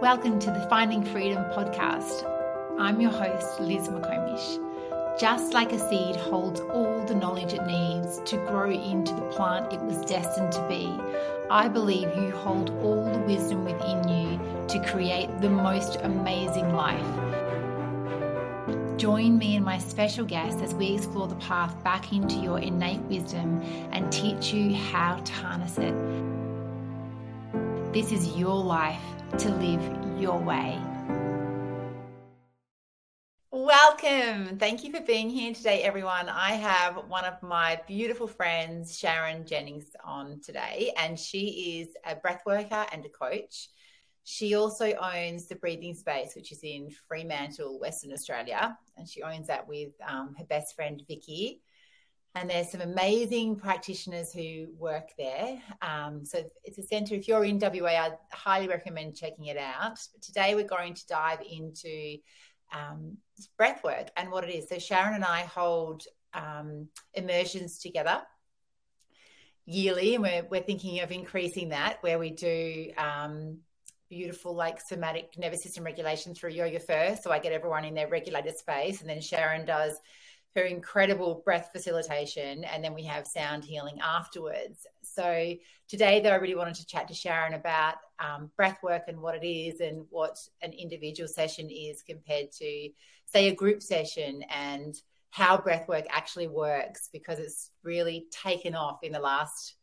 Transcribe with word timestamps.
Welcome 0.00 0.38
to 0.38 0.50
the 0.50 0.66
Finding 0.70 1.04
Freedom 1.04 1.44
podcast. 1.52 2.24
I'm 2.78 3.02
your 3.02 3.10
host, 3.10 3.60
Liz 3.60 3.88
McComish. 3.88 5.20
Just 5.20 5.52
like 5.52 5.72
a 5.72 5.78
seed 5.78 6.16
holds 6.16 6.58
all 6.60 7.04
the 7.04 7.14
knowledge 7.14 7.52
it 7.52 7.66
needs 7.66 8.22
to 8.24 8.38
grow 8.46 8.70
into 8.70 9.12
the 9.12 9.28
plant 9.32 9.74
it 9.74 9.80
was 9.82 9.98
destined 10.06 10.52
to 10.52 10.68
be, 10.68 10.90
I 11.50 11.68
believe 11.68 12.08
you 12.16 12.30
hold 12.30 12.70
all 12.82 13.12
the 13.12 13.18
wisdom 13.18 13.66
within 13.66 14.08
you 14.08 14.40
to 14.68 14.82
create 14.90 15.28
the 15.42 15.50
most 15.50 15.96
amazing 15.96 16.72
life. 16.72 17.04
Join 18.96 19.36
me 19.36 19.56
and 19.56 19.66
my 19.66 19.76
special 19.76 20.24
guests 20.24 20.62
as 20.62 20.72
we 20.74 20.94
explore 20.94 21.28
the 21.28 21.34
path 21.34 21.84
back 21.84 22.10
into 22.10 22.36
your 22.36 22.58
innate 22.58 23.02
wisdom 23.02 23.60
and 23.92 24.10
teach 24.10 24.50
you 24.54 24.74
how 24.74 25.16
to 25.16 25.32
harness 25.34 25.76
it. 25.76 25.94
This 27.92 28.12
is 28.12 28.34
your 28.34 28.56
life 28.56 29.02
to 29.38 29.48
live 29.50 30.20
your 30.20 30.38
way. 30.38 30.78
Welcome. 33.50 34.58
Thank 34.58 34.84
you 34.84 34.92
for 34.92 35.00
being 35.00 35.30
here 35.30 35.54
today, 35.54 35.82
everyone. 35.82 36.28
I 36.28 36.52
have 36.52 36.96
one 37.08 37.24
of 37.24 37.42
my 37.42 37.80
beautiful 37.86 38.26
friends, 38.26 38.98
Sharon 38.98 39.46
Jennings, 39.46 39.86
on 40.04 40.40
today, 40.40 40.92
and 40.96 41.18
she 41.18 41.80
is 41.80 41.96
a 42.04 42.16
breath 42.16 42.42
worker 42.46 42.86
and 42.92 43.04
a 43.04 43.08
coach. 43.08 43.68
She 44.24 44.54
also 44.54 44.92
owns 44.94 45.46
the 45.46 45.56
Breathing 45.56 45.94
Space, 45.94 46.34
which 46.34 46.52
is 46.52 46.60
in 46.62 46.90
Fremantle, 47.08 47.80
Western 47.80 48.12
Australia, 48.12 48.78
and 48.96 49.08
she 49.08 49.22
owns 49.22 49.46
that 49.46 49.66
with 49.66 49.92
um, 50.06 50.34
her 50.38 50.44
best 50.44 50.74
friend 50.74 51.02
Vicky 51.08 51.60
and 52.34 52.48
there's 52.48 52.70
some 52.70 52.80
amazing 52.80 53.56
practitioners 53.56 54.32
who 54.32 54.68
work 54.78 55.10
there. 55.18 55.60
Um, 55.82 56.24
so 56.24 56.42
it's 56.64 56.78
a 56.78 56.82
centre. 56.82 57.14
If 57.14 57.26
you're 57.26 57.44
in 57.44 57.58
WA, 57.58 57.88
I 57.88 58.10
highly 58.32 58.68
recommend 58.68 59.16
checking 59.16 59.46
it 59.46 59.56
out. 59.56 59.98
But 60.12 60.22
today 60.22 60.54
we're 60.54 60.64
going 60.64 60.94
to 60.94 61.06
dive 61.08 61.40
into 61.40 62.18
um, 62.72 63.16
breath 63.56 63.82
work 63.82 64.10
and 64.16 64.30
what 64.30 64.44
it 64.44 64.54
is. 64.54 64.68
So 64.68 64.78
Sharon 64.78 65.14
and 65.14 65.24
I 65.24 65.40
hold 65.40 66.04
um, 66.32 66.88
immersions 67.14 67.78
together 67.78 68.22
yearly, 69.66 70.14
and 70.14 70.22
we're 70.22 70.46
we're 70.50 70.62
thinking 70.62 71.00
of 71.00 71.10
increasing 71.10 71.70
that, 71.70 71.98
where 72.02 72.18
we 72.18 72.30
do 72.30 72.92
um, 72.96 73.58
beautiful 74.08 74.54
like 74.54 74.80
somatic 74.80 75.36
nervous 75.36 75.62
system 75.62 75.84
regulation 75.84 76.34
through 76.34 76.50
yoga 76.50 76.80
first. 76.80 77.22
So 77.22 77.30
I 77.30 77.38
get 77.38 77.52
everyone 77.52 77.84
in 77.84 77.94
their 77.94 78.08
regulated 78.08 78.56
space, 78.56 79.00
and 79.00 79.10
then 79.10 79.20
Sharon 79.20 79.66
does 79.66 79.96
her 80.56 80.62
incredible 80.62 81.42
breath 81.44 81.70
facilitation, 81.72 82.64
and 82.64 82.82
then 82.82 82.92
we 82.92 83.04
have 83.04 83.26
sound 83.26 83.64
healing 83.64 83.98
afterwards. 84.02 84.86
So 85.02 85.54
today, 85.88 86.20
though, 86.20 86.30
I 86.30 86.36
really 86.36 86.56
wanted 86.56 86.74
to 86.76 86.86
chat 86.86 87.06
to 87.08 87.14
Sharon 87.14 87.54
about 87.54 87.94
um, 88.18 88.50
breath 88.56 88.78
work 88.82 89.04
and 89.06 89.20
what 89.20 89.36
it 89.36 89.46
is, 89.46 89.80
and 89.80 90.04
what 90.10 90.38
an 90.62 90.72
individual 90.72 91.28
session 91.28 91.70
is 91.70 92.02
compared 92.02 92.50
to, 92.52 92.88
say, 93.26 93.48
a 93.48 93.54
group 93.54 93.80
session, 93.82 94.42
and 94.50 94.96
how 95.30 95.56
breath 95.56 95.86
work 95.86 96.04
actually 96.10 96.48
works 96.48 97.08
because 97.12 97.38
it's 97.38 97.70
really 97.84 98.26
taken 98.32 98.74
off 98.74 99.04
in 99.04 99.12
the 99.12 99.20
last 99.20 99.74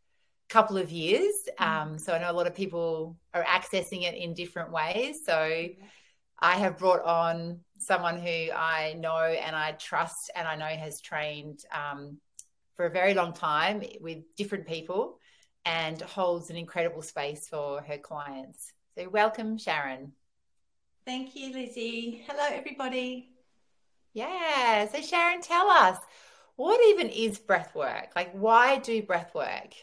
couple 0.49 0.77
of 0.77 0.91
years. 0.91 1.33
Mm. 1.59 1.65
Um, 1.65 1.97
so 1.97 2.13
I 2.13 2.19
know 2.19 2.31
a 2.31 2.33
lot 2.33 2.47
of 2.47 2.55
people 2.55 3.17
are 3.33 3.43
accessing 3.43 4.03
it 4.03 4.15
in 4.15 4.33
different 4.33 4.71
ways. 4.71 5.25
So 5.25 5.67
I 6.39 6.55
have 6.57 6.77
brought 6.77 7.03
on 7.03 7.61
someone 7.79 8.17
who 8.17 8.51
I 8.51 8.95
know 8.97 9.17
and 9.17 9.55
I 9.55 9.71
trust 9.73 10.31
and 10.35 10.47
I 10.47 10.55
know 10.55 10.65
has 10.65 11.01
trained 11.01 11.63
um, 11.71 12.17
for 12.75 12.85
a 12.85 12.91
very 12.91 13.13
long 13.13 13.33
time 13.33 13.83
with 14.01 14.19
different 14.35 14.67
people 14.67 15.19
and 15.65 15.99
holds 16.01 16.49
an 16.49 16.55
incredible 16.55 17.01
space 17.01 17.47
for 17.47 17.81
her 17.81 17.97
clients. 17.97 18.73
So, 18.97 19.09
welcome, 19.09 19.57
Sharon. 19.57 20.13
Thank 21.05 21.35
you, 21.35 21.53
Lizzie. 21.53 22.23
Hello, 22.27 22.47
everybody. 22.51 23.29
Yeah. 24.13 24.87
So, 24.87 25.01
Sharon, 25.01 25.41
tell 25.41 25.69
us 25.69 25.97
what 26.55 26.79
even 26.89 27.09
is 27.09 27.37
breath 27.39 27.75
work? 27.75 28.09
Like, 28.15 28.31
why 28.33 28.77
do 28.77 29.01
breath 29.03 29.33
work? 29.35 29.73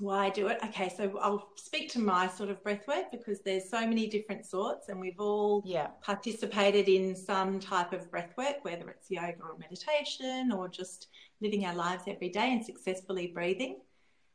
Why 0.00 0.30
do 0.30 0.48
it? 0.48 0.58
Okay, 0.64 0.88
so 0.88 1.18
I'll 1.20 1.50
speak 1.56 1.90
to 1.92 1.98
my 1.98 2.26
sort 2.26 2.48
of 2.48 2.62
breath 2.62 2.88
work 2.88 3.10
because 3.12 3.40
there's 3.40 3.68
so 3.68 3.86
many 3.86 4.06
different 4.06 4.46
sorts, 4.46 4.88
and 4.88 4.98
we've 4.98 5.20
all 5.20 5.62
yeah. 5.64 5.88
participated 6.00 6.88
in 6.88 7.14
some 7.14 7.60
type 7.60 7.92
of 7.92 8.10
breath 8.10 8.32
work, 8.36 8.64
whether 8.64 8.88
it's 8.88 9.10
yoga 9.10 9.42
or 9.42 9.58
meditation 9.58 10.50
or 10.52 10.68
just 10.68 11.08
living 11.42 11.66
our 11.66 11.74
lives 11.74 12.04
every 12.06 12.30
day 12.30 12.52
and 12.52 12.64
successfully 12.64 13.28
breathing. 13.28 13.78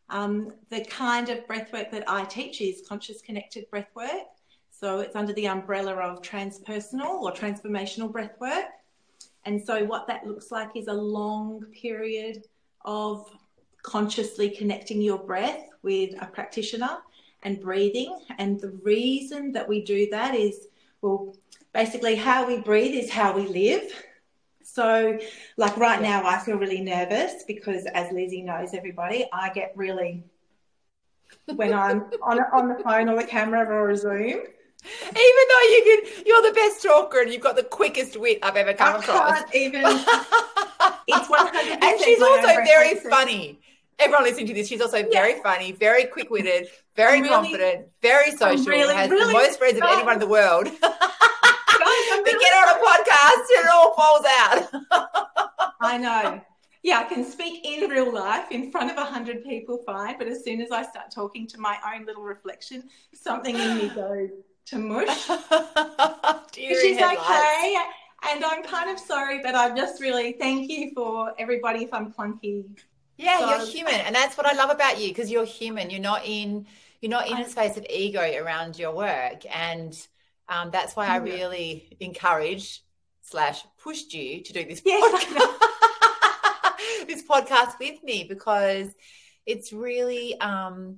Um, 0.10 0.54
the 0.70 0.86
kind 0.86 1.30
of 1.30 1.48
breath 1.48 1.74
work 1.74 1.92
that 1.92 2.08
I 2.08 2.26
teach 2.26 2.62
is 2.62 2.84
conscious 2.88 3.22
connected 3.22 3.70
breath 3.72 3.90
work. 3.96 4.28
So 4.70 5.00
it's 5.00 5.16
under 5.16 5.34
the 5.34 5.48
umbrella 5.48 5.96
of 5.96 6.22
transpersonal 6.22 7.22
or 7.22 7.32
transformational 7.32 8.12
breath 8.12 8.40
work. 8.40 8.66
And 9.46 9.64
so 9.64 9.84
what 9.84 10.06
that 10.08 10.28
looks 10.28 10.52
like 10.52 10.70
is 10.76 10.88
a 10.88 10.94
long 10.94 11.64
period 11.72 12.44
of 12.84 13.30
consciously 13.86 14.50
connecting 14.50 15.00
your 15.00 15.20
breath 15.20 15.70
with 15.84 16.16
a 16.20 16.26
practitioner 16.26 16.98
and 17.44 17.62
breathing. 17.62 18.18
And 18.40 18.60
the 18.60 18.72
reason 18.84 19.52
that 19.52 19.70
we 19.70 19.84
do 19.84 20.10
that 20.10 20.34
is, 20.34 20.68
well, 21.02 21.36
basically, 21.72 22.16
how 22.16 22.48
we 22.48 22.60
breathe 22.60 22.96
is 22.96 23.12
how 23.12 23.36
we 23.36 23.48
live. 23.48 23.84
So, 24.64 25.20
like 25.58 25.78
right 25.78 26.02
now, 26.02 26.26
I 26.26 26.40
feel 26.40 26.58
really 26.58 26.82
nervous 26.82 27.44
because, 27.48 27.86
as 27.94 28.12
Lizzie 28.12 28.42
knows, 28.42 28.74
everybody, 28.74 29.30
I 29.32 29.54
get 29.54 29.72
really 29.76 30.24
when 31.54 31.72
I'm 31.72 32.06
on 32.24 32.40
on 32.40 32.68
the 32.70 32.84
phone 32.84 33.08
or 33.08 33.16
the 33.16 33.28
camera 33.28 33.64
or 33.66 33.92
a 33.92 33.98
Zoom. 33.98 34.42
Even 35.02 35.46
though 35.50 35.66
you 35.74 35.82
can, 35.86 36.24
you're 36.26 36.42
the 36.44 36.54
best 36.54 36.84
talker 36.84 37.22
and 37.22 37.32
you've 37.32 37.42
got 37.42 37.56
the 37.56 37.64
quickest 37.64 38.18
wit 38.18 38.40
I've 38.44 38.56
ever 38.56 38.74
come 38.74 38.96
I 38.96 39.00
across. 39.00 39.40
Can't 39.40 39.56
even. 39.56 39.84
it's 41.08 41.30
one 41.30 41.48
hundred. 41.48 41.84
And 41.84 42.00
she's 42.02 42.22
also 42.22 42.48
very 42.66 42.96
funny 42.96 43.60
everyone 44.00 44.24
listening 44.24 44.48
to 44.48 44.54
this, 44.54 44.68
she's 44.68 44.82
also 44.82 45.04
very 45.10 45.42
funny, 45.42 45.72
very 45.72 46.06
quick 46.06 46.30
witted, 46.30 46.68
very 46.96 47.22
really, 47.22 47.30
confident, 47.30 47.88
very 48.02 48.32
social, 48.32 48.66
really, 48.66 48.94
has 48.94 49.10
really 49.10 49.28
the 49.28 49.34
most 49.34 49.60
friends 49.60 49.78
of 49.78 49.84
anyone 49.84 50.14
in 50.14 50.20
the 50.20 50.28
world. 50.28 50.66
but 50.82 52.40
get 52.40 52.54
on 52.54 52.70
a 52.70 52.80
podcast 52.86 53.46
and 53.58 53.66
it 53.66 53.72
all 53.72 53.94
falls 53.96 54.26
out. 54.40 54.70
I 55.82 55.98
know. 55.98 56.42
Yeah, 56.84 57.00
I 57.00 57.04
can 57.06 57.24
speak 57.24 57.66
in 57.66 57.90
real 57.90 58.14
life 58.14 58.52
in 58.52 58.72
front 58.72 58.92
of 58.92 58.98
a 58.98 59.06
hundred 59.06 59.44
people 59.44 59.80
fine, 59.86 60.18
but 60.20 60.28
as 60.28 60.44
soon 60.44 60.62
as 60.62 60.72
I 60.72 60.84
start 60.84 61.10
talking 61.10 61.48
to 61.48 61.60
my 61.60 61.78
own 61.94 62.06
little 62.06 62.22
reflection, 62.22 62.84
something 63.14 63.56
in 63.56 63.78
me 63.78 63.90
goes 63.90 64.30
to 64.68 64.78
mush. 64.78 65.30
Which 65.30 66.58
is 66.58 66.98
okay. 66.98 67.78
And 68.28 68.44
I'm 68.44 68.64
kind 68.64 68.90
of 68.90 69.00
sorry, 69.00 69.42
but 69.42 69.56
I'm 69.56 69.76
just 69.76 70.02
really 70.02 70.34
thank 70.34 70.70
you 70.70 70.92
for 70.96 71.34
everybody 71.40 71.84
if 71.84 71.94
I'm 71.94 72.12
clunky 72.12 72.66
yeah, 73.18 73.40
so, 73.40 73.50
you're 73.50 73.66
human, 73.66 73.94
and 73.94 74.16
that's 74.16 74.38
what 74.38 74.46
I 74.46 74.54
love 74.54 74.70
about 74.70 75.00
you 75.00 75.10
because 75.10 75.32
you're 75.32 75.46
human. 75.46 75.90
You're 75.90 76.02
not 76.02 76.22
in 76.26 76.68
you're 77.02 77.10
not 77.10 77.30
in 77.30 77.38
a 77.38 77.50
space 77.50 77.78
of 77.78 77.86
ego 77.90 78.20
around 78.20 78.78
your 78.78 78.94
work, 78.94 79.44
and 79.54 79.96
um, 80.50 80.70
that's 80.72 80.96
why 80.96 81.08
I 81.08 81.18
really 81.18 81.96
encouraged 82.00 82.82
slash 83.22 83.64
pushed 83.82 84.14
you 84.14 84.42
to 84.42 84.54
do 84.54 84.64
this 84.66 84.82
yes, 84.86 85.26
podcast, 85.26 87.08
this 87.08 87.24
podcast 87.24 87.80
with 87.80 88.04
me 88.04 88.26
because 88.28 88.94
it's 89.46 89.72
really 89.74 90.40
um, 90.40 90.98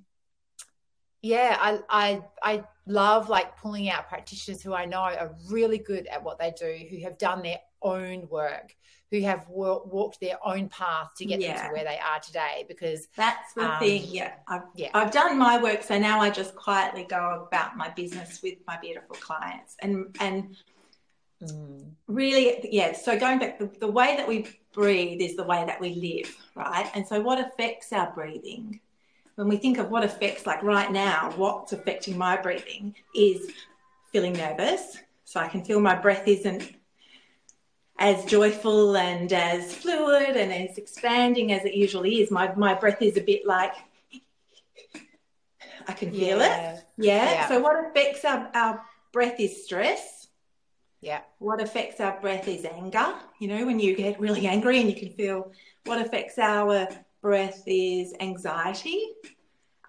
yeah 1.22 1.58
I 1.60 1.80
I 1.90 2.22
I 2.42 2.64
love 2.86 3.30
like 3.30 3.58
pulling 3.58 3.90
out 3.90 4.08
practitioners 4.08 4.62
who 4.62 4.74
I 4.74 4.86
know 4.86 5.02
are 5.02 5.36
really 5.50 5.78
good 5.78 6.08
at 6.08 6.24
what 6.24 6.40
they 6.40 6.54
do, 6.58 6.80
who 6.90 7.02
have 7.02 7.18
done 7.18 7.44
their 7.44 7.60
own 7.82 8.28
work 8.30 8.76
who 9.12 9.22
have 9.22 9.48
walked 9.48 10.20
their 10.20 10.38
own 10.46 10.68
path 10.70 11.12
to 11.18 11.26
get 11.26 11.40
yeah. 11.40 11.56
them 11.56 11.68
to 11.68 11.74
where 11.74 11.84
they 11.86 11.98
are 11.98 12.20
today 12.20 12.66
because 12.68 13.08
that's 13.16 13.54
the 13.54 13.74
um, 13.74 13.80
thing 13.80 14.04
yeah. 14.08 14.34
I've, 14.48 14.64
yeah. 14.76 14.90
I've 14.94 15.12
done 15.12 15.38
my 15.38 15.62
work 15.62 15.84
so 15.84 15.98
now 15.98 16.20
I 16.20 16.30
just 16.30 16.56
quietly 16.56 17.06
go 17.10 17.48
about 17.48 17.78
my 17.78 17.90
business 17.90 18.42
with 18.44 18.56
my 18.68 18.78
beautiful 18.82 19.16
clients. 19.16 19.78
And 19.80 20.16
and 20.20 20.56
mm. 21.42 21.86
really 22.08 22.68
yeah 22.70 22.94
so 22.94 23.18
going 23.18 23.40
back 23.40 23.60
the, 23.60 23.70
the 23.80 23.88
way 23.88 24.16
that 24.18 24.28
we 24.28 24.48
breathe 24.74 25.22
is 25.22 25.36
the 25.36 25.44
way 25.44 25.64
that 25.66 25.80
we 25.80 25.96
live 25.96 26.36
right? 26.56 26.90
And 26.94 27.08
so 27.08 27.22
what 27.22 27.40
affects 27.40 27.94
our 27.94 28.12
breathing? 28.14 28.82
When 29.36 29.48
we 29.48 29.58
think 29.58 29.78
of 29.78 29.90
what 29.90 30.04
affects 30.04 30.46
like 30.46 30.64
right 30.64 30.92
now 30.92 31.32
what's 31.38 31.72
affecting 31.72 32.18
my 32.18 32.36
breathing 32.36 32.94
is 33.16 33.52
feeling 34.12 34.34
nervous. 34.34 34.98
So 35.24 35.40
I 35.40 35.48
can 35.48 35.64
feel 35.64 35.80
my 35.80 35.96
breath 35.96 36.28
isn't 36.28 36.77
as 38.00 38.26
joyful 38.26 38.96
and 38.96 39.32
as 39.34 39.74
fluid 39.74 40.38
and 40.38 40.54
as 40.54 40.78
expanding 40.78 41.52
as 41.52 41.66
it 41.66 41.74
usually 41.74 42.22
is. 42.22 42.32
My 42.32 42.54
my 42.56 42.74
breath 42.74 43.02
is 43.02 43.18
a 43.18 43.22
bit 43.22 43.46
like 43.46 43.74
I 45.88 45.94
can 45.94 46.12
feel 46.12 46.40
yeah. 46.40 46.74
it. 46.74 46.84
Yeah. 46.98 47.32
yeah. 47.32 47.48
So 47.48 47.60
what 47.60 47.86
affects 47.86 48.26
our, 48.26 48.50
our 48.54 48.82
breath 49.14 49.40
is 49.40 49.64
stress. 49.64 50.28
Yeah. 51.00 51.22
What 51.40 51.62
affects 51.62 52.02
our 52.02 52.20
breath 52.20 52.48
is 52.48 52.66
anger. 52.66 53.14
You 53.40 53.48
know, 53.48 53.66
when 53.66 53.80
you 53.80 53.96
get 53.96 54.20
really 54.20 54.48
angry 54.48 54.82
and 54.82 54.90
you 54.90 54.96
can 54.96 55.10
feel 55.10 55.52
what 55.86 56.02
affects 56.02 56.38
our 56.38 56.88
breath 57.22 57.64
is 57.66 58.14
anxiety. 58.20 59.14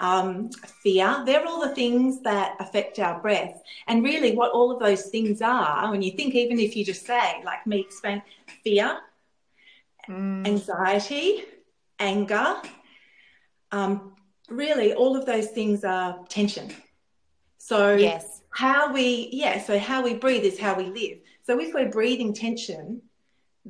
Um, 0.00 0.50
fear. 0.83 1.23
They're 1.27 1.47
all 1.47 1.61
the 1.61 1.75
things 1.75 2.21
that 2.23 2.56
affect 2.61 2.99
our 2.99 3.21
breath. 3.21 3.61
And 3.87 4.05
really, 4.05 4.35
what 4.35 4.53
all 4.53 4.71
of 4.71 4.79
those 4.79 5.06
things 5.06 5.43
are, 5.43 5.91
when 5.91 6.03
you 6.03 6.12
think, 6.12 6.35
even 6.35 6.59
if 6.59 6.77
you 6.77 6.85
just 6.85 7.06
say, 7.06 7.43
like 7.45 7.67
me 7.67 7.81
explain, 7.81 8.23
fear, 8.62 8.99
mm. 10.09 10.47
anxiety, 10.47 11.45
anger, 11.99 12.56
um, 13.73 14.15
really, 14.49 14.95
all 14.95 15.17
of 15.17 15.27
those 15.27 15.49
things 15.49 15.85
are 15.85 16.25
tension. 16.29 16.73
So, 17.59 17.97
yes. 17.97 18.43
how 18.50 18.93
we, 18.93 19.29
yeah, 19.33 19.62
so 19.62 19.79
how 19.79 20.03
we 20.03 20.15
breathe 20.15 20.45
is 20.45 20.59
how 20.59 20.75
we 20.75 20.85
live. 20.85 21.19
So, 21.45 21.59
if 21.61 21.75
we're 21.75 21.91
breathing 21.91 22.33
tension, 22.33 23.03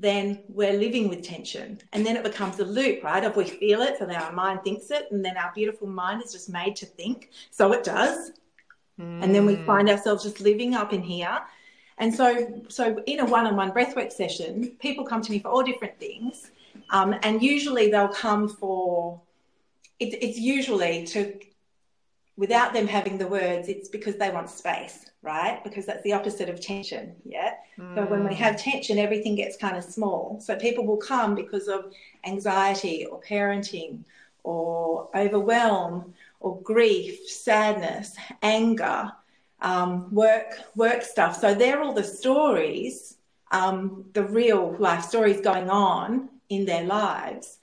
then 0.00 0.42
we're 0.48 0.72
living 0.72 1.08
with 1.08 1.22
tension. 1.22 1.80
And 1.92 2.04
then 2.04 2.16
it 2.16 2.22
becomes 2.22 2.58
a 2.60 2.64
loop, 2.64 3.02
right? 3.02 3.24
If 3.24 3.36
we 3.36 3.44
feel 3.44 3.80
it, 3.82 3.98
so 3.98 4.06
then 4.06 4.16
our 4.16 4.32
mind 4.32 4.62
thinks 4.62 4.90
it, 4.90 5.08
and 5.10 5.24
then 5.24 5.36
our 5.36 5.52
beautiful 5.54 5.88
mind 5.88 6.22
is 6.22 6.32
just 6.32 6.48
made 6.48 6.76
to 6.76 6.86
think. 6.86 7.30
So 7.50 7.72
it 7.72 7.84
does. 7.84 8.32
Mm. 9.00 9.22
And 9.22 9.34
then 9.34 9.44
we 9.46 9.56
find 9.64 9.88
ourselves 9.88 10.22
just 10.22 10.40
living 10.40 10.74
up 10.74 10.92
in 10.92 11.02
here. 11.02 11.40
And 11.98 12.14
so, 12.14 12.62
so 12.68 13.02
in 13.06 13.20
a 13.20 13.24
one-on-one 13.24 13.72
breathwork 13.72 14.12
session, 14.12 14.76
people 14.78 15.04
come 15.04 15.22
to 15.22 15.30
me 15.32 15.40
for 15.40 15.48
all 15.48 15.64
different 15.64 15.98
things, 15.98 16.50
um, 16.90 17.14
and 17.22 17.42
usually 17.42 17.90
they'll 17.90 18.08
come 18.08 18.48
for. 18.48 19.20
It, 19.98 20.14
it's 20.22 20.38
usually 20.38 21.04
to, 21.06 21.34
without 22.38 22.72
them 22.72 22.86
having 22.86 23.18
the 23.18 23.26
words, 23.26 23.68
it's 23.68 23.90
because 23.90 24.16
they 24.16 24.30
want 24.30 24.48
space 24.48 25.08
right? 25.22 25.62
Because 25.64 25.84
that's 25.86 26.02
the 26.04 26.12
opposite 26.12 26.48
of 26.48 26.60
tension. 26.60 27.14
Yeah. 27.24 27.54
Mm. 27.78 27.94
So 27.94 28.06
when 28.06 28.26
we 28.26 28.34
have 28.36 28.54
mm. 28.54 28.62
tension, 28.62 28.98
everything 28.98 29.34
gets 29.34 29.56
kind 29.56 29.76
of 29.76 29.84
small. 29.84 30.40
So 30.40 30.56
people 30.56 30.86
will 30.86 30.96
come 30.98 31.34
because 31.34 31.68
of 31.68 31.92
anxiety 32.24 33.06
or 33.06 33.20
parenting 33.20 34.04
or 34.44 35.08
overwhelm 35.14 36.14
or 36.40 36.60
grief, 36.62 37.28
sadness, 37.28 38.16
anger, 38.42 39.10
um, 39.60 40.14
work, 40.14 40.60
work 40.76 41.02
stuff. 41.02 41.38
So 41.40 41.54
they're 41.54 41.82
all 41.82 41.92
the 41.92 42.04
stories, 42.04 43.16
um, 43.50 44.04
the 44.12 44.22
real 44.22 44.76
life 44.78 45.04
stories 45.04 45.40
going 45.40 45.68
on 45.68 46.28
in 46.48 46.64
their 46.64 46.84
lives. 46.84 47.58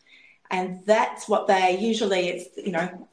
And 0.51 0.85
that's 0.85 1.27
what 1.27 1.47
they 1.47 1.79
usually, 1.79 2.27
it's, 2.27 2.57
you 2.57 2.71
know, 2.71 3.07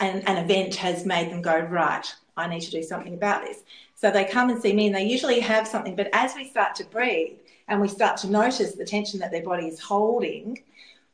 an, 0.00 0.22
an 0.26 0.44
event 0.44 0.74
has 0.76 1.04
made 1.04 1.30
them 1.30 1.42
go, 1.42 1.58
right, 1.58 2.06
I 2.36 2.48
need 2.48 2.60
to 2.62 2.70
do 2.70 2.82
something 2.82 3.14
about 3.14 3.44
this. 3.44 3.62
So 3.94 4.10
they 4.10 4.24
come 4.24 4.50
and 4.50 4.60
see 4.60 4.72
me 4.72 4.86
and 4.86 4.94
they 4.94 5.04
usually 5.04 5.40
have 5.40 5.66
something. 5.66 5.96
But 5.96 6.10
as 6.12 6.34
we 6.34 6.48
start 6.48 6.74
to 6.76 6.84
breathe 6.84 7.38
and 7.68 7.80
we 7.80 7.88
start 7.88 8.16
to 8.18 8.30
notice 8.30 8.72
the 8.72 8.84
tension 8.84 9.20
that 9.20 9.30
their 9.30 9.42
body 9.42 9.66
is 9.66 9.80
holding, 9.80 10.62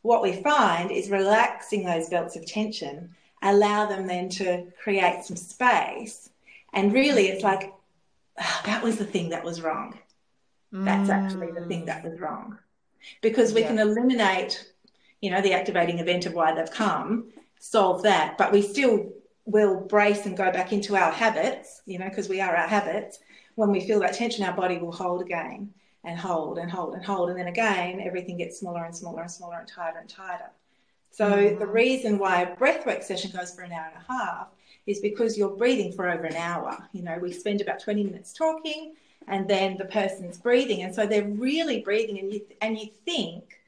what 0.03 0.23
we 0.23 0.33
find 0.33 0.91
is 0.91 1.11
relaxing 1.11 1.85
those 1.85 2.09
belts 2.09 2.37
of 2.37 2.47
tension, 2.47 3.15
allow 3.43 3.87
them 3.87 4.07
then 4.07 4.29
to 4.31 4.67
create 4.83 5.25
some 5.25 5.37
space. 5.37 6.31
And 6.73 6.93
really, 6.93 7.29
it's 7.29 7.45
like, 7.45 7.73
oh, 8.41 8.61
that 8.65 8.83
was 8.83 8.97
the 8.97 9.05
thing 9.05 9.31
that 9.31 9.45
was 9.45 9.61
wrong. 9.61 9.99
That's 10.73 11.11
actually 11.11 11.51
the 11.51 11.67
thing 11.67 11.87
that 11.87 12.05
was 12.05 12.21
wrong. 12.21 12.57
Because 13.23 13.53
we 13.53 13.63
yeah. 13.63 13.69
can 13.69 13.79
eliminate, 13.81 14.73
you 15.21 15.31
know, 15.31 15.41
the 15.41 15.53
activating 15.53 15.99
event 15.99 16.27
of 16.27 16.33
why 16.33 16.55
they've 16.55 16.71
come, 16.71 17.33
solve 17.61 18.03
that, 18.03 18.37
but 18.37 18.51
we 18.51 18.63
still 18.63 19.13
will 19.45 19.81
brace 19.81 20.27
and 20.27 20.37
go 20.37 20.51
back 20.51 20.73
into 20.73 20.97
our 20.97 21.13
habits, 21.13 21.83
you 21.87 21.99
know, 21.99 22.09
because 22.09 22.29
we 22.29 22.41
are 22.41 22.57
our 22.57 22.67
habits. 22.67 23.21
When 23.55 23.71
we 23.71 23.87
feel 23.87 24.01
that 24.01 24.15
tension, 24.15 24.45
our 24.45 24.55
body 24.55 24.79
will 24.79 24.93
hold 24.93 25.21
again 25.23 25.73
and 26.03 26.19
hold 26.19 26.59
and 26.59 26.71
hold 26.71 26.95
and 26.95 27.05
hold. 27.05 27.31
And 27.31 27.39
then 27.39 27.47
again, 27.47 28.01
everything 28.01 28.39
gets 28.39 28.59
smaller 28.59 28.85
and 28.85 28.97
smaller 28.97 29.23
and 29.23 29.31
smaller 29.31 29.59
and 29.59 29.69
tighter 29.69 29.99
and 29.99 30.09
tighter. 30.09 30.51
So 31.11 31.31
mm-hmm. 31.31 31.59
the 31.59 31.67
reason 31.67 32.19
why 32.19 32.43
a 32.43 32.57
breathwork 32.57 33.03
session 33.03 33.31
goes 33.31 33.55
for 33.55 33.63
an 33.63 33.73
hour 33.73 33.91
and 33.95 34.03
a 34.09 34.13
half 34.13 34.49
is 34.87 35.01
because 35.01 35.37
you're 35.37 35.57
breathing 35.57 35.93
for 35.93 36.09
over 36.09 36.25
an 36.25 36.37
hour. 36.37 36.89
You 36.93 37.03
know, 37.03 37.19
we 37.19 37.33
spend 37.33 37.61
about 37.61 37.81
20 37.81 38.05
minutes 38.05 38.33
talking 38.33 38.95
and 39.29 39.49
then 39.49 39.77
the 39.77 39.85
person's 39.85 40.39
breathing. 40.39 40.83
And 40.83 40.95
so 40.95 41.07
they're 41.07 41.29
really 41.29 41.83
breathing 41.83 42.19
and 42.19 42.33
you, 42.33 42.41
and 42.63 42.79
you 42.79 42.89
think, 43.05 43.59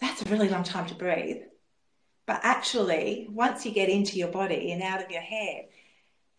that's 0.00 0.22
a 0.22 0.28
really 0.28 0.48
long 0.48 0.62
time 0.62 0.86
to 0.86 0.94
breathe. 0.94 1.42
But 2.28 2.40
actually, 2.42 3.26
once 3.30 3.64
you 3.64 3.72
get 3.72 3.88
into 3.88 4.18
your 4.18 4.28
body 4.28 4.70
and 4.72 4.82
out 4.82 5.02
of 5.02 5.10
your 5.10 5.22
head 5.22 5.68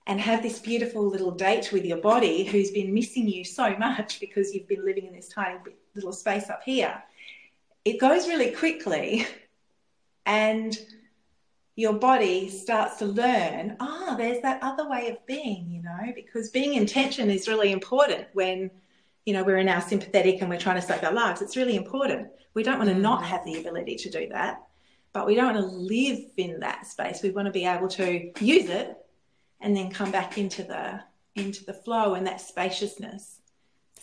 and 0.06 0.22
have 0.22 0.44
this 0.44 0.60
beautiful 0.60 1.04
little 1.04 1.32
date 1.32 1.72
with 1.74 1.84
your 1.84 1.98
body 1.98 2.44
who's 2.44 2.70
been 2.70 2.94
missing 2.94 3.28
you 3.28 3.44
so 3.44 3.76
much 3.76 4.20
because 4.20 4.54
you've 4.54 4.68
been 4.68 4.86
living 4.86 5.08
in 5.08 5.14
this 5.14 5.30
tiny 5.30 5.58
little 5.96 6.14
space 6.14 6.48
up 6.48 6.62
here, 6.64 7.02
it 7.86 8.00
goes 8.00 8.28
really 8.28 8.52
quickly 8.52 9.26
and 10.28 10.78
your 11.76 11.94
body 11.94 12.50
starts 12.50 12.98
to 12.98 13.06
learn, 13.06 13.76
ah, 13.80 14.10
oh, 14.10 14.16
there's 14.16 14.44
that 14.44 14.62
other 14.62 14.88
way 14.88 15.10
of 15.10 15.26
being, 15.26 15.72
you 15.72 15.82
know, 15.82 16.14
because 16.14 16.52
being 16.52 16.76
in 16.76 16.86
tension 16.86 17.32
is 17.32 17.48
really 17.48 17.72
important 17.72 18.28
when, 18.34 18.70
you 19.26 19.34
know, 19.34 19.44
we're 19.44 19.58
in 19.58 19.68
our 19.68 19.82
sympathetic 19.82 20.40
and 20.42 20.52
we're 20.52 20.60
trying 20.60 20.80
to 20.80 20.86
save 20.86 21.04
our 21.04 21.14
lives. 21.14 21.42
It's 21.42 21.58
really 21.58 21.76
important. 21.76 22.28
We 22.54 22.62
don't 22.62 22.78
want 22.78 22.92
to 22.92 22.96
not 22.96 23.24
mm. 23.24 23.26
have 23.26 23.44
the 23.44 23.60
ability 23.60 23.96
to 23.96 24.12
do 24.12 24.30
that 24.30 24.69
but 25.14 25.26
we 25.26 25.36
don't 25.36 25.54
want 25.54 25.58
to 25.58 25.76
live 25.76 26.20
in 26.38 26.60
that 26.60 26.86
space. 26.86 27.22
We 27.22 27.32
want 27.32 27.48
to 27.48 27.52
be 27.52 27.66
able 27.66 27.88
to 27.90 28.32
use 28.44 28.70
it 28.70 28.98
and 29.62 29.76
then 29.76 29.90
come 29.90 30.12
back 30.12 30.38
into 30.38 30.64
the 30.64 31.02
into 31.36 31.64
the 31.66 31.74
flow 31.74 32.16
and 32.16 32.28
that 32.28 32.42
spaciousness. 32.42 33.40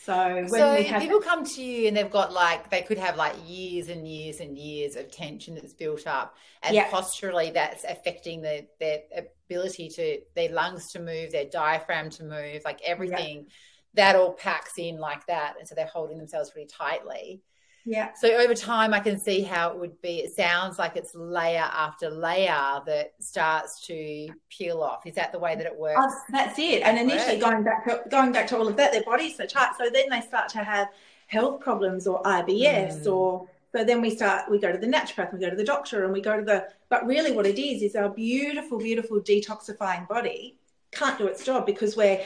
So 0.06 0.35
when 0.35 0.49
so 0.49 0.82
have... 0.82 1.03
people 1.03 1.20
come 1.20 1.44
to 1.44 1.62
you 1.62 1.88
and 1.88 1.97
they've 1.97 2.11
got 2.11 2.32
like 2.32 2.70
they 2.70 2.82
could 2.82 2.99
have 2.99 3.17
like 3.17 3.35
years 3.44 3.88
and 3.88 4.06
years 4.06 4.38
and 4.41 4.56
years 4.56 4.94
of 4.94 5.11
tension 5.11 5.56
that's 5.56 5.73
built 5.73 6.06
up, 6.06 6.37
and 6.62 6.75
yeah. 6.75 6.88
posturally 6.91 7.50
that's 7.50 7.85
affecting 7.85 8.41
the, 8.41 8.67
their 8.79 9.00
ability 9.17 9.88
to 9.88 10.20
their 10.35 10.50
lungs 10.50 10.93
to 10.93 11.00
move, 11.00 11.32
their 11.32 11.47
diaphragm 11.47 12.11
to 12.11 12.25
move, 12.25 12.62
like 12.64 12.81
everything. 12.85 13.37
Yeah. 13.38 13.53
That 13.94 14.14
all 14.14 14.35
packs 14.35 14.73
in 14.76 14.99
like 14.99 15.26
that, 15.26 15.55
and 15.58 15.67
so 15.67 15.75
they're 15.75 15.87
holding 15.87 16.19
themselves 16.19 16.53
really 16.55 16.69
tightly. 16.69 17.41
Yeah. 17.88 18.12
So 18.14 18.28
over 18.28 18.52
time, 18.52 18.92
I 18.92 18.98
can 18.98 19.18
see 19.18 19.42
how 19.42 19.70
it 19.70 19.78
would 19.78 20.02
be. 20.02 20.18
It 20.18 20.34
sounds 20.34 20.76
like 20.76 20.96
it's 20.96 21.14
layer 21.14 21.70
after 21.72 22.10
layer 22.10 22.82
that 22.84 23.12
starts 23.20 23.86
to 23.86 24.28
peel 24.50 24.82
off. 24.82 25.06
Is 25.06 25.14
that 25.14 25.30
the 25.30 25.38
way 25.38 25.54
that 25.54 25.64
it 25.64 25.78
works? 25.78 26.00
Oh, 26.02 26.12
that's 26.32 26.58
it. 26.58 26.82
And 26.82 26.98
initially, 26.98 27.38
going 27.38 27.62
back 27.62 27.84
to, 27.86 28.02
going 28.10 28.32
back 28.32 28.48
to 28.48 28.58
all 28.58 28.66
of 28.66 28.76
that, 28.76 28.90
their 28.90 29.04
body's 29.04 29.36
so 29.36 29.46
tight. 29.46 29.70
So 29.78 29.88
then 29.88 30.10
they 30.10 30.20
start 30.20 30.48
to 30.50 30.64
have 30.64 30.88
health 31.28 31.60
problems 31.60 32.08
or 32.08 32.20
IBS 32.24 33.02
mm. 33.02 33.12
or 33.12 33.48
so 33.72 33.84
then 33.84 34.00
we 34.00 34.10
start 34.10 34.50
we 34.50 34.58
go 34.58 34.70
to 34.72 34.78
the 34.78 34.86
naturopath 34.86 35.32
we 35.32 35.40
go 35.40 35.50
to 35.50 35.56
the 35.56 35.64
doctor 35.64 36.04
and 36.04 36.12
we 36.12 36.20
go 36.20 36.36
to 36.36 36.44
the 36.44 36.68
but 36.88 37.04
really 37.04 37.32
what 37.32 37.46
it 37.46 37.58
is 37.60 37.82
is 37.82 37.96
our 37.96 38.08
beautiful 38.08 38.78
beautiful 38.78 39.20
detoxifying 39.20 40.06
body 40.08 40.56
can't 40.92 41.18
do 41.18 41.26
its 41.26 41.44
job 41.44 41.66
because 41.66 41.96
we're 41.96 42.20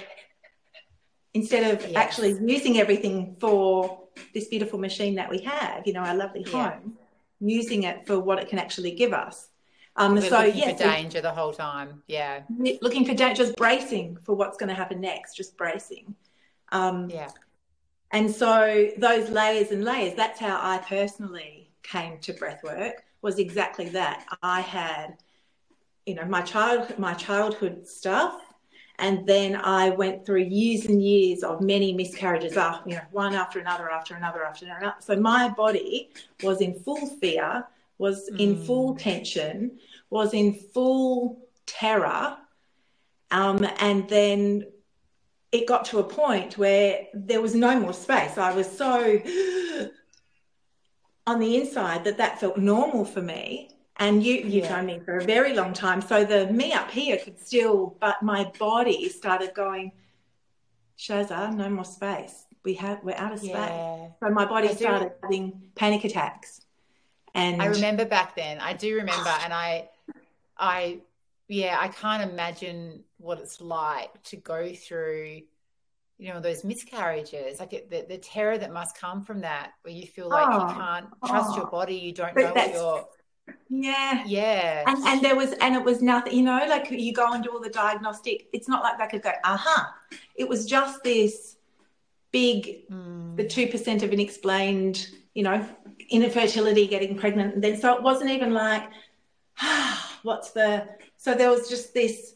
instead 1.33 1.73
of 1.73 1.83
yes. 1.83 1.97
actually 1.97 2.37
using 2.43 2.79
everything 2.79 3.35
for 3.41 4.00
this 4.35 4.49
beautiful 4.49 4.79
machine 4.79 5.15
that 5.17 5.31
we 5.31 5.39
have, 5.39 5.87
you 5.87 5.93
know, 5.93 6.01
our 6.01 6.15
lovely 6.15 6.45
yeah. 6.47 6.71
home, 6.71 6.97
using 7.41 7.85
it 7.85 8.07
for 8.07 8.19
what 8.19 8.39
it 8.39 8.49
can 8.49 8.59
actually 8.59 8.93
give 8.93 9.13
us. 9.13 9.49
Um, 9.97 10.15
We're 10.15 10.23
so 10.23 10.43
yes, 10.43 10.79
for 10.81 10.85
danger 10.85 11.21
the 11.21 11.33
whole 11.33 11.53
time. 11.53 12.03
Yeah, 12.07 12.43
looking 12.81 13.05
for 13.05 13.15
danger, 13.15 13.45
just 13.45 13.57
bracing 13.57 14.19
for 14.23 14.35
what's 14.35 14.57
going 14.57 14.69
to 14.69 14.75
happen 14.75 15.01
next, 15.01 15.35
just 15.37 15.57
bracing. 15.57 16.15
Um, 16.73 17.11
yeah, 17.11 17.31
and 18.13 18.31
so 18.31 18.91
those 18.97 19.31
layers 19.31 19.71
and 19.73 19.85
layers. 19.85 20.15
That's 20.15 20.39
how 20.39 20.59
I 20.63 20.79
personally 20.79 21.71
came 21.83 22.19
to 22.21 22.33
breath 22.33 22.63
work. 22.63 23.05
Was 23.23 23.39
exactly 23.39 23.89
that. 23.91 24.25
I 24.43 24.61
had, 24.61 25.17
you 26.07 26.15
know, 26.15 26.25
my 26.25 26.41
child, 26.43 26.99
my 26.99 27.15
childhood 27.15 27.87
stuff 27.87 28.41
and 29.01 29.27
then 29.27 29.57
I 29.57 29.91
went 29.91 30.27
through 30.27 30.43
years 30.43 30.85
and 30.85 31.03
years 31.03 31.43
of 31.43 31.63
many 31.63 31.95
miscarriages, 31.95 32.57
after, 32.57 32.91
you 32.91 32.97
know, 32.97 33.03
one 33.11 33.35
after 33.35 33.59
another, 33.59 33.91
after 33.91 34.15
another, 34.15 34.45
after 34.45 34.67
another. 34.67 34.95
So 35.01 35.17
my 35.17 35.49
body 35.49 36.11
was 36.43 36.61
in 36.61 36.75
full 36.75 37.07
fear, 37.07 37.67
was 37.97 38.29
mm. 38.31 38.39
in 38.39 38.63
full 38.63 38.95
tension, 38.97 39.79
was 40.11 40.35
in 40.35 40.53
full 40.53 41.49
terror. 41.65 42.37
Um, 43.31 43.67
and 43.79 44.07
then 44.09 44.67
it 45.51 45.67
got 45.67 45.87
to 45.87 45.99
a 45.99 46.05
point 46.05 46.59
where 46.59 47.07
there 47.15 47.41
was 47.41 47.55
no 47.55 47.81
more 47.81 47.95
space. 47.95 48.37
I 48.37 48.53
was 48.53 48.71
so 48.71 49.23
on 51.27 51.41
the 51.41 51.57
inside 51.57 52.05
that 52.05 52.19
that 52.19 52.39
felt 52.39 52.59
normal 52.59 53.07
for 53.07 53.23
me 53.23 53.71
and 54.01 54.25
you 54.25 54.35
you've 54.35 54.65
yeah. 54.65 54.77
known 54.77 54.87
me 54.87 54.99
for 55.05 55.19
a 55.19 55.25
very 55.25 55.55
long 55.55 55.73
time 55.73 56.01
so 56.01 56.25
the 56.25 56.47
me 56.49 56.73
up 56.73 56.91
here 56.91 57.17
could 57.19 57.39
still 57.39 57.97
but 58.01 58.21
my 58.23 58.51
body 58.59 59.09
started 59.09 59.55
going 59.55 59.93
Shazza, 60.99 61.55
no 61.55 61.71
more 61.71 61.85
space 61.85 62.47
we 62.65 62.75
have 62.75 62.99
we're 63.05 63.15
out 63.15 63.33
of 63.33 63.39
space 63.39 63.53
yeah. 63.53 64.09
so 64.19 64.31
my 64.31 64.45
body 64.47 64.69
I 64.69 64.75
started 64.75 65.11
do. 65.11 65.15
having 65.23 65.63
panic 65.77 66.05
attacks 66.05 66.63
and 67.35 67.63
I 67.63 67.67
remember 67.67 68.05
back 68.05 68.35
then 68.35 68.59
I 68.59 68.73
do 68.73 68.97
remember 68.97 69.31
and 69.45 69.53
I 69.53 69.89
I 70.59 71.01
yeah 71.49 71.77
I 71.79 71.89
can't 71.89 72.29
imagine 72.31 73.05
what 73.19 73.39
it's 73.39 73.61
like 73.61 74.23
to 74.25 74.37
go 74.37 74.73
through 74.73 75.43
you 76.19 76.29
know 76.35 76.41
those 76.41 76.65
miscarriages 76.65 77.61
like 77.61 77.73
it, 77.73 77.91
the, 77.91 78.05
the 78.07 78.19
terror 78.19 78.59
that 78.59 78.73
must 78.73 78.99
come 78.99 79.25
from 79.25 79.41
that 79.41 79.73
where 79.83 79.95
you 79.95 80.07
feel 80.07 80.29
like 80.29 80.49
oh, 80.51 80.69
you 80.69 80.75
can't 80.75 81.07
trust 81.25 81.51
oh. 81.53 81.57
your 81.57 81.67
body 81.69 81.97
you 81.97 82.13
don't 82.13 82.37
know 82.37 82.53
what 82.53 82.75
you're 82.75 83.05
Yeah. 83.69 84.25
Yeah. 84.27 84.85
And, 84.87 84.99
and 85.05 85.23
there 85.23 85.37
was, 85.37 85.53
and 85.61 85.75
it 85.75 85.85
was 85.85 86.03
nothing, 86.03 86.35
you 86.35 86.43
know, 86.43 86.65
like 86.69 86.91
you 86.91 87.13
go 87.13 87.33
and 87.33 87.43
do 87.43 87.51
all 87.51 87.61
the 87.61 87.71
diagnostic. 87.71 88.49
It's 88.53 88.69
not 88.69 88.83
like 88.83 88.99
they 88.99 89.07
could 89.07 89.23
go, 89.23 89.33
aha. 89.45 89.95
Uh-huh. 90.11 90.17
It 90.35 90.49
was 90.49 90.67
just 90.67 91.03
this 91.03 91.57
big, 92.33 92.89
Mm. 92.89 93.37
the 93.37 93.45
2% 93.45 94.03
of 94.03 94.13
inexplained, 94.13 95.09
you 95.35 95.43
know, 95.43 95.67
infertility, 96.11 96.87
getting 96.87 97.17
pregnant. 97.17 97.55
And 97.55 97.63
then, 97.65 97.81
so 97.81 97.95
it 97.97 98.03
wasn't 98.03 98.31
even 98.31 98.53
like, 98.53 98.89
ah, 99.61 100.19
what's 100.23 100.51
the, 100.53 100.87
so 101.17 101.35
there 101.35 101.51
was 101.51 101.69
just 101.69 101.95
this 101.95 102.35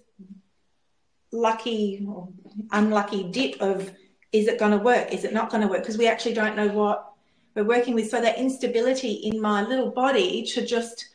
lucky 1.33 2.07
or 2.09 2.29
unlucky 2.73 3.25
dip 3.25 3.61
of, 3.61 3.93
is 4.33 4.47
it 4.49 4.59
going 4.59 4.73
to 4.73 4.79
work? 4.79 5.13
Is 5.13 5.25
it 5.25 5.33
not 5.33 5.51
going 5.51 5.63
to 5.63 5.69
work? 5.69 5.81
Because 5.81 5.99
we 5.99 6.09
actually 6.09 6.35
don't 6.35 6.57
know 6.57 6.69
what 6.69 7.14
we're 7.55 7.65
working 7.65 7.95
with. 7.95 8.11
So 8.11 8.21
that 8.21 8.39
instability 8.39 9.13
in 9.13 9.41
my 9.41 9.63
little 9.63 9.91
body 9.91 10.45
to 10.55 10.65
just 10.65 11.09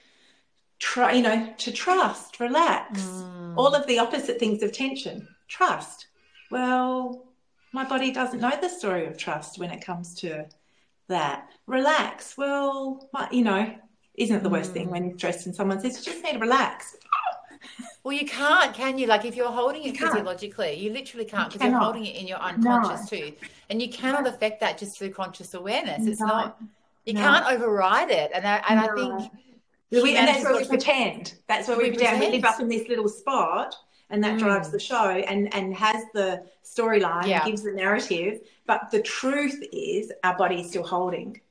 try, 0.80 1.12
you 1.14 1.22
know, 1.22 1.54
to 1.58 1.72
trust, 1.72 2.40
relax, 2.40 3.02
Mm. 3.02 3.58
all 3.58 3.74
of 3.76 3.86
the 3.88 4.00
opposite 4.00 4.40
things 4.40 4.64
of 4.64 4.72
tension, 4.72 5.28
trust. 5.48 6.08
Well, 6.50 7.26
my 7.74 7.84
body 7.84 8.12
doesn't 8.12 8.40
know 8.40 8.58
the 8.60 8.70
story 8.70 9.06
of 9.06 9.18
trust 9.18 9.60
when 9.60 9.72
it 9.72 9.84
comes 9.86 10.16
to 10.16 10.46
that. 11.08 11.50
Relax. 11.68 12.38
Well, 12.38 13.10
my, 13.14 13.28
you 13.32 13.44
know, 13.44 13.76
isn't 14.16 14.36
it 14.36 14.44
the 14.44 14.50
worst 14.50 14.72
thing 14.72 14.90
when 14.90 15.10
you're 15.10 15.18
stressed 15.18 15.46
and 15.46 15.56
someone 15.56 15.80
says, 15.80 15.98
you 15.98 16.12
just 16.12 16.24
need 16.24 16.34
to 16.34 16.40
relax? 16.40 16.96
Well, 18.04 18.14
you 18.14 18.26
can't, 18.26 18.74
can 18.74 18.98
you? 18.98 19.08
Like 19.08 19.26
if 19.26 19.36
you're 19.36 19.52
holding 19.52 19.84
it 19.84 19.96
can't. 19.96 20.12
physiologically, 20.12 20.74
you 20.76 20.92
literally 20.94 21.26
can't 21.26 21.52
because 21.52 21.68
you're 21.70 21.80
holding 21.80 22.06
it 22.06 22.16
in 22.16 22.28
your 22.28 22.38
unconscious 22.40 23.10
too, 23.10 23.34
and 23.70 23.82
you 23.82 23.90
cannot 23.90 24.26
affect 24.28 24.60
that 24.62 24.78
just 24.78 24.98
through 24.98 25.12
conscious 25.12 25.54
awareness. 25.54 26.08
It's 26.08 26.20
No. 26.22 26.28
not. 26.28 26.62
You 27.06 27.14
No. 27.14 27.22
can't 27.22 27.46
override 27.48 28.10
it, 28.12 28.32
and 28.34 28.46
I, 28.48 28.62
and 28.70 28.80
I 28.80 28.88
think 28.96 29.32
We, 29.92 30.16
and 30.16 30.28
that's 30.28 30.44
where 30.44 30.56
we 30.56 30.66
pretend. 30.66 31.34
That's 31.48 31.68
where 31.68 31.78
we, 31.78 31.86
We 31.86 31.98
pretend. 31.98 32.20
We 32.20 32.26
live 32.28 32.42
pretend. 32.42 32.46
up 32.56 32.60
in 32.62 32.68
this 32.70 32.88
little 32.88 33.10
spot, 33.10 33.76
and 34.12 34.24
that 34.24 34.36
Mm. 34.36 34.40
drives 34.40 34.70
the 34.72 34.80
show 34.80 35.10
and 35.10 35.54
and 35.54 35.74
has 35.76 36.04
the 36.14 36.44
storyline, 36.64 37.26
Yeah. 37.28 37.44
gives 37.46 37.64
the 37.64 37.72
narrative. 37.72 38.42
But 38.68 38.92
the 38.92 39.02
truth 39.02 39.62
is, 39.74 40.12
our 40.24 40.36
body 40.38 40.62
is 40.62 40.70
still 40.70 40.84
holding. 40.84 41.42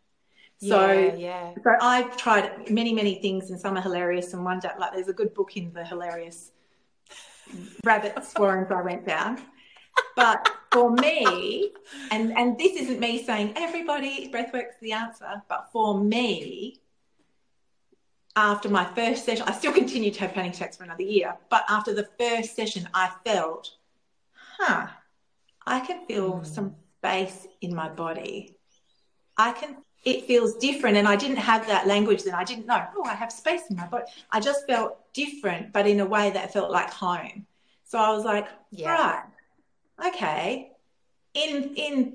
So, 0.60 0.92
yeah, 0.92 1.14
yeah. 1.14 1.54
so 1.62 1.70
I've 1.80 2.16
tried 2.16 2.68
many, 2.70 2.92
many 2.92 3.16
things, 3.16 3.50
and 3.50 3.60
some 3.60 3.76
are 3.76 3.80
hilarious. 3.80 4.32
And 4.34 4.44
one 4.44 4.58
day, 4.58 4.70
like, 4.78 4.92
there's 4.92 5.08
a 5.08 5.12
good 5.12 5.32
book 5.34 5.56
in 5.56 5.72
the 5.72 5.84
hilarious 5.84 6.52
rabbits 7.84 8.34
warrens 8.36 8.70
I 8.70 8.82
went 8.82 9.06
down. 9.06 9.40
But 10.16 10.48
for 10.72 10.90
me, 10.90 11.72
and 12.10 12.36
and 12.36 12.58
this 12.58 12.76
isn't 12.76 12.98
me 12.98 13.22
saying 13.22 13.52
everybody 13.56 14.30
breathwork's 14.32 14.76
the 14.80 14.92
answer, 14.92 15.42
but 15.48 15.68
for 15.72 15.98
me, 16.00 16.80
after 18.34 18.68
my 18.68 18.84
first 18.94 19.24
session, 19.24 19.44
I 19.46 19.52
still 19.52 19.72
continued 19.72 20.14
to 20.14 20.20
have 20.20 20.34
panic 20.34 20.54
attacks 20.54 20.76
for 20.76 20.84
another 20.84 21.02
year. 21.02 21.36
But 21.50 21.64
after 21.68 21.94
the 21.94 22.08
first 22.18 22.54
session, 22.56 22.88
I 22.94 23.12
felt, 23.24 23.70
huh, 24.58 24.88
I 25.66 25.80
can 25.80 26.04
feel 26.06 26.40
Mm. 26.40 26.46
some 26.46 26.76
space 26.98 27.46
in 27.60 27.74
my 27.74 27.88
body. 27.88 28.56
I 29.36 29.52
can, 29.52 29.84
it 30.04 30.24
feels 30.26 30.54
different. 30.56 30.96
And 30.96 31.06
I 31.08 31.16
didn't 31.16 31.36
have 31.38 31.66
that 31.66 31.86
language 31.86 32.22
then. 32.24 32.34
I 32.34 32.44
didn't 32.44 32.66
know, 32.66 32.82
oh, 32.96 33.04
I 33.04 33.14
have 33.14 33.32
space 33.32 33.62
in 33.70 33.76
my 33.76 33.86
body. 33.86 34.04
I 34.30 34.40
just 34.40 34.66
felt 34.66 35.12
different, 35.12 35.72
but 35.72 35.86
in 35.86 36.00
a 36.00 36.06
way 36.06 36.30
that 36.30 36.52
felt 36.52 36.70
like 36.70 36.90
home. 36.90 37.46
So 37.84 37.98
I 37.98 38.10
was 38.10 38.24
like, 38.24 38.46
Yeah. 38.70 38.90
right, 38.92 40.08
okay. 40.08 40.72
In, 41.34 41.74
in 41.74 42.14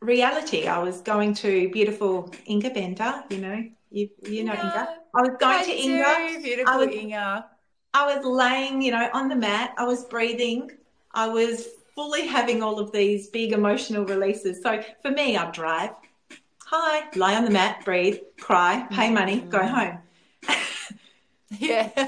reality, 0.00 0.66
I 0.66 0.78
was 0.78 1.00
going 1.00 1.34
to 1.34 1.68
beautiful 1.70 2.32
Inga 2.48 2.70
Bender, 2.70 3.24
you 3.30 3.38
know, 3.38 3.64
you, 3.90 4.08
you 4.22 4.44
know 4.44 4.52
Inga. 4.54 4.96
I 5.14 5.20
was 5.20 5.36
going 5.38 5.58
I 5.58 5.64
to 5.64 5.70
do, 5.70 5.76
Inga. 5.76 6.40
Beautiful 6.42 6.72
I 6.72 6.76
was- 6.76 6.88
Inga. 6.94 7.46
I 7.94 8.16
was 8.16 8.24
laying, 8.24 8.80
you 8.80 8.90
know, 8.90 9.10
on 9.12 9.28
the 9.28 9.36
mat. 9.36 9.74
I 9.76 9.84
was 9.84 10.04
breathing. 10.06 10.70
I 11.12 11.28
was 11.28 11.68
fully 11.94 12.26
having 12.26 12.62
all 12.62 12.78
of 12.78 12.90
these 12.90 13.28
big 13.28 13.52
emotional 13.52 14.06
releases. 14.06 14.62
So 14.62 14.82
for 15.02 15.10
me, 15.10 15.36
I'd 15.36 15.52
drive. 15.52 15.90
Hi, 16.74 17.06
lie 17.16 17.36
on 17.36 17.44
the 17.44 17.50
mat, 17.50 17.84
breathe, 17.84 18.16
cry, 18.40 18.86
pay 18.90 19.04
mm-hmm. 19.04 19.14
money, 19.14 19.40
go 19.40 19.64
home. 19.64 19.98
Yeah. 21.58 21.90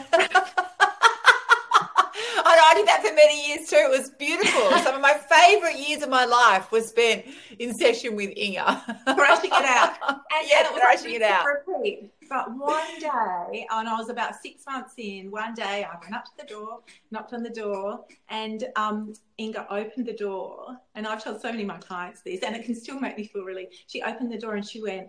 I, 2.47 2.73
did 2.77 2.89
that 2.89 3.05
for 3.07 3.15
many 3.15 3.47
years 3.47 3.69
too. 3.69 3.77
It 3.77 3.91
was 3.91 4.11
beautiful. 4.19 4.71
Some 4.83 4.95
of 4.95 5.03
my 5.03 5.13
favorite 5.13 5.77
years 5.87 6.03
of 6.03 6.09
my 6.09 6.25
life 6.25 6.73
was 6.73 6.89
spent 6.89 7.27
in 7.59 7.75
session 7.75 8.17
with 8.17 8.31
Inga. 8.37 9.05
Thrashing 9.15 9.51
it 9.51 9.65
out. 9.65 9.97
And, 10.09 10.49
Yeah, 10.49 10.59
and 10.59 10.67
it 10.67 10.73
was 10.73 10.81
thrashing 10.81 11.15
it 11.15 11.23
out. 11.23 11.45
repeat. 11.45 12.11
But 12.29 12.57
one 12.57 12.99
day, 12.99 13.67
and 13.71 13.89
I 13.89 13.97
was 13.99 14.09
about 14.09 14.37
six 14.37 14.65
months 14.67 14.95
in, 14.97 15.31
one 15.31 15.55
day 15.55 15.85
I 15.85 15.97
went 16.01 16.15
up 16.15 16.25
to 16.25 16.31
the 16.39 16.47
door, 16.47 16.81
knocked 17.11 17.33
on 17.33 17.43
the 17.43 17.51
door, 17.51 18.05
and 18.29 18.65
um, 18.77 19.15
Inga 19.39 19.67
opened 19.73 20.07
the 20.07 20.15
door. 20.15 20.77
And 20.95 21.07
I've 21.07 21.23
told 21.23 21.41
so 21.41 21.51
many 21.51 21.63
of 21.63 21.69
my 21.69 21.79
clients 21.79 22.23
this, 22.23 22.43
and 22.43 22.57
it 22.57 22.65
can 22.65 22.75
still 22.75 22.99
make 23.01 23.17
me 23.17 23.27
feel 23.27 23.45
really. 23.45 23.69
She 23.87 24.03
opened 24.03 24.33
the 24.33 24.39
door 24.39 24.55
and 24.55 24.67
she 24.67 24.83
went, 24.83 25.09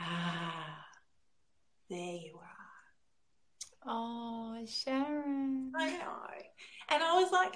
Ah, 0.00 0.84
there 1.90 1.98
you 2.14 2.38
are. 2.38 2.58
Oh, 3.90 4.64
Sharon. 4.66 5.72
I 5.74 5.90
know. 5.90 6.28
And 6.90 7.02
I 7.02 7.20
was 7.20 7.32
like, 7.32 7.54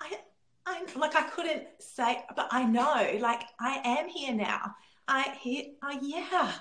I, 0.00 0.18
I 0.66 0.84
like 0.96 1.16
I 1.16 1.22
couldn't 1.22 1.64
say, 1.78 2.24
but 2.36 2.48
I 2.50 2.64
know, 2.64 3.18
like 3.20 3.42
I 3.60 3.80
am 3.84 4.08
here 4.08 4.34
now. 4.34 4.74
I 5.06 5.34
here, 5.40 5.66
oh 5.82 5.98
yeah, 6.02 6.52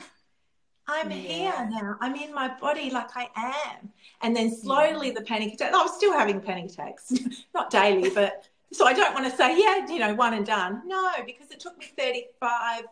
I'm 0.87 1.11
Yeah. 1.11 1.17
here 1.17 1.67
now. 1.69 1.97
I'm 2.01 2.15
in 2.15 2.33
my 2.33 2.47
body, 2.59 2.89
like 2.89 3.09
I 3.15 3.27
am. 3.69 3.89
And 4.21 4.35
then 4.35 4.55
slowly 4.55 5.11
the 5.11 5.21
panic 5.21 5.53
attack. 5.53 5.73
I 5.73 5.81
was 5.83 5.95
still 5.95 6.13
having 6.13 6.39
panic 6.41 6.65
attacks, 6.71 7.11
not 7.53 7.69
daily, 7.69 8.09
but 8.09 8.47
so 8.73 8.85
I 8.85 8.93
don't 8.93 9.13
want 9.13 9.25
to 9.29 9.35
say, 9.35 9.57
yeah, 9.59 9.87
you 9.87 9.99
know, 9.99 10.13
one 10.15 10.33
and 10.33 10.45
done. 10.45 10.81
No, 10.85 11.09
because 11.25 11.51
it 11.51 11.59
took 11.59 11.77
me 11.77 11.85
35 11.97 12.85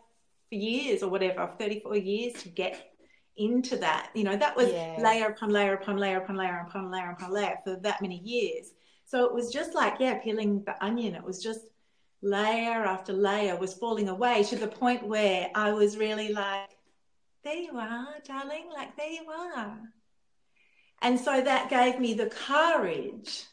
years 0.50 1.02
or 1.02 1.10
whatever, 1.10 1.50
34 1.58 1.96
years 1.96 2.34
to 2.42 2.48
get 2.48 2.92
into 3.36 3.76
that. 3.78 4.10
You 4.14 4.24
know, 4.24 4.36
that 4.36 4.56
was 4.56 4.72
Yeah. 4.72 4.96
layer 5.02 5.26
upon 5.28 5.50
layer 5.50 5.74
upon 5.74 5.96
layer 5.98 6.18
upon 6.18 6.36
layer 6.36 6.64
upon 6.66 6.90
layer 6.90 7.10
upon 7.10 7.30
layer 7.30 7.58
for 7.64 7.76
that 7.76 8.00
many 8.00 8.18
years. 8.18 8.72
So 9.04 9.24
it 9.24 9.32
was 9.34 9.52
just 9.52 9.74
like, 9.74 10.00
yeah, 10.00 10.18
peeling 10.18 10.62
the 10.64 10.82
onion. 10.84 11.14
It 11.14 11.22
was 11.22 11.42
just 11.42 11.60
layer 12.22 12.84
after 12.84 13.12
layer 13.12 13.56
was 13.56 13.74
falling 13.74 14.08
away 14.08 14.42
to 14.44 14.56
the 14.56 14.66
point 14.66 15.06
where 15.06 15.50
I 15.54 15.72
was 15.72 15.96
really 15.96 16.32
like, 16.32 16.75
there 17.46 17.54
you 17.54 17.78
are, 17.78 18.08
darling, 18.26 18.64
like 18.74 18.96
there 18.96 19.10
you 19.10 19.30
are. 19.30 19.78
And 21.00 21.18
so 21.18 21.40
that 21.40 21.70
gave 21.70 22.00
me 22.00 22.14
the 22.14 22.26
courage 22.26 23.44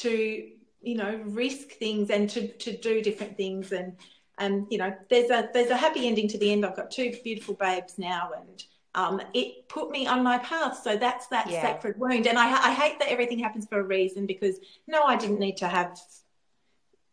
to, 0.00 0.48
you 0.80 0.94
know, 0.96 1.20
risk 1.26 1.70
things 1.72 2.10
and 2.10 2.28
to, 2.30 2.48
to 2.48 2.76
do 2.76 3.00
different 3.00 3.36
things. 3.36 3.70
And, 3.70 3.96
and, 4.38 4.66
you 4.70 4.78
know, 4.78 4.92
there's 5.08 5.30
a, 5.30 5.50
there's 5.52 5.70
a 5.70 5.76
happy 5.76 6.08
ending 6.08 6.26
to 6.28 6.38
the 6.38 6.50
end. 6.50 6.66
I've 6.66 6.74
got 6.74 6.90
two 6.90 7.14
beautiful 7.22 7.54
babes 7.54 7.98
now 7.98 8.30
and, 8.36 8.64
um, 8.94 9.22
it 9.32 9.68
put 9.68 9.90
me 9.90 10.06
on 10.06 10.22
my 10.22 10.38
path. 10.38 10.80
So 10.82 10.96
that's 10.96 11.28
that 11.28 11.48
Yeah. 11.48 11.62
sacred 11.62 11.98
wound. 11.98 12.26
And 12.26 12.38
I, 12.38 12.70
I 12.70 12.74
hate 12.74 12.98
that 12.98 13.08
everything 13.08 13.38
happens 13.38 13.66
for 13.68 13.78
a 13.78 13.84
reason 13.84 14.26
because 14.26 14.56
no, 14.88 15.04
I 15.04 15.16
didn't 15.16 15.38
need 15.38 15.58
to 15.58 15.68
have, 15.68 15.98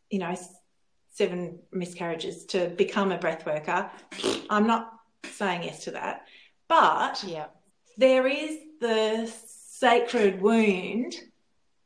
you 0.09 0.19
know, 0.19 0.35
seven 1.13 1.59
miscarriages 1.71 2.45
to 2.47 2.69
become 2.69 3.11
a 3.11 3.17
breath 3.17 3.45
worker. 3.45 3.91
I'm 4.49 4.65
not 4.65 4.98
saying 5.23 5.63
yes 5.63 5.83
to 5.85 5.91
that. 5.91 6.25
But 6.67 7.23
Yeah. 7.27 7.47
there 7.97 8.27
is 8.27 8.57
the 8.79 9.31
sacred 9.45 10.41
wound, 10.41 11.15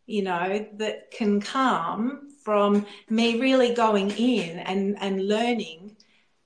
you 0.05 0.23
know, 0.23 0.67
that 0.73 1.11
can 1.11 1.41
come 1.41 2.29
from 2.43 2.85
me 3.09 3.39
really 3.39 3.73
going 3.73 4.11
in 4.11 4.59
and, 4.59 4.97
and 4.99 5.27
learning 5.27 5.95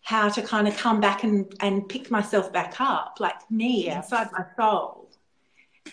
how 0.02 0.30
to 0.30 0.42
kind 0.42 0.68
of 0.68 0.78
come 0.78 1.02
back 1.02 1.24
and, 1.24 1.54
and 1.60 1.90
pick 1.90 2.10
myself 2.12 2.54
back 2.54 2.80
up, 2.80 3.18
like 3.20 3.50
me 3.52 3.86
Yeah. 3.86 3.98
inside 3.98 4.30
my 4.32 4.46
soul, 4.56 5.10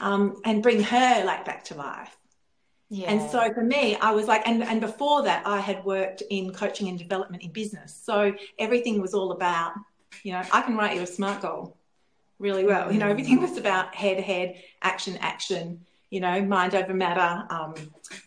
um, 0.00 0.40
and 0.44 0.62
bring 0.62 0.82
her 0.82 1.24
like 1.24 1.44
back 1.44 1.64
to 1.64 1.74
life. 1.74 2.16
Yeah. 2.90 3.10
And 3.10 3.30
so 3.30 3.52
for 3.52 3.62
me, 3.64 3.96
I 3.96 4.12
was 4.12 4.28
like, 4.28 4.46
and, 4.46 4.62
and 4.62 4.80
before 4.80 5.22
that, 5.22 5.44
I 5.46 5.58
had 5.58 5.84
worked 5.84 6.22
in 6.30 6.52
coaching 6.52 6.88
and 6.88 6.98
development 6.98 7.42
in 7.42 7.50
business. 7.50 7.98
So 8.04 8.34
everything 8.58 9.00
was 9.00 9.14
all 9.14 9.32
about, 9.32 9.72
you 10.22 10.32
know, 10.32 10.42
I 10.52 10.62
can 10.62 10.76
write 10.76 10.96
you 10.96 11.02
a 11.02 11.06
smart 11.06 11.42
goal 11.42 11.76
really 12.38 12.64
well. 12.64 12.92
You 12.92 12.98
know, 12.98 13.08
everything 13.08 13.40
was 13.40 13.56
about 13.56 13.94
head, 13.94 14.20
head, 14.20 14.56
action, 14.82 15.16
action, 15.18 15.80
you 16.10 16.20
know, 16.20 16.42
mind 16.42 16.74
over 16.74 16.92
matter, 16.92 17.46
um, 17.50 17.74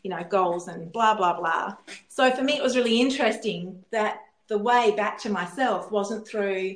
you 0.03 0.09
know, 0.09 0.23
goals 0.23 0.67
and 0.67 0.91
blah, 0.91 1.13
blah, 1.15 1.39
blah. 1.39 1.75
So 2.07 2.31
for 2.31 2.43
me, 2.43 2.53
it 2.53 2.63
was 2.63 2.75
really 2.75 2.99
interesting 2.99 3.83
that 3.91 4.19
the 4.47 4.57
way 4.57 4.93
back 4.95 5.19
to 5.19 5.29
myself 5.29 5.91
wasn't 5.91 6.27
through, 6.27 6.75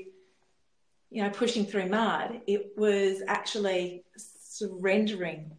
you 1.10 1.24
know, 1.24 1.30
pushing 1.30 1.66
through 1.66 1.88
mud. 1.88 2.42
It 2.48 2.74
was 2.78 3.22
actually 3.28 4.04
surrendering 4.18 5.52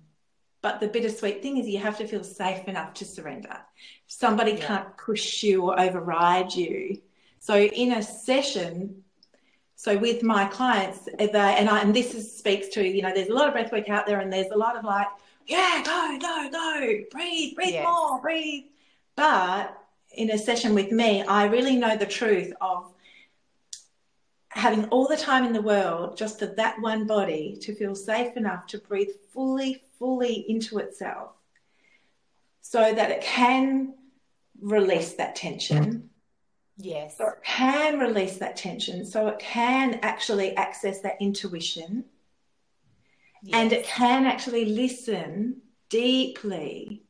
but 0.63 0.79
the 0.79 0.87
bittersweet 0.87 1.43
thing 1.43 1.59
is 1.59 1.69
you 1.69 1.79
have 1.79 1.99
to 1.99 2.07
feel 2.07 2.23
safe 2.23 2.67
enough 2.69 2.95
to 2.95 3.05
surrender. 3.05 3.59
Somebody 4.07 4.53
Yeah. 4.53 4.67
can't 4.67 4.97
push 4.97 5.43
you 5.43 5.65
or 5.65 5.79
override 5.79 6.55
you. 6.55 7.03
So 7.41 7.57
in 7.59 7.93
a 7.93 8.03
session, 8.03 9.03
So 9.83 9.99
with 9.99 10.23
my 10.23 10.45
clients, 10.45 11.09
they, 11.19 11.29
and 11.29 11.69
I, 11.69 11.81
and 11.81 11.93
this 11.93 12.15
is, 12.15 12.33
speaks 12.33 12.69
to 12.69 12.87
you 12.87 13.03
know, 13.03 13.13
there's 13.13 13.31
a 13.31 13.35
lot 13.35 13.49
of 13.49 13.53
breath 13.53 13.73
work 13.73 13.89
out 13.89 14.07
there, 14.07 14.21
and 14.21 14.33
there's 14.33 14.53
a 14.53 14.57
lot 14.57 14.77
of 14.77 14.85
like, 14.85 15.09
yeah, 15.49 15.83
go, 15.85 16.19
go, 16.21 16.49
go, 16.53 16.99
breathe, 17.11 17.57
breathe 17.57 17.73
yes. 17.73 17.85
more, 17.85 18.21
breathe. 18.21 18.67
But 19.17 19.77
in 20.13 20.31
a 20.31 20.39
session 20.39 20.77
with 20.77 20.93
me, 20.93 21.25
I 21.25 21.47
really 21.47 21.75
know 21.75 21.97
the 21.97 22.07
truth 22.07 22.53
of 22.61 22.95
having 24.51 24.85
all 24.91 25.09
the 25.09 25.17
time 25.17 25.45
in 25.45 25.53
the 25.53 25.61
world 25.61 26.17
just 26.17 26.39
for 26.39 26.47
that 26.47 26.81
one 26.81 27.05
body 27.09 27.59
to 27.63 27.75
feel 27.75 27.97
safe 27.97 28.37
enough 28.37 28.69
to 28.69 28.79
breathe 28.79 29.11
fully, 29.35 29.83
fully 29.99 30.45
into 30.49 30.79
itself 30.79 31.33
so 32.61 32.95
that 32.95 33.11
it 33.11 33.21
can 33.21 33.95
release 34.61 35.15
that 35.15 35.35
tension. 35.35 36.09
Yes. 36.77 37.19
So 37.19 37.29
it 37.29 37.43
can 37.45 37.99
release 37.99 38.39
that 38.39 38.57
tension. 38.57 39.05
So 39.05 39.29
it 39.29 39.39
can 39.39 40.01
actually 40.03 40.57
access 40.57 41.01
that 41.03 41.17
intuition. 41.21 42.05
Yes. 43.43 43.55
And 43.55 43.73
it 43.73 43.85
can 43.85 44.25
actually 44.25 44.67
listen 44.67 45.61
deeply 45.89 47.03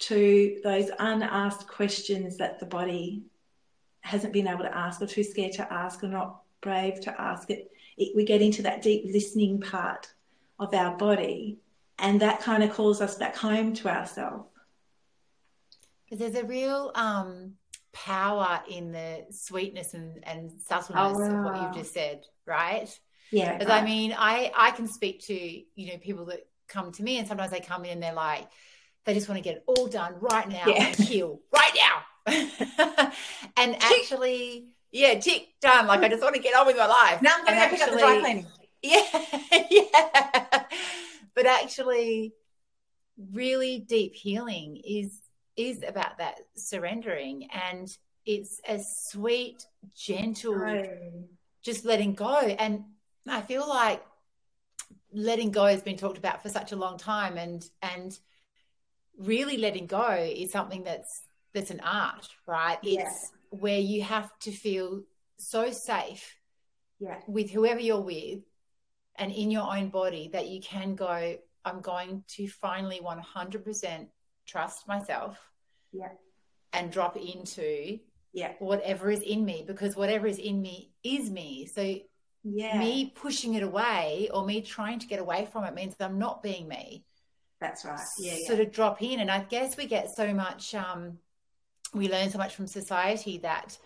to 0.00 0.60
those 0.62 0.90
unasked 0.98 1.68
questions 1.68 2.36
that 2.38 2.58
the 2.60 2.66
body 2.66 3.22
hasn't 4.00 4.32
been 4.32 4.48
able 4.48 4.64
to 4.64 4.76
ask 4.76 5.00
or 5.02 5.06
too 5.06 5.24
scared 5.24 5.52
to 5.52 5.72
ask 5.72 6.02
or 6.02 6.08
not 6.08 6.40
brave 6.60 7.00
to 7.00 7.20
ask 7.20 7.50
it. 7.50 7.70
it 7.96 8.14
we 8.16 8.24
get 8.24 8.42
into 8.42 8.62
that 8.62 8.82
deep 8.82 9.04
listening 9.12 9.60
part 9.60 10.12
of 10.58 10.72
our 10.72 10.96
body 10.96 11.58
and 11.98 12.20
that 12.20 12.40
kind 12.40 12.62
of 12.62 12.72
calls 12.72 13.00
us 13.00 13.16
back 13.16 13.36
home 13.36 13.74
to 13.74 13.88
ourselves 13.88 14.48
because 16.04 16.18
there's 16.18 16.42
a 16.42 16.46
real 16.46 16.90
um, 16.94 17.52
power 17.92 18.60
in 18.68 18.92
the 18.92 19.24
sweetness 19.30 19.94
and, 19.94 20.22
and 20.24 20.50
oh, 20.52 20.58
subtleness 20.66 21.18
oh, 21.18 21.34
wow. 21.34 21.38
of 21.38 21.44
what 21.44 21.62
you've 21.62 21.82
just 21.82 21.94
said 21.94 22.24
right 22.46 23.00
yeah 23.32 23.52
because 23.54 23.68
right. 23.68 23.82
i 23.82 23.84
mean 23.84 24.14
i 24.16 24.52
i 24.56 24.70
can 24.70 24.86
speak 24.86 25.20
to 25.20 25.34
you 25.34 25.92
know 25.92 25.98
people 25.98 26.26
that 26.26 26.46
come 26.68 26.92
to 26.92 27.02
me 27.02 27.18
and 27.18 27.26
sometimes 27.26 27.50
they 27.50 27.60
come 27.60 27.84
in 27.84 27.92
and 27.92 28.02
they're 28.02 28.12
like 28.12 28.46
they 29.04 29.14
just 29.14 29.28
want 29.28 29.38
to 29.38 29.42
get 29.42 29.56
it 29.56 29.64
all 29.66 29.86
done 29.86 30.14
right 30.20 30.48
now 30.48 30.64
yeah. 30.66 30.86
and 30.86 30.96
heal 30.96 31.40
right 31.52 31.72
now 31.74 33.12
and 33.56 33.74
actually 33.80 34.68
yeah, 34.90 35.18
tick, 35.18 35.48
done. 35.60 35.86
Like 35.86 36.00
I 36.00 36.08
just 36.08 36.22
want 36.22 36.34
to 36.34 36.40
get 36.40 36.54
on 36.54 36.66
with 36.66 36.76
my 36.76 36.86
life. 36.86 37.20
Now 37.20 37.32
I'm 37.36 37.44
going 37.44 37.60
to 37.60 37.68
pick 37.68 37.82
up 37.82 37.92
the 37.92 37.98
dry 37.98 38.20
cleaning. 38.20 38.46
Yeah, 38.80 39.02
yeah. 39.72 40.64
But 41.34 41.46
actually, 41.46 42.32
really 43.32 43.80
deep 43.80 44.14
healing 44.14 44.80
is 44.84 45.20
is 45.58 45.82
about 45.86 46.18
that 46.18 46.40
surrendering, 46.54 47.48
and 47.52 47.94
it's 48.24 48.60
a 48.66 48.78
sweet, 48.78 49.66
gentle, 49.94 50.84
just 51.62 51.84
letting 51.84 52.14
go. 52.14 52.38
And 52.38 52.84
I 53.26 53.42
feel 53.42 53.68
like 53.68 54.02
letting 55.12 55.50
go 55.50 55.64
has 55.64 55.82
been 55.82 55.96
talked 55.96 56.18
about 56.18 56.42
for 56.42 56.48
such 56.48 56.72
a 56.72 56.76
long 56.76 56.98
time, 56.98 57.36
and 57.36 57.68
and 57.82 58.18
really 59.18 59.56
letting 59.56 59.86
go 59.86 60.12
is 60.12 60.52
something 60.52 60.84
that's 60.84 61.22
that's 61.52 61.70
an 61.70 61.80
art, 61.80 62.28
right? 62.46 62.78
It's 62.82 62.96
yeah 62.96 63.38
where 63.50 63.78
you 63.78 64.02
have 64.02 64.30
to 64.40 64.50
feel 64.50 65.02
so 65.38 65.70
safe 65.70 66.36
yeah. 66.98 67.18
with 67.26 67.50
whoever 67.50 67.80
you're 67.80 68.00
with 68.00 68.40
and 69.16 69.32
in 69.32 69.50
your 69.50 69.74
own 69.74 69.88
body 69.88 70.30
that 70.32 70.48
you 70.48 70.60
can 70.60 70.94
go, 70.94 71.36
I'm 71.64 71.80
going 71.80 72.24
to 72.28 72.48
finally 72.48 73.00
100% 73.00 74.06
trust 74.48 74.88
myself. 74.88 75.38
Yeah. 75.92 76.08
And 76.72 76.90
drop 76.90 77.16
into 77.16 77.98
yeah. 78.32 78.52
whatever 78.58 79.10
is 79.10 79.22
in 79.22 79.44
me 79.44 79.64
because 79.66 79.96
whatever 79.96 80.26
is 80.26 80.38
in 80.38 80.60
me 80.60 80.90
is 81.04 81.30
me. 81.30 81.66
So 81.72 81.96
yeah. 82.44 82.78
me 82.78 83.12
pushing 83.14 83.54
it 83.54 83.62
away 83.62 84.28
or 84.32 84.44
me 84.44 84.60
trying 84.60 84.98
to 84.98 85.06
get 85.06 85.20
away 85.20 85.48
from 85.52 85.64
it 85.64 85.74
means 85.74 85.94
I'm 86.00 86.18
not 86.18 86.42
being 86.42 86.68
me. 86.68 87.04
That's 87.60 87.84
right. 87.84 88.00
Yeah. 88.18 88.36
Sort 88.46 88.58
yeah. 88.58 88.64
to 88.64 88.70
drop 88.70 89.02
in. 89.02 89.20
And 89.20 89.30
I 89.30 89.40
guess 89.40 89.76
we 89.76 89.86
get 89.86 90.08
so 90.14 90.32
much 90.34 90.74
um 90.74 91.18
we 91.94 92.08
learn 92.10 92.30
so 92.30 92.38
much 92.38 92.54
from 92.54 92.66
society 92.66 93.38
that 93.38 93.78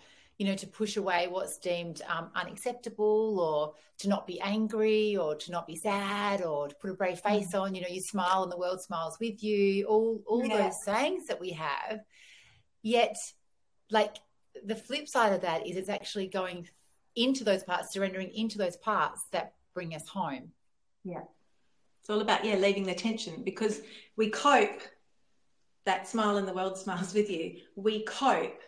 you 0.42 0.48
know 0.48 0.56
to 0.56 0.66
push 0.66 0.96
away 0.96 1.28
what's 1.30 1.56
deemed 1.56 2.02
um, 2.08 2.28
unacceptable 2.34 3.38
or 3.38 3.74
to 3.96 4.08
not 4.08 4.26
be 4.26 4.40
angry 4.40 5.16
or 5.16 5.36
to 5.36 5.52
not 5.52 5.68
be 5.68 5.76
sad 5.76 6.42
or 6.42 6.66
to 6.66 6.74
put 6.74 6.90
a 6.90 6.94
brave 6.94 7.20
face 7.20 7.52
mm. 7.52 7.60
on 7.60 7.76
you 7.76 7.80
know 7.80 7.86
you 7.88 8.00
smile 8.00 8.42
and 8.42 8.50
the 8.50 8.58
world 8.58 8.80
smiles 8.80 9.20
with 9.20 9.40
you 9.44 9.86
all 9.86 10.20
all 10.26 10.44
yeah. 10.44 10.64
those 10.64 10.82
sayings 10.82 11.28
that 11.28 11.38
we 11.38 11.50
have 11.50 12.00
yet 12.82 13.16
like 13.92 14.16
the 14.64 14.74
flip 14.74 15.06
side 15.06 15.32
of 15.32 15.42
that 15.42 15.64
is 15.64 15.76
it's 15.76 15.88
actually 15.88 16.26
going 16.26 16.68
into 17.14 17.44
those 17.44 17.62
parts 17.62 17.92
surrendering 17.92 18.34
into 18.34 18.58
those 18.58 18.76
parts 18.76 19.26
that 19.30 19.54
bring 19.74 19.94
us 19.94 20.08
home 20.08 20.50
yeah 21.04 21.22
it's 22.00 22.10
all 22.10 22.20
about 22.20 22.44
yeah 22.44 22.56
leaving 22.56 22.82
the 22.82 22.94
tension 22.94 23.44
because 23.44 23.80
we 24.16 24.28
cope 24.28 24.82
that 25.84 26.08
smile 26.08 26.36
in 26.36 26.46
the 26.46 26.52
world 26.52 26.78
smiles 26.84 27.14
with 27.14 27.30
you. 27.30 27.58
We 27.76 28.04
cope 28.04 28.60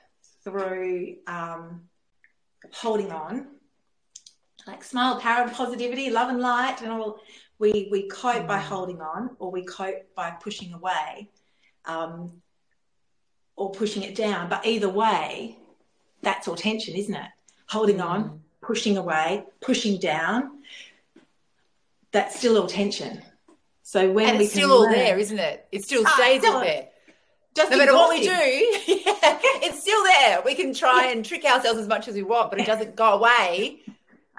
through 0.44 1.16
um, 1.26 1.82
holding 2.72 3.10
on, 3.10 3.46
like 4.66 4.84
smile, 4.84 5.18
power, 5.18 5.42
and 5.42 5.52
positivity, 5.52 6.10
love 6.10 6.28
and 6.28 6.40
light, 6.40 6.82
and 6.82 6.92
all. 6.92 7.20
We 7.58 7.88
we 7.90 8.08
cope 8.08 8.44
mm. 8.44 8.48
by 8.48 8.58
holding 8.58 9.00
on, 9.00 9.36
or 9.38 9.50
we 9.50 9.64
cope 9.64 10.14
by 10.14 10.30
pushing 10.30 10.72
away, 10.72 11.30
um, 11.86 12.32
or 13.56 13.70
pushing 13.72 14.02
it 14.02 14.14
down. 14.14 14.48
But 14.48 14.66
either 14.66 14.88
way, 14.88 15.56
that's 16.22 16.48
all 16.48 16.56
tension, 16.56 16.94
isn't 16.94 17.14
it? 17.14 17.30
Holding 17.66 17.98
mm. 17.98 18.06
on, 18.06 18.40
pushing 18.60 18.96
away, 18.96 19.44
pushing 19.60 19.98
down. 19.98 20.62
That's 22.12 22.36
still 22.38 22.58
all 22.58 22.68
tension. 22.68 23.22
So 23.82 24.10
when 24.10 24.30
and 24.30 24.42
it's 24.42 24.52
still 24.52 24.72
all 24.72 24.88
there, 24.88 25.18
isn't 25.18 25.38
it? 25.38 25.66
It 25.72 25.84
still 25.84 26.04
ah, 26.06 26.14
stays 26.16 26.42
ah, 26.44 26.52
all 26.52 26.60
there 26.60 26.88
just 27.54 27.70
no 27.70 27.78
matter 27.78 27.94
what 27.94 28.08
we 28.08 28.22
do, 28.22 28.28
yeah, 28.30 29.38
it's 29.62 29.80
still 29.80 30.02
there. 30.02 30.42
We 30.44 30.54
can 30.54 30.74
try 30.74 31.06
and 31.06 31.24
trick 31.24 31.44
ourselves 31.44 31.78
as 31.78 31.86
much 31.86 32.08
as 32.08 32.14
we 32.14 32.22
want, 32.22 32.50
but 32.50 32.60
it 32.60 32.66
doesn't 32.66 32.96
go 32.96 33.14
away. 33.14 33.80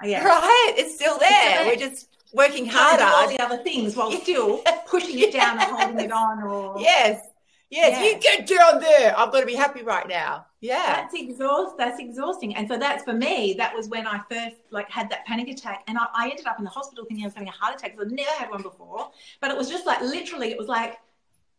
Yeah. 0.04 0.26
Right? 0.26 0.74
It's 0.76 0.94
still 0.94 1.18
there. 1.18 1.64
We're 1.64 1.76
just 1.76 2.08
working 2.34 2.66
harder. 2.66 3.02
All 3.02 3.30
the 3.30 3.40
other 3.40 3.56
things 3.62 3.96
while 3.96 4.12
still 4.20 4.62
pushing 4.86 5.18
it 5.18 5.32
down 5.32 5.58
and 5.58 5.70
holding 5.70 5.98
it 5.98 6.12
on. 6.12 6.42
Or 6.42 6.78
yes, 6.78 7.26
yes, 7.70 7.98
yeah. 7.98 8.04
you 8.04 8.18
get 8.18 8.46
down 8.46 8.80
there. 8.82 9.18
I've 9.18 9.32
got 9.32 9.40
to 9.40 9.46
be 9.46 9.54
happy 9.54 9.82
right 9.82 10.06
now. 10.06 10.44
Yeah, 10.60 10.96
that's 10.96 11.14
exhaust. 11.14 11.78
That's 11.78 11.98
exhausting. 11.98 12.54
And 12.56 12.68
so 12.68 12.78
that's 12.78 13.04
for 13.04 13.14
me. 13.14 13.54
That 13.56 13.74
was 13.74 13.88
when 13.88 14.06
I 14.06 14.20
first 14.30 14.56
like 14.70 14.90
had 14.90 15.08
that 15.08 15.24
panic 15.24 15.48
attack, 15.48 15.82
and 15.88 15.96
I, 15.96 16.06
I 16.14 16.28
ended 16.28 16.46
up 16.46 16.58
in 16.58 16.64
the 16.64 16.70
hospital 16.70 17.06
thinking 17.06 17.24
I 17.24 17.28
was 17.28 17.34
having 17.34 17.48
a 17.48 17.52
heart 17.52 17.76
attack 17.76 17.92
because 17.92 18.12
I'd 18.12 18.16
never 18.16 18.30
had 18.32 18.50
one 18.50 18.60
before. 18.60 19.10
But 19.40 19.50
it 19.50 19.56
was 19.56 19.70
just 19.70 19.86
like 19.86 20.02
literally, 20.02 20.50
it 20.50 20.58
was 20.58 20.68
like 20.68 20.98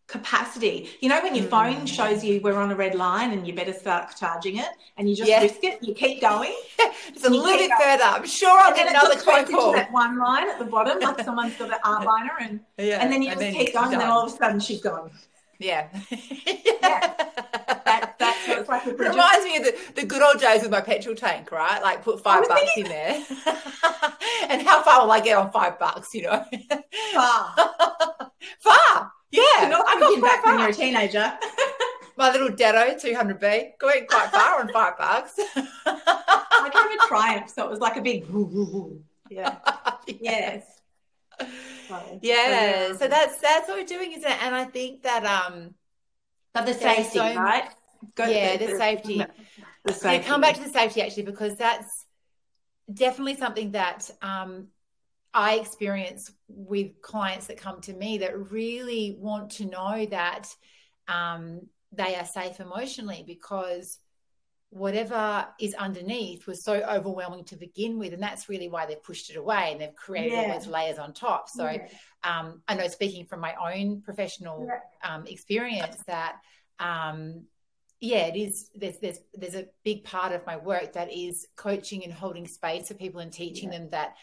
capacity. 0.08 0.90
You 1.02 1.10
know, 1.10 1.22
when 1.22 1.36
your 1.36 1.46
phone 1.46 1.82
mm. 1.82 1.88
shows 1.88 2.24
you 2.24 2.40
we're 2.42 2.58
on 2.58 2.72
a 2.72 2.76
red 2.76 2.96
line 2.96 3.32
and 3.32 3.46
you 3.46 3.54
better 3.54 3.74
start 3.74 4.16
charging 4.18 4.58
it 4.58 4.70
and 4.98 5.10
you 5.10 5.16
just 5.16 5.30
yeah. 5.30 5.42
risk 5.42 5.64
it, 5.64 5.84
you 5.84 5.94
keep 5.94 6.22
going. 6.22 6.56
it's 6.80 7.26
a 7.26 7.30
little 7.30 7.58
bit 7.58 7.72
further. 7.80 8.04
I'm 8.04 8.26
sure 8.26 8.58
I'll 8.62 8.76
get 8.76 8.90
another 8.90 9.18
phone 9.18 9.46
call. 9.46 9.74
that 9.74 9.92
one 9.92 10.18
line 10.18 10.50
at 10.50 10.60
the 10.60 10.66
bottom, 10.66 11.00
like 11.00 11.20
someone's 11.26 11.56
got 11.58 11.72
an 11.72 11.80
art 11.84 12.06
liner 12.06 12.32
and 12.40 12.60
yeah. 12.78 13.02
and 13.02 13.12
then 13.12 13.22
you 13.22 13.32
and 13.32 13.40
just 13.40 13.54
then 13.54 13.66
keep 13.66 13.74
going 13.74 13.94
and 13.94 14.02
then 14.02 14.10
all 14.10 14.26
of 14.26 14.34
a 14.34 14.36
sudden 14.36 14.60
she's 14.60 14.82
gone. 14.82 15.12
Yeah. 15.60 15.88
yeah. 16.10 17.14
That, 17.86 18.16
that's 18.20 18.48
what 18.48 18.60
it's 18.60 18.70
like. 18.70 18.88
It 18.88 19.00
reminds 19.00 19.46
me 19.46 19.58
of 19.58 19.64
the, 19.64 19.76
the 19.96 20.06
good 20.06 20.22
old 20.22 20.40
days 20.40 20.62
with 20.62 20.72
my 20.72 20.82
petrol 20.82 21.16
tank, 21.16 21.52
right? 21.52 21.82
Like 21.82 22.04
put 22.04 22.22
five 22.22 22.48
bucks 22.48 22.62
thinking... 22.76 22.86
in 22.86 22.92
there. 22.92 23.26
and 24.50 24.62
how 24.62 24.84
far 24.84 25.04
will 25.04 25.12
I 25.12 25.20
get 25.20 25.38
on 25.38 25.52
five 25.52 25.80
bucks, 25.80 26.14
you 26.14 26.24
know? 26.24 26.44
Far. 27.14 27.56
Far. 28.60 29.12
Yeah, 29.32 29.44
You're 29.60 29.70
not 29.70 29.86
I 29.88 30.00
got 30.00 30.22
back 30.22 30.44
far. 30.44 30.54
when 30.54 30.62
you're 30.62 30.70
a 30.70 30.74
teenager. 30.74 31.34
My 32.18 32.32
little 32.32 32.50
Datto 32.50 32.96
200B 32.96 33.78
going 33.78 34.08
quite 34.08 34.30
far 34.32 34.62
on 34.62 34.72
five 34.72 34.98
bucks. 34.98 35.34
I 35.86 36.70
drove 36.72 36.86
a 36.86 37.08
Triumph, 37.08 37.50
so 37.50 37.66
it 37.66 37.70
was 37.70 37.80
like 37.80 37.98
a 37.98 38.02
big 38.02 38.26
yeah. 39.30 39.58
yes. 40.08 40.64
So, 40.66 40.77
yeah. 42.22 42.96
So, 42.98 43.08
that's 43.08 43.40
that's 43.40 43.68
what 43.68 43.78
we're 43.78 43.86
doing, 43.86 44.12
isn't 44.14 44.30
it? 44.30 44.44
And 44.44 44.56
I 44.56 44.66
think 44.66 45.04
that 45.04 45.26
um 45.26 45.74
but 46.54 46.66
the 46.66 46.74
safety, 46.74 47.20
so, 47.20 47.36
right? 47.36 47.70
Go 48.16 48.26
yeah, 48.26 48.58
the, 48.58 48.68
the, 48.68 48.78
safety. 48.78 49.22
The 49.86 49.94
safety. 49.94 50.18
Yeah, 50.18 50.24
come 50.24 50.42
back 50.42 50.56
to 50.56 50.64
the 50.64 50.70
safety 50.70 51.02
actually, 51.02 51.24
because 51.24 51.56
that's 51.56 52.06
definitely 52.94 53.36
something 53.36 53.72
that 53.72 54.10
um 54.22 54.68
I 55.34 55.56
experience 55.56 56.32
with 56.48 57.02
clients 57.02 57.48
that 57.48 57.58
come 57.58 57.80
to 57.82 57.94
me 57.94 58.20
that 58.20 58.52
really 58.52 59.16
want 59.20 59.52
to 59.52 59.66
know 59.66 60.06
that 60.10 60.48
um, 61.08 61.62
they 61.92 62.16
are 62.16 62.26
safe 62.26 62.60
emotionally 62.60 63.24
because 63.26 64.00
whatever 64.70 65.48
is 65.60 65.74
underneath 65.76 66.46
was 66.46 66.64
so 66.64 66.82
overwhelming 66.82 67.44
to 67.46 67.56
begin 67.56 67.98
with 67.98 68.12
and 68.12 68.22
that's 68.22 68.50
really 68.50 68.68
why 68.68 68.86
they've 68.86 69.02
pushed 69.04 69.30
it 69.30 69.38
away 69.38 69.70
and 69.72 69.80
they've 69.80 69.96
created 69.96 70.34
yeah. 70.34 70.42
all 70.42 70.54
those 70.60 70.68
layers 70.68 70.98
on 70.98 71.14
top 71.14 71.48
so 71.48 71.70
yeah. 71.70 71.88
um, 72.26 72.62
i 72.68 72.76
know 72.76 72.88
speaking 72.88 73.26
from 73.26 73.40
my 73.40 73.56
own 73.74 74.02
professional 74.02 74.68
yeah. 74.68 75.16
um, 75.16 75.26
experience 75.26 76.04
that 76.06 76.36
um, 76.80 77.46
yeah, 78.00 78.28
it 78.28 78.36
is. 78.36 78.70
There's 78.76 79.00
there's 79.00 79.20
there's 79.34 79.56
a 79.56 79.68
big 79.84 80.04
part 80.04 80.32
of 80.32 80.46
my 80.46 80.58
work 80.58 80.94
that 80.94 81.12
is 81.12 81.48
coaching 81.56 82.04
and 82.04 82.14
holding 82.14 82.48
space 82.48 82.88
for 82.88 82.94
people 82.94 83.22
and 83.22 83.32
teaching 83.32 83.70
them 83.70 83.90
that 83.90 84.16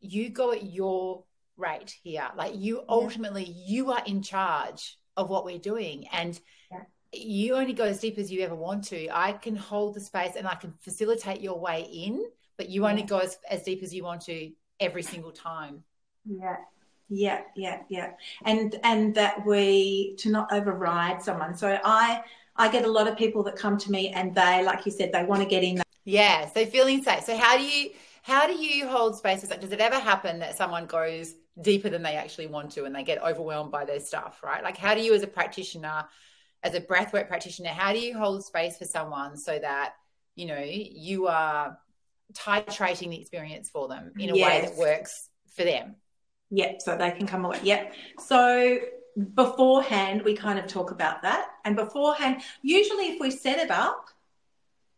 you 0.00 0.28
go 0.28 0.52
at 0.52 0.64
your 0.64 1.24
rate 1.56 1.96
here. 2.02 2.28
Like 2.36 2.54
you 2.56 2.82
ultimately 2.88 3.44
you 3.44 3.92
are 3.92 4.02
in 4.04 4.22
charge 4.22 4.98
of 5.16 5.30
what 5.30 5.44
we're 5.44 5.58
doing, 5.58 6.06
and 6.12 6.38
yeah. 6.70 6.82
You 7.18 7.54
only 7.54 7.72
go 7.72 7.84
as 7.84 8.00
deep 8.00 8.18
as 8.18 8.30
you 8.30 8.42
ever 8.42 8.54
want 8.54 8.84
to. 8.84 9.08
I 9.10 9.32
can 9.32 9.56
hold 9.56 9.94
the 9.94 10.00
space 10.00 10.32
and 10.36 10.46
I 10.46 10.54
can 10.54 10.72
facilitate 10.80 11.40
your 11.40 11.58
way 11.58 11.82
in, 11.82 12.24
but 12.56 12.68
you 12.68 12.86
only 12.86 13.02
go 13.02 13.18
as, 13.18 13.38
as 13.50 13.62
deep 13.62 13.82
as 13.82 13.94
you 13.94 14.04
want 14.04 14.22
to 14.22 14.50
every 14.80 15.02
single 15.02 15.32
time. 15.32 15.84
Yeah, 16.24 16.56
yeah, 17.08 17.42
yeah, 17.54 17.82
yeah. 17.88 18.12
And 18.44 18.78
and 18.82 19.14
that 19.14 19.46
we 19.46 20.16
to 20.18 20.30
not 20.30 20.52
override 20.52 21.22
someone. 21.22 21.56
So 21.56 21.78
I 21.84 22.22
I 22.56 22.68
get 22.70 22.84
a 22.84 22.90
lot 22.90 23.06
of 23.06 23.16
people 23.16 23.42
that 23.44 23.56
come 23.56 23.76
to 23.78 23.90
me 23.90 24.10
and 24.10 24.34
they, 24.34 24.64
like 24.64 24.86
you 24.86 24.92
said, 24.92 25.12
they 25.12 25.24
want 25.24 25.42
to 25.42 25.48
get 25.48 25.62
in. 25.62 25.82
Yeah. 26.04 26.46
So 26.48 26.64
feeling 26.66 27.02
safe. 27.02 27.24
So 27.24 27.36
how 27.36 27.56
do 27.56 27.64
you 27.64 27.90
how 28.22 28.46
do 28.46 28.54
you 28.54 28.88
hold 28.88 29.16
spaces? 29.16 29.50
like 29.50 29.60
Does 29.60 29.72
it 29.72 29.80
ever 29.80 29.98
happen 29.98 30.40
that 30.40 30.56
someone 30.56 30.86
goes 30.86 31.34
deeper 31.60 31.88
than 31.88 32.02
they 32.02 32.16
actually 32.16 32.48
want 32.48 32.72
to 32.72 32.84
and 32.84 32.94
they 32.94 33.02
get 33.02 33.22
overwhelmed 33.22 33.70
by 33.70 33.84
their 33.84 34.00
stuff, 34.00 34.40
right? 34.42 34.62
Like 34.62 34.76
how 34.76 34.94
do 34.94 35.00
you 35.00 35.14
as 35.14 35.22
a 35.22 35.26
practitioner, 35.28 36.04
as 36.66 36.74
a 36.74 36.80
breathwork 36.80 37.28
practitioner, 37.28 37.68
how 37.68 37.92
do 37.92 38.00
you 38.00 38.18
hold 38.18 38.44
space 38.44 38.76
for 38.76 38.84
someone 38.84 39.36
so 39.36 39.56
that, 39.56 39.94
you 40.34 40.46
know, 40.46 40.60
you 40.60 41.28
are 41.28 41.78
titrating 42.32 43.10
the 43.10 43.20
experience 43.20 43.68
for 43.68 43.86
them 43.86 44.12
in 44.18 44.30
a 44.30 44.36
yes. 44.36 44.46
way 44.46 44.68
that 44.68 44.76
works 44.76 45.28
for 45.54 45.62
them? 45.62 45.94
Yep, 46.50 46.82
so 46.82 46.96
they 46.96 47.12
can 47.12 47.26
come 47.26 47.44
away. 47.44 47.60
Yep. 47.62 47.94
So 48.18 48.78
beforehand, 49.34 50.22
we 50.22 50.34
kind 50.34 50.58
of 50.58 50.66
talk 50.66 50.90
about 50.90 51.22
that. 51.22 51.50
And 51.64 51.76
beforehand, 51.76 52.42
usually 52.62 53.12
if 53.12 53.20
we 53.20 53.30
set 53.30 53.58
it 53.58 53.70
up 53.70 54.08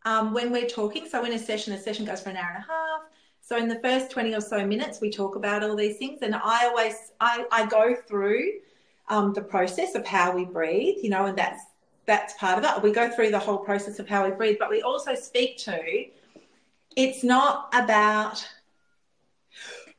um, 0.07 0.33
when 0.33 0.51
we're 0.51 0.69
talking, 0.69 1.07
so 1.07 1.25
in 1.25 1.33
a 1.33 1.39
session, 1.39 1.75
a 1.75 1.79
session 1.79 2.07
goes 2.07 2.23
for 2.23 2.31
an 2.31 2.39
hour 2.39 2.51
and 2.55 2.65
a 2.65 2.67
half. 2.67 3.01
So 3.43 3.59
in 3.59 3.69
the 3.69 3.79
first 3.81 4.11
20 4.11 4.35
or 4.35 4.41
so 4.41 4.67
minutes, 4.67 5.03
we 5.03 5.11
talk 5.11 5.37
about 5.37 5.63
all 5.63 5.77
these 5.77 5.99
things. 5.99 6.21
And 6.23 6.35
I 6.35 6.67
always, 6.67 6.95
I, 7.21 7.45
I 7.53 7.67
go 7.67 7.95
through 7.95 8.53
um, 9.11 9.33
the 9.33 9.43
process 9.43 9.95
of 9.95 10.07
how 10.07 10.35
we 10.35 10.45
breathe, 10.45 10.97
you 11.03 11.11
know, 11.11 11.27
and 11.27 11.37
that's, 11.37 11.65
that's 12.07 12.35
part 12.35 12.63
of 12.63 12.65
it. 12.65 12.83
We 12.83 12.93
go 12.93 13.11
through 13.11 13.31
the 13.31 13.39
whole 13.39 13.59
process 13.59 13.99
of 13.99 14.09
how 14.09 14.25
we 14.25 14.35
breathe, 14.35 14.57
but 14.59 14.71
we 14.71 14.83
also 14.83 15.15
speak 15.15 15.59
to, 15.59 16.05
it's 16.97 17.23
not 17.23 17.69
about 17.75 18.47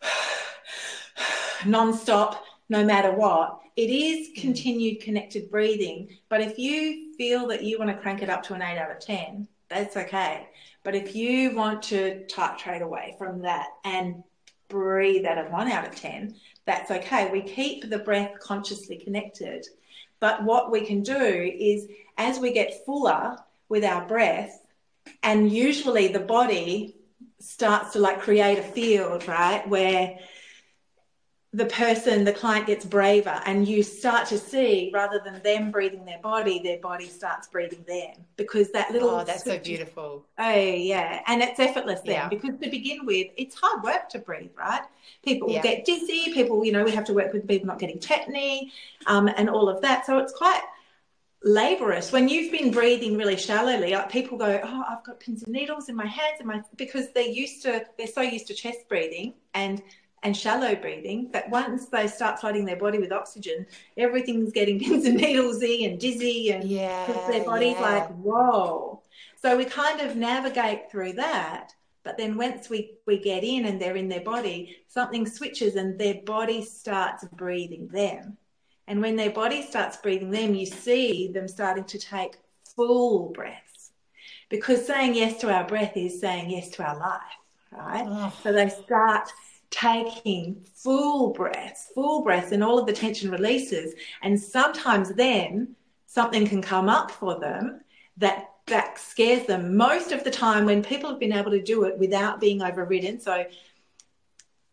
non-stop, 1.66 2.44
no 2.70 2.84
matter 2.84 3.12
what 3.12 3.60
it 3.80 3.90
is 3.90 4.28
mm. 4.30 4.36
continued 4.36 5.00
connected 5.00 5.50
breathing, 5.50 6.10
but 6.28 6.42
if 6.42 6.60
you 6.60 7.16
feel 7.16 7.48
that 7.48 7.64
you 7.64 7.80
want 7.80 7.90
to 7.90 7.98
crank 7.98 8.22
it 8.22 8.30
up 8.30 8.44
to 8.44 8.54
an 8.54 8.62
8 8.62 8.78
out 8.78 8.92
of 8.92 9.00
10, 9.00 9.48
that's 9.70 9.96
okay. 9.96 10.50
But 10.84 10.96
if 10.96 11.16
you 11.16 11.56
want 11.56 11.82
to 11.84 12.26
titrate 12.28 12.82
away 12.82 13.16
from 13.18 13.42
that 13.44 13.68
and 13.86 14.22
breathe 14.68 15.26
at 15.26 15.38
a 15.38 15.50
1 15.50 15.72
out 15.72 15.88
of 15.88 15.96
10, 15.96 16.36
that's 16.70 16.92
okay. 16.92 17.32
We 17.32 17.42
keep 17.42 17.90
the 17.90 17.98
breath 17.98 18.40
consciously 18.40 18.98
connected. 18.98 19.66
But 20.20 20.44
what 20.44 20.72
we 20.72 20.86
can 20.86 21.02
do 21.02 21.18
is 21.18 21.88
as 22.18 22.40
we 22.40 22.54
get 22.54 22.86
fuller 22.86 23.38
with 23.70 23.84
our 23.84 24.06
breath, 24.06 24.62
and 25.24 25.52
usually 25.52 26.10
the 26.10 26.20
body 26.20 26.96
starts 27.40 27.94
to 27.94 28.00
like 28.00 28.22
create 28.22 28.60
a 28.60 28.64
field, 28.64 29.28
right? 29.28 29.68
Where 29.68 30.20
the 31.52 31.66
person, 31.66 32.24
the 32.26 32.32
client 32.32 32.68
gets 32.68 32.86
braver, 32.86 33.42
and 33.48 33.68
you 33.68 33.82
start 33.82 34.28
to 34.28 34.38
see 34.38 34.92
rather 34.94 35.20
than 35.26 35.42
them 35.42 35.72
breathing 35.72 36.06
their 36.06 36.20
body, 36.20 36.60
their 36.60 36.78
body 36.78 37.08
starts 37.08 37.48
breathing 37.48 37.84
them 37.88 38.24
because 38.38 38.72
that 38.72 38.92
little. 38.92 39.10
Oh, 39.10 39.24
that's 39.24 39.46
so 39.46 39.58
beautiful. 39.58 40.26
Oh, 40.38 40.54
yeah. 40.54 41.22
And 41.26 41.42
it's 41.42 41.60
effortless 41.60 42.02
then 42.02 42.14
yeah. 42.14 42.30
because 42.30 42.52
to 42.62 42.70
begin 42.70 43.04
with, 43.04 43.30
it's 43.36 43.56
hard 43.56 43.84
work 43.84 44.10
to 44.10 44.20
breathe, 44.20 44.52
right? 44.56 44.84
People 45.26 45.50
yeah. 45.50 45.64
get 45.64 45.86
dizzy, 45.86 46.32
people, 46.34 46.64
you 46.64 46.72
know, 46.72 46.84
we 46.84 46.92
have 46.92 47.06
to 47.06 47.14
work 47.14 47.34
with 47.34 47.48
people 47.48 47.66
not 47.66 47.80
getting 47.80 47.98
tetany 47.98 48.72
um, 49.08 49.28
and 49.28 49.50
all 49.50 49.70
of 49.70 49.82
that. 49.82 50.06
So 50.06 50.20
it's 50.20 50.34
quite 50.34 50.62
laborious 51.42 52.12
when 52.12 52.28
you've 52.28 52.52
been 52.52 52.70
breathing 52.70 53.18
really 53.18 53.38
shallowly 53.38 53.92
like 53.92 54.12
people 54.12 54.38
go 54.38 54.60
oh 54.62 54.84
i've 54.90 55.02
got 55.06 55.18
pins 55.22 55.42
and 55.44 55.54
needles 55.54 55.88
in 55.88 55.96
my 55.96 56.06
hands 56.06 56.36
and 56.40 56.48
my 56.50 56.62
because 56.76 57.14
they're 57.14 57.24
used 57.24 57.62
to 57.62 57.82
they're 57.98 58.08
so 58.08 58.20
used 58.20 58.46
to 58.46 58.54
chest 58.54 58.80
breathing 58.90 59.34
and 59.54 59.82
and 60.24 60.36
shallow 60.36 60.76
breathing 60.76 61.30
But 61.32 61.50
once 61.50 61.86
they 61.88 62.08
start 62.08 62.40
flooding 62.40 62.66
their 62.66 62.76
body 62.76 63.00
with 63.00 63.12
oxygen, 63.12 63.66
everything's 63.98 64.52
getting 64.52 64.80
pins 64.84 65.06
and 65.06 65.20
needlesy 65.20 65.90
and 65.90 66.00
dizzy 66.00 66.52
and 66.52 66.64
yeah, 66.64 67.06
their 67.30 67.44
body's 67.44 67.76
yeah. 67.76 67.82
like, 67.82 68.08
whoa. 68.18 69.02
So 69.42 69.58
we 69.58 69.66
kind 69.66 70.02
of 70.02 70.16
navigate 70.16 70.92
through 70.92 71.14
that. 71.14 71.74
But 72.04 72.18
then 72.18 72.38
once 72.38 72.70
we, 72.70 72.94
we 73.06 73.20
get 73.20 73.44
in 73.44 73.66
and 73.66 73.80
they're 73.80 73.96
in 73.96 74.10
their 74.10 74.22
body, 74.22 74.78
something 74.88 75.26
switches 75.26 75.76
and 75.76 76.00
their 76.00 76.16
body 76.26 76.64
starts 76.64 77.26
breathing 77.26 77.88
them. 77.88 78.38
And 78.88 79.02
when 79.02 79.16
their 79.16 79.30
body 79.30 79.62
starts 79.62 79.98
breathing 79.98 80.32
them, 80.32 80.56
you 80.56 80.66
see 80.66 81.30
them 81.32 81.48
starting 81.48 81.84
to 81.86 82.00
take 82.00 82.38
full 82.76 83.30
breaths. 83.30 83.92
Because 84.50 84.88
saying 84.88 85.14
yes 85.14 85.40
to 85.42 85.54
our 85.54 85.68
breath 85.68 85.96
is 85.96 86.20
saying 86.20 86.50
yes 86.50 86.70
to 86.70 86.84
our 86.84 86.98
life, 86.98 87.22
right? 87.72 88.06
Oh. 88.08 88.34
So 88.42 88.52
they 88.52 88.70
start 88.70 89.30
taking 89.70 90.66
full 90.74 91.32
breaths, 91.32 91.90
full 91.94 92.24
breaths, 92.24 92.52
and 92.52 92.64
all 92.64 92.80
of 92.80 92.86
the 92.86 92.94
tension 92.94 93.30
releases. 93.30 93.94
And 94.22 94.40
sometimes 94.40 95.14
then 95.14 95.76
something 96.08 96.48
can 96.48 96.62
come 96.62 96.90
up 96.90 97.12
for 97.12 97.40
them 97.40 97.82
that 98.18 98.50
that 98.68 99.00
scares 99.00 99.48
them. 99.48 99.76
Most 99.76 100.12
of 100.12 100.24
the 100.24 100.32
time, 100.32 100.66
when 100.66 100.84
people 100.84 101.10
have 101.10 101.20
been 101.20 101.34
able 101.34 101.52
to 101.52 101.62
do 101.62 101.84
it 101.84 101.98
without 101.98 102.40
being 102.40 102.62
overridden, 102.62 103.20
so 103.20 103.46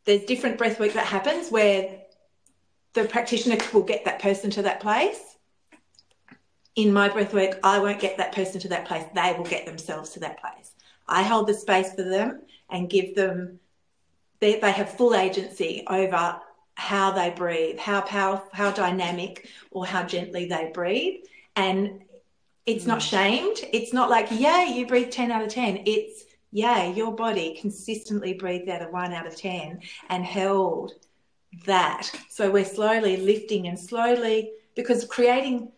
there's 0.04 0.24
different 0.24 0.58
breath 0.58 0.78
work 0.78 0.92
that 0.92 1.06
happens 1.06 1.50
where 1.50 2.02
the 2.92 3.04
practitioner 3.04 3.56
will 3.72 3.82
get 3.82 4.04
that 4.04 4.20
person 4.20 4.50
to 4.50 4.62
that 4.62 4.80
place. 4.80 5.36
In 6.76 6.92
my 6.92 7.08
breath 7.08 7.32
work, 7.32 7.58
I 7.62 7.78
won't 7.78 8.00
get 8.00 8.18
that 8.18 8.34
person 8.34 8.60
to 8.60 8.68
that 8.68 8.86
place. 8.86 9.04
They 9.14 9.34
will 9.36 9.44
get 9.44 9.66
themselves 9.66 10.10
to 10.10 10.20
that 10.20 10.40
place. 10.40 10.72
I 11.08 11.22
hold 11.22 11.46
the 11.46 11.54
space 11.54 11.94
for 11.94 12.02
them 12.02 12.42
and 12.68 12.90
give 12.90 13.14
them 13.14 13.60
they, 14.40 14.60
they 14.60 14.72
have 14.72 14.90
full 14.90 15.14
agency 15.14 15.84
over 15.88 16.40
how 16.74 17.10
they 17.10 17.30
breathe, 17.30 17.78
how 17.78 18.02
powerful, 18.02 18.48
how 18.52 18.70
dynamic, 18.70 19.48
or 19.70 19.86
how 19.86 20.02
gently 20.02 20.46
they 20.46 20.70
breathe. 20.72 21.24
And 21.56 22.02
it's 22.66 22.84
mm. 22.84 22.88
not 22.88 23.02
shamed. 23.02 23.58
It's 23.72 23.92
not 23.92 24.10
like, 24.10 24.28
yeah, 24.30 24.64
you 24.64 24.86
breathe 24.86 25.10
10 25.10 25.30
out 25.30 25.42
of 25.42 25.48
10. 25.48 25.84
It's, 25.86 26.24
yeah, 26.52 26.86
your 26.90 27.14
body 27.14 27.58
consistently 27.60 28.34
breathed 28.34 28.68
out 28.68 28.82
of 28.82 28.92
one 28.92 29.12
out 29.12 29.26
of 29.26 29.36
10 29.36 29.80
and 30.10 30.24
held 30.24 30.92
that. 31.64 32.10
So 32.28 32.50
we're 32.50 32.64
slowly 32.64 33.16
lifting 33.16 33.68
and 33.68 33.78
slowly, 33.78 34.52
because 34.74 35.04
creating 35.06 35.72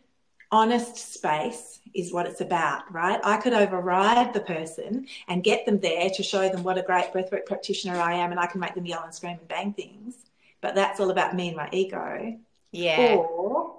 honest 0.51 0.97
space 0.97 1.78
is 1.99 2.13
what 2.13 2.27
it's 2.27 2.41
about, 2.41 2.93
right? 2.93 3.21
I 3.25 3.37
could 3.39 3.53
override 3.53 4.33
the 4.33 4.41
person 4.41 5.07
and 5.27 5.45
get 5.45 5.67
them 5.67 5.81
there 5.81 6.09
to 6.11 6.23
show 6.23 6.49
them 6.49 6.63
what 6.63 6.79
a 6.79 6.83
great 6.83 7.13
breathwork 7.13 7.47
practitioner 7.47 7.97
I 7.97 8.15
am, 8.15 8.31
and 8.31 8.41
I 8.41 8.47
can 8.47 8.61
make 8.61 8.75
them 8.75 8.87
yell 8.87 9.03
and 9.03 9.15
scream 9.15 9.39
and 9.39 9.49
bang 9.49 9.73
things. 9.73 10.15
But 10.61 10.75
that's 10.75 11.01
all 11.01 11.11
about 11.11 11.35
me 11.35 11.49
and 11.49 11.57
my 11.57 11.69
ego. 11.73 12.39
Yeah. 12.73 13.17
Or, 13.17 13.77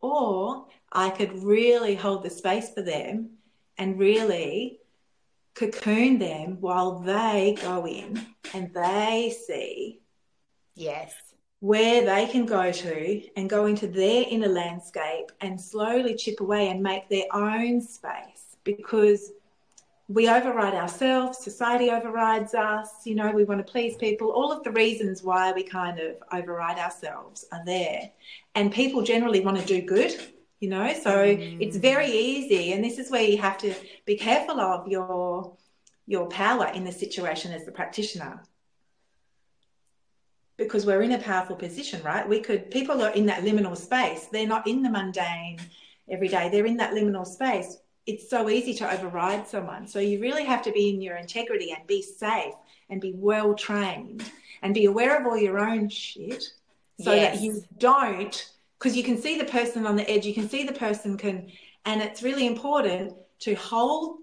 or 0.00 0.66
I 0.92 1.10
could 1.10 1.42
really 1.42 1.94
hold 1.94 2.22
the 2.22 2.30
space 2.30 2.72
for 2.72 2.82
them 2.82 3.30
and 3.78 3.98
really 3.98 4.80
cocoon 5.54 6.18
them 6.18 6.58
while 6.60 7.00
they 7.00 7.56
go 7.60 7.86
in 7.86 8.26
and 8.54 8.72
they 8.74 9.34
see. 9.46 10.00
Yes 10.74 11.14
where 11.60 12.04
they 12.04 12.26
can 12.26 12.46
go 12.46 12.70
to 12.70 13.22
and 13.36 13.48
go 13.48 13.66
into 13.66 13.86
their 13.86 14.24
inner 14.28 14.48
landscape 14.48 15.32
and 15.40 15.60
slowly 15.60 16.14
chip 16.14 16.40
away 16.40 16.68
and 16.68 16.82
make 16.82 17.08
their 17.08 17.24
own 17.32 17.80
space 17.80 18.56
because 18.64 19.32
we 20.08 20.28
override 20.28 20.74
ourselves, 20.74 21.38
society 21.38 21.90
overrides 21.90 22.54
us, 22.54 22.88
you 23.04 23.14
know, 23.16 23.32
we 23.32 23.44
want 23.44 23.64
to 23.64 23.70
please 23.70 23.96
people. 23.96 24.30
All 24.30 24.52
of 24.52 24.62
the 24.62 24.70
reasons 24.70 25.22
why 25.22 25.52
we 25.52 25.64
kind 25.64 25.98
of 25.98 26.16
override 26.32 26.78
ourselves 26.78 27.44
are 27.50 27.64
there. 27.64 28.10
And 28.54 28.72
people 28.72 29.02
generally 29.02 29.40
want 29.40 29.58
to 29.58 29.64
do 29.64 29.82
good, 29.82 30.14
you 30.60 30.68
know, 30.68 30.92
so 30.92 31.10
mm. 31.10 31.56
it's 31.60 31.76
very 31.76 32.10
easy. 32.10 32.72
And 32.72 32.84
this 32.84 32.98
is 32.98 33.10
where 33.10 33.22
you 33.22 33.38
have 33.38 33.58
to 33.58 33.74
be 34.04 34.16
careful 34.16 34.60
of 34.60 34.86
your 34.88 35.56
your 36.08 36.28
power 36.28 36.68
in 36.68 36.84
the 36.84 36.92
situation 36.92 37.52
as 37.52 37.64
the 37.64 37.72
practitioner 37.72 38.40
because 40.56 40.86
we're 40.86 41.02
in 41.02 41.12
a 41.12 41.18
powerful 41.18 41.56
position, 41.56 42.02
right? 42.02 42.26
We 42.26 42.40
could, 42.40 42.70
people 42.70 43.02
are 43.02 43.12
in 43.12 43.26
that 43.26 43.42
liminal 43.42 43.76
space. 43.76 44.26
They're 44.26 44.46
not 44.46 44.66
in 44.66 44.82
the 44.82 44.90
mundane 44.90 45.58
every 46.08 46.28
day, 46.28 46.48
they're 46.48 46.66
in 46.66 46.76
that 46.78 46.94
liminal 46.94 47.26
space. 47.26 47.78
It's 48.06 48.30
so 48.30 48.48
easy 48.48 48.72
to 48.74 48.92
override 48.92 49.48
someone. 49.48 49.86
So 49.88 49.98
you 49.98 50.20
really 50.20 50.44
have 50.44 50.62
to 50.62 50.72
be 50.72 50.90
in 50.90 51.02
your 51.02 51.16
integrity 51.16 51.72
and 51.76 51.84
be 51.86 52.00
safe 52.00 52.54
and 52.88 53.00
be 53.00 53.12
well 53.16 53.54
trained 53.54 54.24
and 54.62 54.72
be 54.72 54.84
aware 54.84 55.20
of 55.20 55.26
all 55.26 55.36
your 55.36 55.58
own 55.58 55.88
shit 55.88 56.44
so 57.00 57.12
yes. 57.12 57.34
that 57.34 57.42
you 57.42 57.64
don't, 57.78 58.50
because 58.78 58.96
you 58.96 59.02
can 59.02 59.20
see 59.20 59.36
the 59.36 59.44
person 59.44 59.84
on 59.86 59.96
the 59.96 60.08
edge, 60.08 60.24
you 60.24 60.34
can 60.34 60.48
see 60.48 60.64
the 60.64 60.72
person 60.72 61.16
can 61.16 61.50
And 61.84 62.02
it's 62.02 62.22
really 62.22 62.46
important 62.46 63.14
to 63.40 63.54
hold 63.54 64.18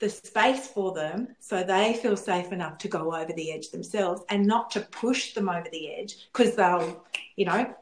the 0.00 0.08
space 0.08 0.66
for 0.68 0.92
them 0.92 1.28
so 1.40 1.62
they 1.62 1.94
feel 1.94 2.16
safe 2.16 2.52
enough 2.52 2.78
to 2.78 2.88
go 2.88 3.14
over 3.14 3.32
the 3.32 3.52
edge 3.52 3.70
themselves 3.70 4.22
and 4.28 4.46
not 4.46 4.70
to 4.70 4.80
push 4.80 5.34
them 5.34 5.48
over 5.48 5.66
the 5.72 5.92
edge 5.94 6.28
because 6.32 6.54
they'll, 6.54 7.04
you 7.36 7.44
know, 7.44 7.74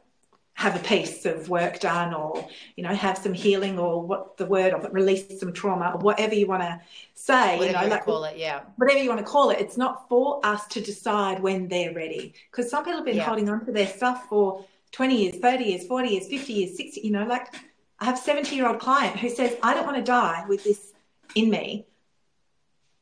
have 0.57 0.75
a 0.75 0.79
piece 0.79 1.23
of 1.27 1.49
work 1.49 1.79
done 1.79 2.15
or 2.15 2.47
you 2.75 2.83
know 2.83 2.89
have 2.91 3.15
some 3.15 3.31
healing 3.31 3.77
or 3.77 4.01
what 4.01 4.37
the 4.37 4.45
word 4.47 4.73
of 4.73 4.83
it 4.83 4.91
release 4.91 5.39
some 5.39 5.53
trauma 5.53 5.91
or 5.93 5.99
whatever 5.99 6.33
you 6.33 6.47
want 6.47 6.63
to 6.63 6.81
say 7.13 7.59
whatever 7.59 7.65
you 7.65 7.71
know 7.73 7.83
you 7.83 7.89
like 7.89 8.03
call 8.05 8.23
it 8.23 8.35
yeah. 8.35 8.61
whatever 8.77 8.99
you 8.99 9.07
want 9.07 9.19
to 9.19 9.31
call 9.31 9.51
it. 9.51 9.59
It's 9.59 9.77
not 9.77 10.09
for 10.09 10.43
us 10.43 10.65
to 10.69 10.81
decide 10.81 11.39
when 11.43 11.67
they're 11.67 11.93
ready 11.93 12.33
because 12.49 12.71
some 12.71 12.83
people 12.83 12.97
have 12.97 13.05
been 13.05 13.17
Yeah. 13.17 13.25
holding 13.25 13.47
on 13.49 13.67
to 13.67 13.71
their 13.71 13.85
stuff 13.85 14.27
for 14.27 14.65
20 14.93 15.15
years 15.15 15.35
30 15.35 15.63
years 15.63 15.85
40 15.85 16.09
years 16.09 16.27
50 16.27 16.53
years 16.53 16.75
60 16.75 17.01
you 17.01 17.11
know 17.11 17.27
like 17.27 17.53
i 17.99 18.05
have 18.05 18.15
a 18.15 18.21
70 18.21 18.55
year 18.55 18.67
old 18.67 18.79
client 18.79 19.15
who 19.15 19.29
says 19.29 19.55
i 19.61 19.75
don't 19.75 19.85
want 19.85 19.97
to 19.97 20.03
die 20.03 20.43
with 20.47 20.63
this 20.63 20.93
in 21.35 21.51
me 21.51 21.85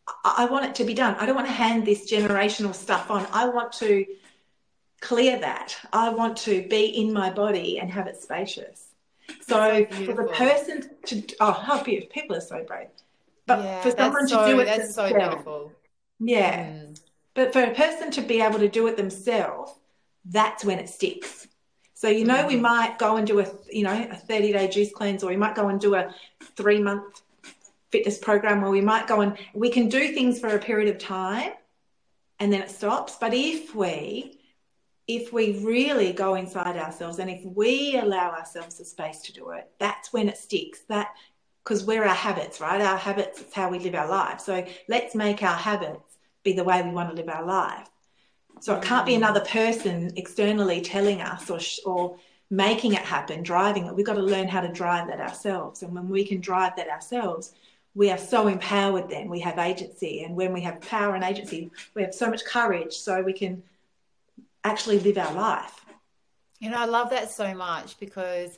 I 0.08 0.36
I 0.40 0.46
want 0.46 0.66
it 0.66 0.76
to 0.76 0.84
be 0.84 0.94
done. 0.94 1.16
I 1.20 1.26
don't 1.26 1.36
want 1.36 1.48
to 1.48 1.54
hand 1.54 1.86
this 1.86 2.10
generational 2.12 2.74
stuff 2.74 3.10
on. 3.10 3.28
I 3.32 3.48
want 3.50 3.72
to 3.74 4.06
clear 5.02 5.40
that. 5.40 5.78
I 5.94 6.10
want 6.10 6.38
to 6.40 6.68
be 6.68 6.86
in 6.86 7.14
my 7.14 7.30
body 7.32 7.80
and 7.80 7.92
have 7.92 8.08
it 8.08 8.22
spacious. 8.22 8.90
So, 9.42 9.86
So 9.88 10.06
for 10.06 10.14
the 10.14 10.30
person 10.34 10.90
to 11.06 11.24
oh, 11.40 11.52
how 11.52 11.84
beautiful! 11.84 12.12
People 12.14 12.36
are 12.38 12.42
so 12.42 12.64
brave. 12.64 12.88
But 13.48 13.60
yeah, 13.64 13.82
for 13.82 13.92
someone 13.92 14.14
that's 14.14 14.32
to 14.32 14.38
so, 14.38 14.46
do 14.46 14.60
it 14.60 14.66
that's 14.66 14.96
so 14.96 15.04
themselves, 15.04 15.30
beautiful 15.30 15.72
yeah. 16.20 16.66
Mm. 16.68 17.00
But 17.34 17.54
for 17.54 17.64
a 17.64 17.74
person 17.74 18.12
to 18.12 18.22
be 18.22 18.42
able 18.42 18.60
to 18.60 18.70
do 18.70 18.88
it 18.88 18.98
themselves, 18.98 19.74
that's 20.26 20.64
when 20.64 20.80
it 20.80 20.90
sticks. 20.90 21.48
So 21.94 22.08
you 22.10 22.26
know, 22.26 22.46
we 22.48 22.56
Mhm. 22.56 22.62
might 22.62 22.98
go 22.98 23.18
and 23.18 23.26
do 23.28 23.40
a 23.40 23.48
you 23.72 23.84
know 23.84 24.08
a 24.12 24.16
thirty 24.16 24.52
day 24.52 24.68
juice 24.68 24.92
cleanse, 24.92 25.24
or 25.24 25.30
we 25.30 25.38
might 25.38 25.56
go 25.56 25.68
and 25.70 25.80
do 25.80 25.96
a 25.96 26.14
three 26.56 26.80
month 26.80 27.22
fitness 27.96 28.18
program, 28.18 28.62
where 28.62 28.72
we 28.80 28.82
might 28.94 29.08
go 29.08 29.18
and 29.22 29.32
we 29.54 29.70
can 29.70 29.86
do 29.90 30.04
things 30.18 30.40
for 30.40 30.50
a 30.50 30.60
period 30.70 30.90
of 30.94 30.98
time, 31.02 31.52
and 32.40 32.48
then 32.52 32.62
it 32.62 32.70
stops. 32.70 33.14
But 33.24 33.34
if 33.34 33.74
we 33.76 34.40
if 35.08 35.32
we 35.32 35.46
really 35.74 36.12
go 36.14 36.34
inside 36.34 36.76
ourselves 36.78 37.20
and 37.20 37.30
if 37.30 37.42
we 37.46 37.96
allow 38.06 38.32
ourselves 38.32 38.80
the 38.80 38.86
space 38.86 39.20
to 39.22 39.32
do 39.32 39.52
it, 39.52 39.70
that's 39.78 40.12
when 40.12 40.28
it 40.28 40.38
sticks. 40.38 40.80
That 40.94 41.10
because 41.64 41.84
we're 41.90 42.04
our 42.04 42.22
habits, 42.30 42.60
right? 42.60 42.82
Our 42.82 42.98
habits, 42.98 43.40
it's 43.42 43.54
how 43.54 43.68
we 43.70 43.80
live 43.80 43.96
our 43.96 44.10
life. 44.10 44.40
So 44.40 44.66
let's 44.88 45.14
make 45.16 45.42
our 45.44 45.60
habits 45.70 46.18
be 46.44 46.54
the 46.54 46.64
way 46.64 46.82
we 46.82 46.90
want 46.90 47.10
to 47.10 47.16
live 47.16 47.30
our 47.30 47.46
life. 47.46 47.88
So 48.62 48.76
it 48.76 48.84
can't 48.84 49.06
be 49.06 49.14
Mm. 49.14 49.22
another 49.24 49.42
person 49.62 50.12
externally 50.16 50.80
telling 50.82 51.22
us 51.22 51.50
or, 51.50 51.60
sh- 51.60 51.82
or 51.86 52.18
making 52.50 52.94
it 52.94 53.06
happen, 53.16 53.44
driving 53.44 53.86
it. 53.88 53.96
We've 53.96 54.06
got 54.12 54.20
to 54.22 54.22
learn 54.34 54.48
how 54.48 54.62
to 54.62 54.72
drive 54.82 55.08
that 55.10 55.20
ourselves. 55.20 55.84
And 55.84 55.94
when 55.94 56.08
we 56.10 56.24
can 56.26 56.40
drive 56.50 56.74
that 56.78 56.90
ourselves, 56.90 57.54
we 57.96 58.12
are 58.12 58.18
so 58.18 58.48
empowered 58.48 59.10
then. 59.10 59.30
We 59.30 59.40
have 59.40 59.58
agency. 59.58 60.24
And 60.24 60.36
when 60.36 60.52
we 60.54 60.62
have 60.62 60.82
power 60.82 61.16
and 61.16 61.24
agency, 61.24 61.72
we 61.96 62.02
have 62.04 62.14
so 62.14 62.30
much 62.30 62.44
courage 62.46 62.94
so 62.94 63.22
we 63.22 63.34
can 63.34 63.64
actually 64.64 65.00
live 65.00 65.18
our 65.18 65.34
life. 65.34 65.86
You 66.60 66.70
know, 66.70 66.78
I 66.78 66.86
love 66.86 67.10
that 67.12 67.32
so 67.32 67.54
much 67.54 67.98
because, 68.00 68.58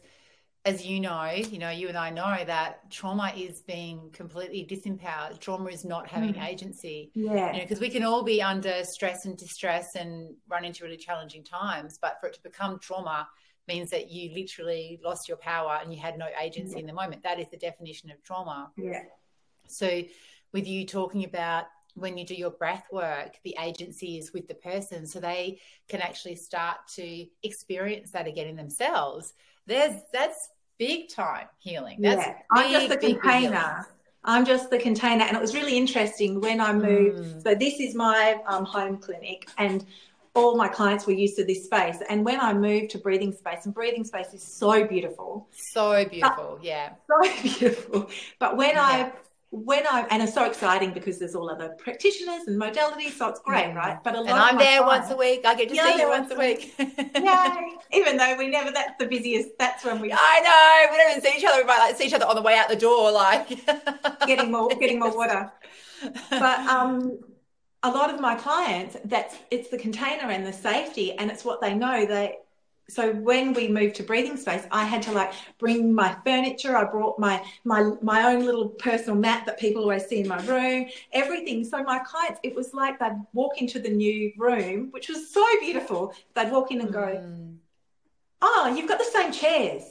as 0.66 0.86
you 0.86 1.00
know, 1.00 1.30
you 1.32 1.60
know, 1.60 1.70
you 1.70 1.88
and 1.88 1.98
I 1.98 2.10
know 2.10 2.44
that 2.46 2.90
trauma 2.90 3.32
is 3.36 3.62
being 3.62 4.10
completely 4.12 4.66
disempowered. 4.70 5.40
Trauma 5.40 5.70
is 5.70 5.86
not 5.86 6.08
having 6.08 6.34
Mm. 6.34 6.48
agency. 6.48 7.12
Yeah. 7.14 7.52
You 7.52 7.58
know, 7.60 7.64
because 7.66 7.80
we 7.80 7.90
can 7.90 8.04
all 8.04 8.24
be 8.24 8.42
under 8.42 8.84
stress 8.86 9.26
and 9.26 9.38
distress 9.38 9.96
and 9.96 10.36
run 10.50 10.66
into 10.66 10.84
really 10.84 10.98
challenging 10.98 11.44
times, 11.44 11.98
but 12.02 12.20
for 12.20 12.28
it 12.28 12.34
to 12.36 12.42
become 12.44 12.80
trauma 12.80 13.28
means 13.68 13.90
that 13.90 14.10
you 14.10 14.34
literally 14.34 15.00
lost 15.04 15.28
your 15.28 15.38
power 15.38 15.78
and 15.82 15.94
you 15.94 16.00
had 16.00 16.18
no 16.18 16.28
agency 16.40 16.74
Yeah. 16.76 16.80
in 16.80 16.88
the 16.88 16.94
moment. 16.94 17.22
That 17.24 17.40
is 17.40 17.48
the 17.50 17.58
definition 17.58 18.10
of 18.10 18.24
trauma. 18.24 18.72
Yeah. 18.78 19.04
So, 19.68 20.04
with 20.54 20.68
you 20.68 20.86
talking 20.86 21.26
about 21.26 21.66
when 21.94 22.18
you 22.18 22.26
do 22.26 22.36
your 22.36 22.52
breath 22.52 22.86
work, 22.92 23.38
the 23.44 23.56
agency 23.62 24.18
is 24.18 24.32
with 24.34 24.48
the 24.48 24.54
person, 24.56 25.06
so 25.06 25.20
they 25.20 25.60
can 25.88 26.02
actually 26.02 26.36
start 26.36 26.78
to 26.96 27.26
experience 27.44 28.12
that 28.12 28.28
again 28.28 28.48
in 28.48 28.56
themselves. 28.56 29.34
There's 29.66 30.02
that's 30.14 30.50
big 30.78 31.10
time 31.10 31.48
healing. 31.60 32.02
That's 32.02 32.26
yeah. 32.26 32.36
I'm 32.52 32.72
just 32.72 32.90
the 32.90 32.96
big, 32.96 33.02
big 33.02 33.22
container. 33.22 33.88
I'm 34.24 34.46
just 34.46 34.70
the 34.70 34.78
container. 34.78 35.24
And 35.24 35.36
it 35.36 35.42
was 35.42 35.54
really 35.54 35.78
interesting 35.78 36.42
when 36.42 36.60
I 36.60 36.74
moved. 36.74 37.20
Mm. 37.20 37.44
So 37.44 37.56
this 37.56 37.80
is 37.80 37.96
my 37.96 38.38
um, 38.46 38.66
home 38.66 38.98
clinic, 38.98 39.48
and 39.58 39.86
all 40.34 40.56
my 40.56 40.68
clients 40.68 41.08
were 41.08 41.14
used 41.14 41.38
to 41.38 41.46
this 41.46 41.66
space. 41.66 41.98
And 42.10 42.24
when 42.24 42.40
I 42.40 42.54
moved 42.54 42.92
to 42.92 43.00
breathing 43.00 43.32
space, 43.32 43.66
and 43.66 43.74
breathing 43.74 44.04
space 44.04 44.34
is 44.34 44.44
so 44.44 44.86
beautiful, 44.86 45.48
So 45.52 46.06
beautiful, 46.06 46.60
yeah. 46.62 46.92
so 47.08 47.42
beautiful. 47.42 48.10
But 48.38 48.58
when 48.58 48.76
Yeah. 48.76 48.84
I 48.84 49.12
when 49.50 49.86
I 49.88 50.06
and 50.10 50.22
it's 50.24 50.34
so 50.34 50.46
exciting 50.46 50.94
because 50.94 51.20
there's 51.20 51.36
all 51.36 51.50
other 51.50 51.70
practitioners 51.80 52.48
and 52.48 52.60
modalities, 52.62 53.12
so 53.14 53.30
it's 53.30 53.40
great, 53.40 53.74
Mm. 53.74 53.76
right? 53.76 53.98
But 54.04 54.16
a 54.16 54.22
lot 54.22 54.30
And 54.30 54.38
of 54.38 54.50
I'm 54.50 54.58
there 54.58 54.82
clients, 54.82 54.86
once 54.86 55.10
a 55.12 55.16
week. 55.18 55.46
I 55.46 55.56
get 55.56 55.70
to 55.70 55.76
Yeah, 55.76 55.84
see 55.94 56.00
you 56.02 56.08
once 56.10 56.32
a 56.32 56.36
week. 56.36 56.76
Yay! 57.16 57.78
Even 57.94 58.18
though 58.18 58.36
we 58.38 58.48
never 58.48 58.72
that's 58.72 58.98
the 59.00 59.08
busiest. 59.08 59.50
That's 59.58 59.84
when 59.86 60.00
we 60.02 60.12
I 60.14 60.40
know. 60.42 60.92
We 60.92 60.98
don't 60.98 61.12
even 61.12 61.22
see 61.24 61.38
each 61.38 61.46
other. 61.46 61.62
We 61.62 61.68
might 61.68 61.80
like 61.80 61.96
see 61.96 62.06
each 62.06 62.14
other 62.14 62.26
on 62.26 62.36
the 62.36 62.42
way 62.42 62.56
out 62.58 62.70
the 62.70 62.76
door, 62.76 63.12
like 63.12 63.48
getting 64.26 64.52
more 64.52 64.78
getting 64.78 65.00
more 65.00 65.16
water. 65.16 65.52
but 66.38 66.60
um, 66.68 67.20
a 67.84 67.92
lot 67.92 68.14
of 68.14 68.20
my 68.20 68.36
clients 68.36 68.98
that's 69.06 69.36
it's 69.52 69.70
the 69.70 69.78
container 69.78 70.30
and 70.32 70.46
the 70.46 70.54
safety 70.54 71.14
and 71.14 71.32
it's 71.32 71.46
what 71.46 71.62
they 71.62 71.74
know 71.74 72.06
they 72.06 72.38
so 72.90 73.12
when 73.14 73.54
we 73.54 73.68
moved 73.68 73.96
to 73.96 74.04
breathing 74.04 74.38
space 74.38 74.66
i 74.72 74.84
had 74.86 75.02
to 75.02 75.12
like 75.12 75.34
bring 75.58 75.94
my 75.94 76.16
furniture 76.26 76.76
i 76.78 76.84
brought 76.84 77.20
my 77.20 77.44
my 77.66 77.92
my 78.02 78.24
own 78.34 78.46
little 78.46 78.70
personal 78.70 79.16
mat 79.16 79.46
that 79.46 79.60
people 79.60 79.82
always 79.82 80.06
see 80.06 80.20
in 80.22 80.28
my 80.28 80.42
room 80.46 80.86
everything 81.12 81.64
so 81.66 81.84
my 81.84 82.00
clients 82.00 82.40
it 82.44 82.56
was 82.56 82.74
like 82.74 82.98
they'd 83.00 83.20
walk 83.34 83.62
into 83.62 83.78
the 83.80 83.90
new 83.90 84.32
room 84.38 84.88
which 84.92 85.10
was 85.10 85.30
so 85.34 85.46
beautiful 85.60 86.14
they'd 86.34 86.52
walk 86.52 86.72
in 86.72 86.80
and 86.82 86.94
go 86.94 87.08
Mm. 87.08 87.58
oh 88.42 88.74
you've 88.76 88.88
got 88.88 89.00
the 89.00 89.06
same 89.18 89.32
chairs 89.32 89.84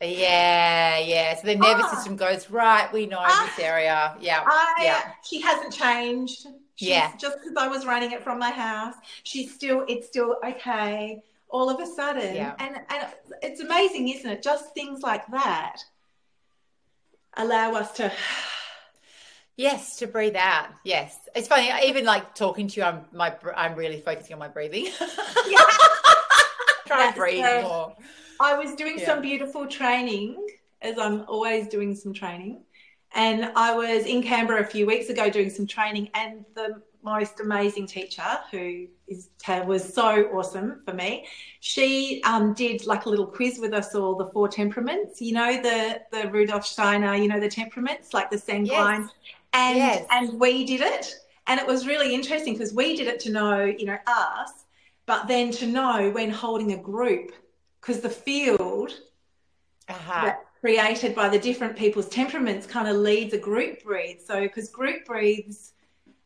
Yeah, 0.00 0.98
yeah. 0.98 1.34
So 1.36 1.46
the 1.46 1.54
nervous 1.56 1.86
Ah. 1.88 1.94
system 1.94 2.14
goes 2.16 2.50
right. 2.50 2.92
We 2.92 3.06
know 3.06 3.20
Ah. 3.20 3.46
this 3.46 3.64
area. 3.64 4.16
Yeah, 4.20 4.42
I, 4.44 4.74
yeah. 4.82 5.12
she 5.22 5.40
hasn't 5.40 5.72
changed. 5.72 6.40
She's, 6.74 6.88
Yeah. 6.88 7.12
Just 7.16 7.38
because 7.38 7.56
I 7.56 7.68
was 7.68 7.86
running 7.86 8.10
it 8.12 8.22
from 8.22 8.38
my 8.38 8.50
house, 8.50 8.96
she's 9.22 9.54
still, 9.54 9.84
it's 9.88 10.06
still 10.06 10.36
okay. 10.44 11.22
All 11.54 11.70
of 11.70 11.78
a 11.78 11.86
sudden, 11.86 12.34
Yeah. 12.34 12.56
and 12.58 12.80
and 12.90 13.06
it's 13.40 13.60
amazing, 13.60 14.08
isn't 14.08 14.28
it? 14.28 14.42
Just 14.42 14.74
things 14.74 15.02
like 15.02 15.24
that 15.28 15.76
allow 17.34 17.72
us 17.74 17.92
to. 17.98 18.12
Yes, 19.56 19.98
to 19.98 20.08
breathe 20.08 20.34
out. 20.34 20.66
Yes, 20.82 21.16
it's 21.36 21.46
funny. 21.46 21.70
Even 21.84 22.04
like 22.04 22.34
talking 22.34 22.66
to 22.66 22.80
you, 22.80 22.84
I'm 22.84 23.04
my 23.12 23.32
I'm 23.56 23.76
really 23.76 24.00
focusing 24.00 24.32
on 24.32 24.40
my 24.40 24.48
breathing. 24.48 24.86
Yeah. 25.46 25.58
Try 26.88 27.06
and 27.06 27.14
breathe 27.14 27.44
more. 27.62 27.94
I 28.40 28.54
was 28.58 28.74
doing 28.74 28.98
Yeah. 28.98 29.06
some 29.06 29.22
beautiful 29.22 29.68
training, 29.68 30.44
as 30.82 30.98
I'm 30.98 31.20
always 31.28 31.68
doing 31.68 31.94
some 31.94 32.12
training, 32.12 32.64
and 33.14 33.52
I 33.54 33.74
was 33.76 34.06
in 34.06 34.24
Canberra 34.24 34.62
a 34.62 34.66
few 34.66 34.86
weeks 34.86 35.08
ago 35.08 35.30
doing 35.30 35.50
some 35.50 35.68
training, 35.68 36.10
and 36.14 36.44
the 36.56 36.82
most 37.04 37.40
amazing 37.40 37.86
teacher 37.86 38.22
who 38.50 38.86
is 39.06 39.28
was 39.66 39.92
so 39.94 40.24
awesome 40.32 40.82
for 40.86 40.94
me. 40.94 41.26
She 41.60 42.22
um, 42.24 42.54
did 42.54 42.86
like 42.86 43.04
a 43.06 43.10
little 43.10 43.26
quiz 43.26 43.58
with 43.60 43.74
us 43.74 43.94
all, 43.94 44.14
the 44.16 44.26
four 44.26 44.48
temperaments. 44.48 45.20
You 45.20 45.34
know 45.34 45.60
the 45.62 46.00
the 46.10 46.30
Rudolf 46.30 46.64
Steiner, 46.66 47.14
you 47.14 47.28
know 47.28 47.40
the 47.40 47.48
temperaments, 47.48 48.14
like 48.14 48.30
the 48.30 48.38
sanguine, 48.38 49.02
Yes. 49.02 49.10
and 49.52 49.76
Yes. 49.78 50.06
and 50.10 50.40
we 50.40 50.64
did 50.64 50.80
it, 50.80 51.14
and 51.46 51.60
it 51.60 51.66
was 51.66 51.86
really 51.86 52.14
interesting 52.14 52.54
because 52.54 52.72
we 52.74 52.96
did 52.96 53.06
it 53.06 53.20
to 53.20 53.30
know, 53.30 53.64
you 53.64 53.84
know, 53.86 53.98
us, 54.06 54.64
but 55.06 55.28
then 55.28 55.50
to 55.52 55.66
know 55.66 56.10
when 56.10 56.30
holding 56.30 56.72
a 56.72 56.78
group, 56.78 57.32
because 57.80 58.00
the 58.00 58.08
field 58.10 58.92
Uh-huh. 59.88 60.22
that 60.24 60.38
created 60.60 61.14
by 61.14 61.28
the 61.28 61.38
different 61.38 61.76
people's 61.76 62.08
temperaments 62.08 62.66
kind 62.66 62.88
of 62.88 62.96
leads 62.96 63.34
a 63.34 63.38
group 63.38 63.82
breathe. 63.84 64.18
So 64.24 64.40
because 64.40 64.70
group 64.70 65.04
breathes, 65.04 65.73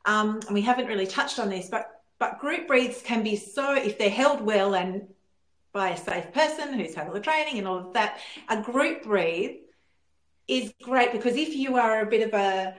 um, 0.08 0.40
and 0.46 0.54
we 0.54 0.62
haven't 0.62 0.86
really 0.86 1.06
touched 1.06 1.38
on 1.38 1.50
this, 1.50 1.68
but 1.68 2.00
but 2.18 2.40
group 2.40 2.66
breaths 2.66 3.02
can 3.02 3.22
be 3.22 3.36
so 3.36 3.74
if 3.74 3.98
they're 3.98 4.10
held 4.10 4.40
well 4.40 4.74
and 4.74 5.06
by 5.72 5.90
a 5.90 5.96
safe 5.96 6.32
person 6.32 6.72
who's 6.72 6.94
had 6.94 7.06
all 7.06 7.12
the 7.12 7.20
training 7.20 7.58
and 7.58 7.68
all 7.68 7.78
of 7.78 7.92
that, 7.92 8.18
a 8.48 8.60
group 8.60 9.04
breathe 9.04 9.56
is 10.48 10.72
great 10.82 11.12
because 11.12 11.36
if 11.36 11.54
you 11.54 11.76
are 11.76 12.00
a 12.00 12.06
bit 12.06 12.26
of 12.26 12.32
a 12.32 12.74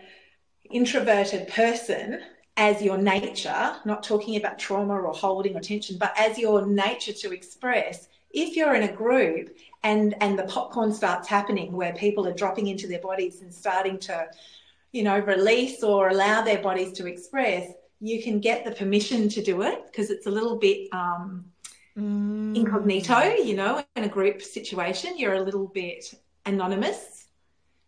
introverted 0.71 1.47
person 1.49 2.19
as 2.57 2.81
your 2.81 2.97
nature, 2.97 3.75
not 3.85 4.01
talking 4.01 4.35
about 4.35 4.57
trauma 4.57 4.99
or 4.99 5.13
holding 5.13 5.55
or 5.55 5.61
tension, 5.61 5.97
but 5.99 6.11
as 6.17 6.37
your 6.39 6.65
nature 6.65 7.13
to 7.13 7.31
express, 7.31 8.09
if 8.31 8.55
you're 8.55 8.73
in 8.73 8.89
a 8.89 8.91
group 8.91 9.55
and 9.83 10.15
and 10.19 10.37
the 10.37 10.43
popcorn 10.43 10.91
starts 10.91 11.27
happening 11.27 11.73
where 11.73 11.93
people 11.93 12.27
are 12.27 12.33
dropping 12.33 12.67
into 12.67 12.87
their 12.87 12.99
bodies 12.99 13.41
and 13.41 13.53
starting 13.53 13.99
to 13.99 14.27
you 14.91 15.03
know 15.03 15.19
release 15.19 15.83
or 15.83 16.09
allow 16.09 16.41
their 16.41 16.61
bodies 16.61 16.91
to 16.93 17.07
express 17.07 17.71
you 18.01 18.23
can 18.23 18.39
get 18.39 18.63
the 18.63 18.71
permission 18.71 19.27
to 19.29 19.41
do 19.43 19.61
it 19.61 19.85
because 19.87 20.09
it's 20.09 20.25
a 20.27 20.31
little 20.31 20.57
bit 20.57 20.87
um, 20.93 21.45
Mm. 21.97 22.55
incognito 22.55 23.19
you 23.49 23.55
know 23.55 23.83
in 23.97 24.03
a 24.05 24.07
group 24.07 24.41
situation 24.41 25.17
you're 25.17 25.33
a 25.33 25.41
little 25.41 25.67
bit 25.67 26.13
anonymous 26.45 27.25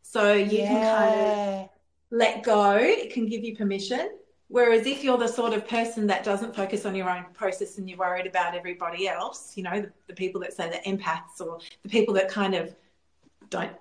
So 0.01 0.33
you 0.33 0.57
yeah. 0.59 0.67
can 0.67 0.81
kind 0.97 1.19
of 1.21 1.69
let 2.09 2.43
go. 2.43 2.75
It 2.75 3.13
can 3.13 3.25
give 3.27 3.43
you 3.45 3.55
permission. 3.55 4.17
Whereas 4.49 4.85
if 4.85 5.01
you're 5.03 5.17
the 5.17 5.29
sort 5.29 5.53
of 5.53 5.65
person 5.65 6.07
that 6.07 6.25
doesn't 6.25 6.53
focus 6.53 6.85
on 6.85 6.93
your 6.93 7.09
own 7.09 7.25
process 7.33 7.77
and 7.77 7.89
you're 7.89 7.97
worried 7.99 8.27
about 8.27 8.53
everybody 8.53 9.07
else, 9.07 9.55
you 9.55 9.63
know, 9.63 9.79
the, 9.83 9.91
the 10.07 10.13
people 10.13 10.41
that 10.41 10.51
say 10.51 10.69
they're 10.69 10.81
empaths 10.93 11.39
or 11.39 11.59
the 11.83 11.87
people 11.97 12.13
that 12.15 12.27
kind 12.27 12.53
of 12.55 12.75
don't 13.49 13.71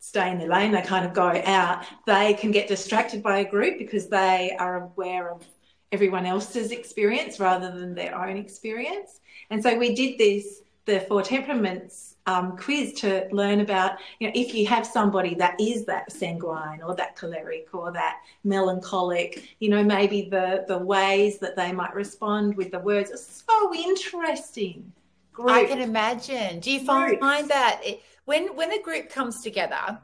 stay 0.00 0.30
in 0.30 0.38
their 0.38 0.48
lane, 0.48 0.72
they 0.72 0.82
kind 0.82 1.06
of 1.06 1.12
go 1.12 1.40
out, 1.44 1.84
they 2.06 2.34
can 2.34 2.50
get 2.50 2.66
distracted 2.66 3.22
by 3.22 3.38
a 3.38 3.48
group 3.48 3.78
because 3.78 4.08
they 4.08 4.56
are 4.58 4.84
aware 4.84 5.30
of 5.30 5.44
everyone 5.92 6.26
else's 6.26 6.72
experience 6.72 7.38
rather 7.38 7.70
than 7.70 7.94
their 7.94 8.16
own 8.18 8.36
experience. 8.36 9.20
And 9.50 9.62
so 9.62 9.76
we 9.76 9.94
did 9.94 10.18
this, 10.18 10.62
the 10.86 11.00
Four 11.00 11.22
Temperaments 11.22 12.16
um, 12.26 12.56
quiz 12.56 12.94
to 12.94 13.28
learn 13.30 13.60
about, 13.60 13.98
you 14.18 14.26
know, 14.26 14.32
if 14.34 14.54
you 14.54 14.66
have 14.66 14.86
somebody 14.86 15.34
that 15.34 15.60
is 15.60 15.84
that 15.86 16.10
sanguine 16.10 16.82
or 16.82 16.94
that 16.94 17.16
choleric 17.16 17.68
or 17.72 17.92
that 17.92 18.20
melancholic, 18.44 19.56
you 19.58 19.68
know, 19.68 19.82
maybe 19.82 20.28
the 20.30 20.64
the 20.68 20.78
ways 20.78 21.38
that 21.38 21.56
they 21.56 21.72
might 21.72 21.94
respond 21.94 22.56
with 22.56 22.70
the 22.70 22.78
words 22.78 23.10
are 23.10 23.16
so 23.16 23.74
interesting. 23.74 24.92
Group. 25.32 25.50
I 25.50 25.64
can 25.64 25.80
imagine. 25.80 26.60
Do 26.60 26.70
you 26.72 26.84
find, 26.84 27.18
find 27.18 27.48
that 27.48 27.80
it, 27.84 28.02
when 28.30 28.54
when 28.54 28.72
a 28.72 28.80
group 28.80 29.10
comes 29.10 29.42
together? 29.42 29.98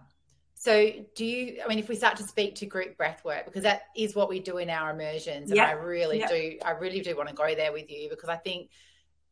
So, 0.54 0.90
do 1.14 1.24
you? 1.24 1.60
I 1.64 1.68
mean, 1.68 1.78
if 1.78 1.88
we 1.88 1.94
start 1.94 2.16
to 2.16 2.24
speak 2.24 2.56
to 2.56 2.66
group 2.66 2.96
breath 2.96 3.24
work, 3.24 3.44
because 3.44 3.62
that 3.62 3.82
is 3.96 4.16
what 4.16 4.28
we 4.28 4.40
do 4.40 4.58
in 4.58 4.68
our 4.68 4.90
immersions, 4.90 5.50
and 5.50 5.56
yep. 5.56 5.68
I 5.68 5.72
really 5.72 6.18
yep. 6.18 6.30
do, 6.30 6.58
I 6.64 6.72
really 6.72 7.00
do 7.00 7.16
want 7.16 7.28
to 7.28 7.34
go 7.36 7.54
there 7.54 7.72
with 7.72 7.88
you 7.88 8.08
because 8.08 8.28
I 8.28 8.36
think 8.36 8.70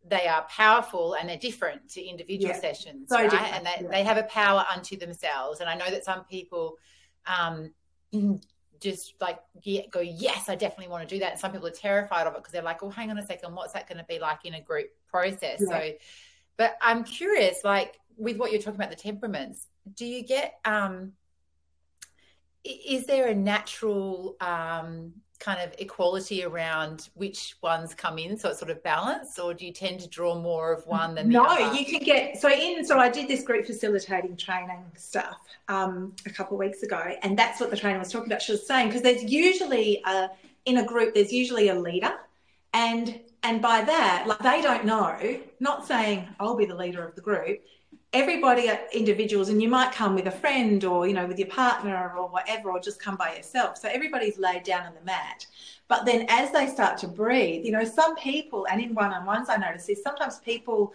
they 0.07 0.29
are 0.29 0.43
powerful 0.49 1.15
and 1.15 1.29
they're 1.29 1.37
different 1.37 1.89
to 1.95 2.03
individual 2.03 2.55
yeah. 2.55 2.61
sessions, 2.61 3.09
so 3.09 3.17
right? 3.17 3.31
Different. 3.31 3.55
And 3.55 3.67
they, 3.67 3.79
yeah. 3.81 3.89
they 3.91 4.05
have 4.05 4.17
a 4.17 4.23
power 4.25 4.65
unto 4.73 4.97
themselves. 4.97 5.59
And 5.59 5.69
I 5.69 5.75
know 5.75 5.91
that 5.91 6.05
some 6.05 6.23
people 6.25 6.77
um, 7.27 7.73
just 8.81 9.15
like 9.21 9.41
go, 9.91 10.01
yes, 10.01 10.49
I 10.49 10.55
definitely 10.55 10.89
want 10.89 11.09
to 11.09 11.15
do 11.15 11.19
that. 11.21 11.33
And 11.33 11.41
some 11.41 11.51
people 11.51 11.67
are 11.67 11.71
terrified 11.73 12.27
of 12.27 12.35
it 12.35 12.37
because 12.37 12.53
they're 12.53 12.63
like, 12.63 12.83
oh, 12.83 12.91
hang 12.91 13.11
on 13.11 13.19
a 13.19 13.27
second, 13.27 13.57
what's 13.57 13.73
that 13.73 13.89
going 13.89 13.99
to 13.99 14.05
be 14.05 14.21
like 14.21 14.45
in 14.45 14.55
a 14.55 14.61
group 14.61 14.91
process? 15.09 15.59
So, 15.67 15.93
but 16.57 16.77
I'm 16.81 17.03
curious, 17.03 17.65
like 17.65 17.99
with 18.17 18.37
what 18.37 18.53
you're 18.53 18.61
talking 18.61 18.81
about, 18.81 18.91
the 18.91 18.97
temperaments, 18.97 19.67
do 19.95 20.05
you 20.07 20.23
get, 20.23 20.59
um, 20.65 21.13
is 22.65 23.07
there 23.07 23.29
a 23.29 23.35
natural 23.35 24.37
um, 24.41 25.13
kind 25.45 25.61
of 25.61 25.75
equality 25.79 26.45
around 26.45 27.11
which 27.15 27.57
ones 27.63 27.93
come 27.93 28.19
in 28.19 28.39
so 28.39 28.49
it's 28.49 28.59
sort 28.59 28.71
of 28.71 28.83
balanced 28.83 29.39
or 29.39 29.53
do 29.53 29.67
you 29.67 29.73
tend 29.73 30.01
to 30.01 30.09
draw 30.09 30.41
more 30.41 30.73
of 30.73 30.87
one 30.87 31.15
than 31.15 31.29
the 31.29 31.39
other? 31.39 31.61
no 31.61 31.67
other? 31.67 31.77
you 31.77 31.85
can 31.85 31.99
get 31.99 32.41
so 32.41 32.51
in 32.51 32.85
so 32.85 32.99
i 32.99 33.11
did 33.11 33.29
this 33.29 33.43
group 33.43 33.67
facilitating 33.67 34.37
training 34.37 34.83
stuff 34.97 35.37
um, 35.69 36.15
a 36.25 36.31
couple 36.31 36.57
of 36.57 36.61
weeks 36.61 36.83
ago 36.83 37.15
and 37.23 37.39
that's 37.39 37.61
what 37.61 37.71
the 37.71 37.77
trainer 37.77 37.99
was 37.99 38.11
talking 38.11 38.29
about 38.29 38.41
she 38.41 38.53
was 38.53 38.67
saying 38.67 38.89
because 38.89 39.03
there's 39.03 39.25
usually 39.25 40.01
a, 40.07 40.31
in 40.65 40.79
a 40.79 40.85
group 40.85 41.13
there's 41.15 41.33
usually 41.33 41.69
a 41.69 41.75
leader 41.75 42.15
and 42.73 43.21
and 43.43 43.61
by 43.61 43.83
that 43.83 44.25
like 44.27 44.39
they 44.39 44.63
don't 44.63 44.85
know 44.85 45.39
not 45.61 45.87
saying 45.87 46.27
i'll 46.41 46.57
be 46.57 46.65
the 46.65 46.75
leader 46.75 47.07
of 47.07 47.15
the 47.17 47.21
group 47.21 47.61
everybody 48.15 48.71
individuals 48.93 49.49
and 49.49 49.61
you 49.61 49.69
might 49.69 49.93
come 49.93 50.15
with 50.15 50.27
a 50.27 50.31
friend 50.31 50.85
or 50.85 51.07
you 51.07 51.13
know 51.13 51.27
with 51.27 51.39
your 51.39 51.49
partner 51.49 52.13
or 52.17 52.29
whatever 52.29 52.71
or 52.71 52.81
just 52.81 53.03
come 53.03 53.17
by 53.17 53.35
yourself 53.35 53.77
so 53.77 53.89
everybody's 53.89 54.39
laid 54.39 54.63
down 54.63 54.87
on 54.87 54.95
the 54.95 55.05
mat 55.05 55.47
but 55.89 56.07
then 56.07 56.25
as 56.29 56.51
they 56.53 56.67
start 56.69 56.97
to 56.97 57.09
breathe 57.09 57.65
you 57.65 57.73
know 57.73 57.85
some 57.85 58.15
people 58.17 58.67
and 58.71 58.81
in 58.81 58.95
one-on-ones 58.95 59.49
i 59.49 59.57
notice 59.57 59.87
this 59.87 60.03
sometimes 60.03 60.39
people 60.39 60.95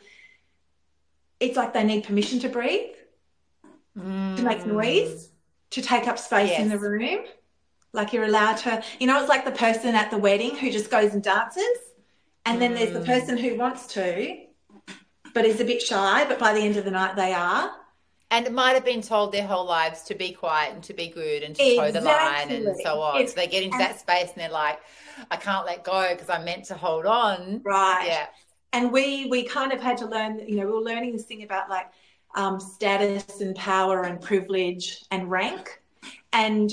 it's 1.39 1.57
like 1.57 1.73
they 1.73 1.83
need 1.83 2.03
permission 2.05 2.39
to 2.39 2.47
breathe 2.47 2.95
mm. 3.97 4.35
to 4.37 4.41
make 4.41 4.65
noise 4.65 5.29
to 5.69 5.81
take 5.81 6.07
up 6.07 6.17
space 6.17 6.49
yes. 6.49 6.61
in 6.61 6.69
the 6.69 6.79
room 6.79 7.25
like 7.91 8.13
you're 8.13 8.25
allowed 8.25 8.55
to 8.55 8.81
you 8.99 9.05
know 9.05 9.19
it's 9.19 9.29
like 9.29 9.43
the 9.43 9.51
person 9.51 9.93
at 9.93 10.09
the 10.09 10.17
wedding 10.17 10.55
who 10.55 10.71
just 10.71 10.89
goes 10.89 11.13
and 11.13 11.21
dances 11.21 11.77
and 12.45 12.61
then 12.61 12.71
mm. 12.71 12.77
there's 12.77 12.93
the 12.93 13.01
mm. 13.01 13.05
person 13.05 13.37
who 13.37 13.57
wants 13.57 13.87
to 13.87 14.48
but 15.33 15.45
is 15.45 15.59
a 15.59 15.65
bit 15.65 15.81
shy, 15.81 16.25
but 16.27 16.39
by 16.39 16.53
the 16.53 16.59
end 16.59 16.77
of 16.77 16.85
the 16.85 16.91
night 16.91 17.15
they 17.15 17.33
are. 17.33 17.71
And 18.31 18.45
it 18.45 18.53
might 18.53 18.73
have 18.73 18.85
been 18.85 19.01
told 19.01 19.31
their 19.31 19.47
whole 19.47 19.65
lives 19.65 20.03
to 20.03 20.15
be 20.15 20.31
quiet 20.31 20.75
and 20.75 20.83
to 20.83 20.93
be 20.93 21.07
good 21.07 21.41
and 21.41 21.55
to 21.55 21.63
exactly. 21.63 21.91
toe 21.91 21.99
the 21.99 22.05
line 22.05 22.51
and 22.51 22.77
so 22.77 23.01
on. 23.01 23.21
It's, 23.21 23.33
so 23.33 23.39
they 23.39 23.47
get 23.47 23.63
into 23.63 23.79
that 23.79 23.99
space 23.99 24.29
and 24.29 24.37
they're 24.37 24.49
like, 24.49 24.79
I 25.31 25.35
can't 25.35 25.65
let 25.65 25.83
go 25.83 26.07
because 26.11 26.29
I'm 26.29 26.45
meant 26.45 26.65
to 26.65 26.75
hold 26.75 27.07
on. 27.07 27.61
Right. 27.63 28.05
Yeah. 28.05 28.27
And 28.71 28.91
we 28.91 29.25
we 29.25 29.43
kind 29.43 29.73
of 29.73 29.81
had 29.81 29.97
to 29.97 30.05
learn, 30.05 30.39
you 30.47 30.57
know, 30.57 30.67
we 30.67 30.73
were 30.73 30.81
learning 30.81 31.13
this 31.13 31.25
thing 31.25 31.41
about 31.41 31.69
like 31.69 31.87
um, 32.35 32.59
status 32.59 33.41
and 33.41 33.55
power 33.55 34.03
and 34.03 34.21
privilege 34.21 35.03
and 35.09 35.29
rank. 35.31 35.81
And 36.31 36.71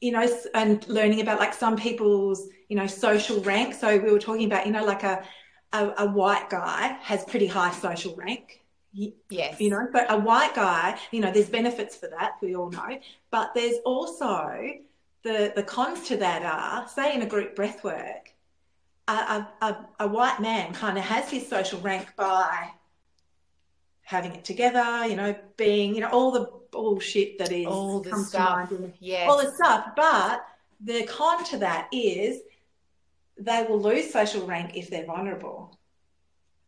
you 0.00 0.12
know, 0.12 0.28
and 0.54 0.86
learning 0.86 1.22
about 1.22 1.40
like 1.40 1.54
some 1.54 1.76
people's, 1.76 2.48
you 2.68 2.76
know, 2.76 2.86
social 2.86 3.40
rank. 3.40 3.74
So 3.74 3.98
we 3.98 4.12
were 4.12 4.18
talking 4.18 4.44
about, 4.46 4.66
you 4.66 4.72
know, 4.72 4.84
like 4.84 5.02
a 5.02 5.24
a, 5.74 5.92
a 5.98 6.06
white 6.06 6.48
guy 6.48 6.96
has 7.02 7.24
pretty 7.24 7.46
high 7.46 7.72
social 7.72 8.14
rank. 8.14 8.62
Yes. 9.28 9.60
You 9.60 9.70
know, 9.70 9.88
but 9.92 10.06
a 10.08 10.16
white 10.16 10.54
guy, 10.54 10.98
you 11.10 11.20
know, 11.20 11.32
there's 11.32 11.50
benefits 11.50 11.96
for 11.96 12.06
that, 12.06 12.34
we 12.40 12.54
all 12.54 12.70
know. 12.70 13.00
But 13.32 13.52
there's 13.54 13.78
also 13.84 14.70
the 15.24 15.52
the 15.56 15.64
cons 15.64 16.06
to 16.08 16.16
that 16.18 16.42
are, 16.44 16.86
say 16.88 17.14
in 17.14 17.22
a 17.22 17.26
group 17.26 17.56
breath 17.56 17.82
work, 17.82 18.32
a, 19.08 19.46
a, 19.60 19.86
a 20.00 20.06
white 20.06 20.40
man 20.40 20.72
kind 20.72 20.96
of 20.96 21.04
has 21.04 21.28
his 21.28 21.48
social 21.48 21.80
rank 21.80 22.06
by 22.16 22.70
having 24.02 24.32
it 24.32 24.44
together, 24.44 25.06
you 25.08 25.16
know, 25.16 25.34
being, 25.56 25.94
you 25.94 26.00
know, 26.00 26.10
all 26.10 26.30
the 26.30 26.48
bullshit 26.70 27.38
that 27.38 27.50
is 27.50 27.66
all 27.66 28.00
the 28.00 28.10
comes 28.10 28.28
stuff. 28.28 28.68
to 28.68 28.78
mind. 28.78 28.92
Yes. 29.00 29.28
All 29.28 29.42
the 29.42 29.50
stuff. 29.50 29.88
But 29.96 30.46
the 30.80 31.04
con 31.06 31.44
to 31.46 31.58
that 31.58 31.88
is 31.92 32.42
they 33.38 33.66
will 33.68 33.80
lose 33.80 34.12
social 34.12 34.46
rank 34.46 34.76
if 34.76 34.90
they're 34.90 35.06
vulnerable. 35.06 35.78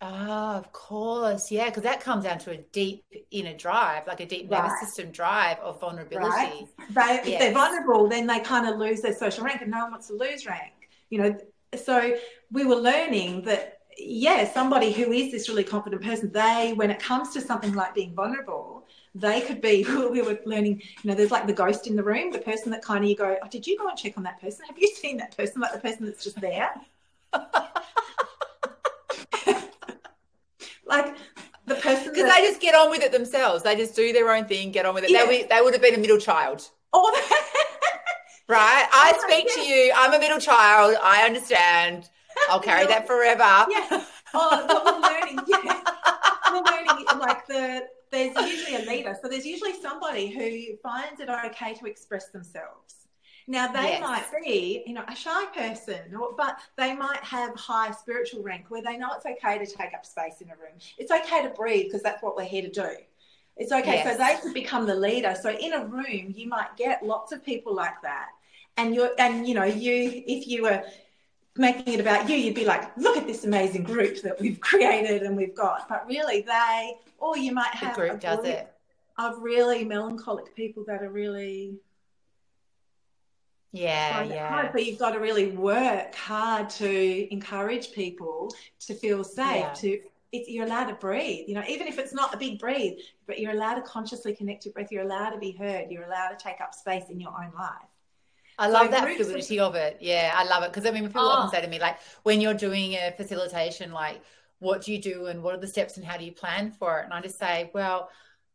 Ah, 0.01 0.55
oh, 0.55 0.59
of 0.59 0.73
course. 0.73 1.51
Yeah, 1.51 1.67
because 1.67 1.85
that 1.85 2.01
comes 2.01 2.25
down 2.25 2.39
to 2.41 2.51
a 2.51 2.59
deep 2.59 3.05
inner 3.31 3.55
drive, 3.55 4.07
like 4.07 4.21
a 4.21 4.27
deep 4.27 4.51
right. 4.51 4.65
nervous 4.65 4.81
system 4.81 5.11
drive 5.11 5.59
of 5.61 5.81
vulnerability. 5.81 6.27
Right. 6.29 6.67
They, 6.91 7.01
yes. 7.01 7.27
If 7.27 7.39
they're 7.39 7.53
vulnerable, 7.53 8.09
then 8.09 8.27
they 8.27 8.41
kind 8.41 8.69
of 8.69 8.79
lose 8.79 9.01
their 9.01 9.15
social 9.15 9.45
rank 9.45 9.63
and 9.63 9.71
no 9.71 9.85
one 9.85 9.93
wants 9.93 10.09
to 10.09 10.15
lose 10.15 10.45
rank. 10.47 10.73
You 11.09 11.23
know, 11.23 11.39
so 11.83 12.15
we 12.51 12.65
were 12.65 12.77
learning 12.77 13.43
that, 13.43 13.79
yeah, 13.97 14.53
somebody 14.53 14.93
who 14.93 15.13
is 15.13 15.33
this 15.33 15.49
really 15.49 15.65
confident 15.65 16.03
person, 16.03 16.31
they, 16.31 16.75
when 16.77 16.91
it 16.91 16.99
comes 16.99 17.33
to 17.33 17.41
something 17.41 17.73
like 17.73 17.95
being 17.95 18.15
vulnerable, 18.15 18.76
they 19.19 19.41
could 19.41 19.61
be 19.61 19.85
we 20.11 20.21
were 20.23 20.39
learning 20.45 20.83
you 21.03 21.11
know 21.11 21.15
there's 21.15 21.31
like 21.31 21.47
the 21.47 21.53
ghost 21.53 21.87
in 21.87 21.97
the 21.97 22.03
room 22.03 22.31
the 22.31 22.39
person 22.39 22.71
that 22.71 22.83
kind 22.83 23.03
of 23.03 23.09
you 23.09 23.17
go 23.17 23.37
oh, 23.43 23.49
did 23.49 23.67
you 23.67 23.79
go 23.79 23.89
and 23.89 23.99
check 23.99 24.17
on 24.17 24.23
that 24.25 24.41
person? 24.41 24.65
Have 24.67 24.79
you 24.79 24.89
seen 24.89 25.17
that 25.17 25.37
person? 25.37 25.61
Like 25.61 25.73
the 25.73 25.79
person 25.79 26.07
that's 26.07 26.23
just 26.23 26.41
there. 26.41 26.71
Like 30.87 31.17
the 31.67 31.75
person 31.75 32.13
because 32.13 32.33
they 32.33 32.41
just 32.43 32.61
get 32.61 32.75
on 32.75 32.91
with 32.91 33.03
it 33.03 33.11
themselves. 33.13 33.65
They 33.65 33.75
just 33.75 33.97
do 33.97 34.13
their 34.13 34.33
own 34.33 34.47
thing 34.47 34.71
get 34.71 34.87
on 34.87 34.95
with 34.95 35.05
it. 35.05 35.11
Yeah. 35.11 35.27
they, 35.27 35.43
they 35.43 35.61
would 35.61 35.75
have 35.75 35.83
been 35.83 35.95
a 35.95 35.99
middle 35.99 36.19
child. 36.19 36.69
Oh 36.93 37.11
right? 38.49 38.89
I 38.93 39.13
oh, 39.15 39.29
speak 39.29 39.53
to 39.55 39.61
you. 39.61 39.93
I'm 39.95 40.15
a 40.15 40.19
middle 40.19 40.39
child. 40.39 40.97
I 41.03 41.27
understand. 41.27 42.09
I'll 42.49 42.61
carry 42.61 42.87
that 42.87 43.07
forever. 43.07 43.67
Yeah. 43.69 44.05
Oh 44.33 44.85
we're 44.85 45.01
learning. 45.01 45.41
Yeah. 45.49 45.81
We're 46.53 46.63
learning 46.63 47.07
like 47.19 47.47
the 47.49 47.89
there's 48.11 48.37
usually 48.37 48.77
a 48.77 48.89
leader. 48.89 49.17
So 49.21 49.29
there's 49.29 49.47
usually 49.47 49.81
somebody 49.81 50.29
who 50.29 50.77
finds 50.83 51.21
it 51.21 51.29
okay 51.29 51.75
to 51.75 51.87
express 51.87 52.29
themselves. 52.29 53.07
Now 53.49 53.69
they 53.69 53.91
yes. 53.91 54.01
might 54.01 54.25
be, 54.43 54.83
you 54.87 54.93
know, 54.93 55.05
a 55.07 55.15
shy 55.15 55.47
person, 55.55 56.17
or, 56.19 56.35
but 56.37 56.59
they 56.77 56.95
might 56.97 57.23
have 57.23 57.55
high 57.55 57.93
spiritual 57.93 58.43
rank 58.43 58.67
where 58.71 58.83
they 58.83 58.97
know 58.97 59.11
it's 59.15 59.25
okay 59.25 59.59
to 59.59 59.67
take 59.67 59.95
up 59.95 60.05
space 60.05 60.41
in 60.41 60.49
a 60.49 60.57
room. 60.57 60.79
It's 60.99 61.13
okay 61.13 61.43
to 61.43 61.51
breathe 61.51 61.87
because 61.87 62.03
that's 62.03 62.23
what 62.23 62.37
we're 62.37 62.45
here 62.45 62.63
to 62.63 62.71
do. 62.71 62.91
It's 63.57 63.71
okay. 63.73 63.97
Yes. 63.97 64.19
So 64.19 64.25
they 64.25 64.41
could 64.43 64.53
become 64.53 64.85
the 64.85 64.97
leader. 64.97 65.37
So 65.41 65.51
in 65.51 65.73
a 65.73 65.87
room, 65.87 66.35
you 66.35 66.49
might 66.49 66.77
get 66.77 67.07
lots 67.07 67.33
of 67.33 67.45
people 67.45 67.75
like 67.75 68.03
that, 68.03 68.31
and 68.77 68.95
you're, 68.95 69.13
and 69.19 69.47
you 69.47 69.55
know, 69.55 69.65
you 69.65 70.25
if 70.27 70.49
you 70.49 70.65
were 70.65 70.83
making 71.59 71.95
it 71.95 72.01
about 72.01 72.29
you, 72.29 72.37
you'd 72.37 72.55
be 72.55 72.65
like, 72.65 72.97
look 72.97 73.17
at 73.17 73.27
this 73.27 73.45
amazing 73.45 73.83
group 73.83 74.23
that 74.23 74.41
we've 74.41 74.61
created 74.61 75.23
and 75.23 75.37
we've 75.37 75.55
got. 75.55 75.89
But 75.89 76.07
really, 76.07 76.43
they, 76.43 76.95
or 77.19 77.37
you 77.37 77.53
might 77.53 77.75
have 77.75 77.95
the 77.95 78.03
group 78.03 78.21
does 78.21 78.45
it 78.45 78.73
of 79.19 79.43
really 79.43 79.85
melancholic 79.85 80.55
people 80.55 80.85
that 80.87 81.03
are 81.03 81.11
really. 81.11 81.77
Yeah, 83.73 84.23
yeah. 84.23 84.49
Hard, 84.49 84.73
but 84.73 84.87
you've 84.87 84.99
got 84.99 85.11
to 85.11 85.21
really 85.21 85.49
work 85.49 86.15
hard 86.15 86.71
to 86.71 87.33
encourage 87.33 87.93
people 87.93 88.55
to 88.81 88.95
feel 88.95 89.23
safe. 89.23 89.57
Yeah. 89.57 89.73
To 89.75 90.01
it's, 90.33 90.49
you're 90.49 90.65
allowed 90.65 90.87
to 90.87 90.95
breathe. 90.95 91.49
You 91.49 91.55
know, 91.55 91.65
even 91.69 91.87
if 91.87 91.99
it's 91.99 92.15
not 92.15 92.35
a 92.35 92.37
big 92.37 92.59
breathe, 92.59 92.99
but 93.27 93.39
you're 93.39 93.53
allowed 93.53 93.75
to 93.75 93.83
consciously 93.83 94.35
connect 94.35 94.65
your 94.65 94.73
breath. 94.73 94.91
You're 94.91 95.05
allowed 95.05 95.31
to 95.31 95.39
be 95.39 95.53
heard. 95.53 95.91
You're 95.91 96.05
allowed 96.05 96.31
to 96.31 96.37
take 96.37 96.61
up 96.61 96.75
space 96.75 97.05
in 97.11 97.21
your 97.21 97.31
own 97.31 97.53
life. 97.59 97.89
I 98.59 98.69
love 98.69 98.87
so 98.87 98.91
that 98.93 99.17
fluidity 99.17 99.61
of 99.61 99.75
it. 99.75 99.99
Yeah, 100.01 100.33
I 100.35 100.45
love 100.45 100.63
it 100.63 100.73
because 100.73 100.87
I 100.87 100.91
mean, 100.91 101.07
people 101.07 101.23
oh. 101.23 101.29
often 101.29 101.51
say 101.51 101.65
to 101.65 101.69
me 101.71 101.79
like, 101.79 101.99
when 102.23 102.41
you're 102.41 102.55
doing 102.55 102.95
a 102.95 103.13
facilitation, 103.17 103.93
like, 103.93 104.23
what 104.59 104.83
do 104.83 104.93
you 104.93 105.01
do 105.01 105.27
and 105.27 105.43
what 105.43 105.55
are 105.55 105.61
the 105.61 105.67
steps 105.67 105.97
and 105.97 106.07
how 106.07 106.17
do 106.17 106.25
you 106.25 106.33
plan 106.33 106.73
for 106.73 107.01
it? 107.01 107.05
And 107.05 107.13
I 107.13 107.21
just 107.21 107.39
say, 107.39 107.71
well, 107.75 108.09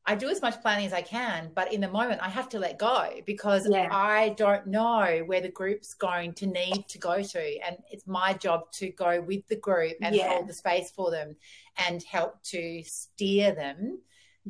I 0.04 0.16
do 0.16 0.30
as 0.30 0.42
much 0.42 0.60
planning 0.62 0.88
as 0.88 0.94
I 0.94 1.04
can, 1.04 1.52
but 1.54 1.72
in 1.72 1.80
the 1.80 1.88
moment 1.88 2.22
I 2.24 2.30
have 2.30 2.50
to 2.50 2.60
let 2.60 2.80
go 2.80 3.08
because 3.28 3.68
Yeah. 3.70 3.88
I 3.92 4.30
don't 4.30 4.66
know 4.66 5.22
where 5.28 5.42
the 5.42 5.52
group's 5.52 5.94
going 5.94 6.34
to 6.36 6.48
need 6.48 6.88
to 6.88 6.98
go 6.98 7.22
to. 7.22 7.60
And 7.60 7.78
it's 7.92 8.08
my 8.08 8.34
job 8.34 8.72
to 8.74 8.90
go 8.90 9.22
with 9.22 9.48
the 9.48 9.58
group 9.58 9.98
and 10.02 10.16
Yeah. 10.16 10.30
hold 10.30 10.48
the 10.48 10.54
space 10.54 10.90
for 10.90 11.12
them 11.12 11.36
and 11.78 12.02
help 12.02 12.42
to 12.46 12.84
steer 12.84 13.54
them 13.54 14.02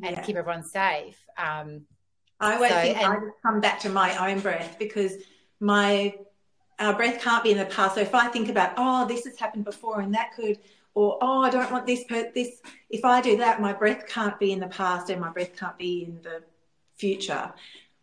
and 0.02 0.16
Yeah. 0.16 0.22
keep 0.22 0.36
everyone 0.36 0.64
safe. 0.64 1.22
Um, 1.36 1.86
I 2.40 2.54
always 2.54 2.72
So, 2.72 2.80
think 2.80 2.96
I 2.96 3.14
just 3.16 3.42
come 3.42 3.60
back 3.60 3.78
to 3.80 3.90
my 3.90 4.32
own 4.32 4.40
breath 4.40 4.76
because 4.78 5.16
my 5.62 6.14
our 6.78 6.94
breath 6.94 7.22
can't 7.22 7.44
be 7.44 7.52
in 7.52 7.58
the 7.58 7.66
past. 7.66 7.94
So 7.94 8.00
if 8.00 8.14
I 8.14 8.26
think 8.28 8.48
about, 8.48 8.72
oh, 8.76 9.06
this 9.06 9.24
has 9.24 9.38
happened 9.38 9.64
before 9.64 10.00
and 10.00 10.12
that 10.14 10.34
could, 10.34 10.58
or 10.94 11.16
oh, 11.22 11.42
I 11.42 11.50
don't 11.50 11.70
want 11.70 11.86
this, 11.86 12.02
per- 12.04 12.32
this. 12.34 12.60
If 12.90 13.04
I 13.04 13.20
do 13.20 13.36
that, 13.36 13.60
my 13.60 13.72
breath 13.72 14.08
can't 14.08 14.36
be 14.40 14.50
in 14.50 14.58
the 14.58 14.66
past 14.66 15.08
and 15.08 15.20
my 15.20 15.30
breath 15.30 15.56
can't 15.56 15.78
be 15.78 16.04
in 16.04 16.18
the 16.22 16.42
future. 16.96 17.52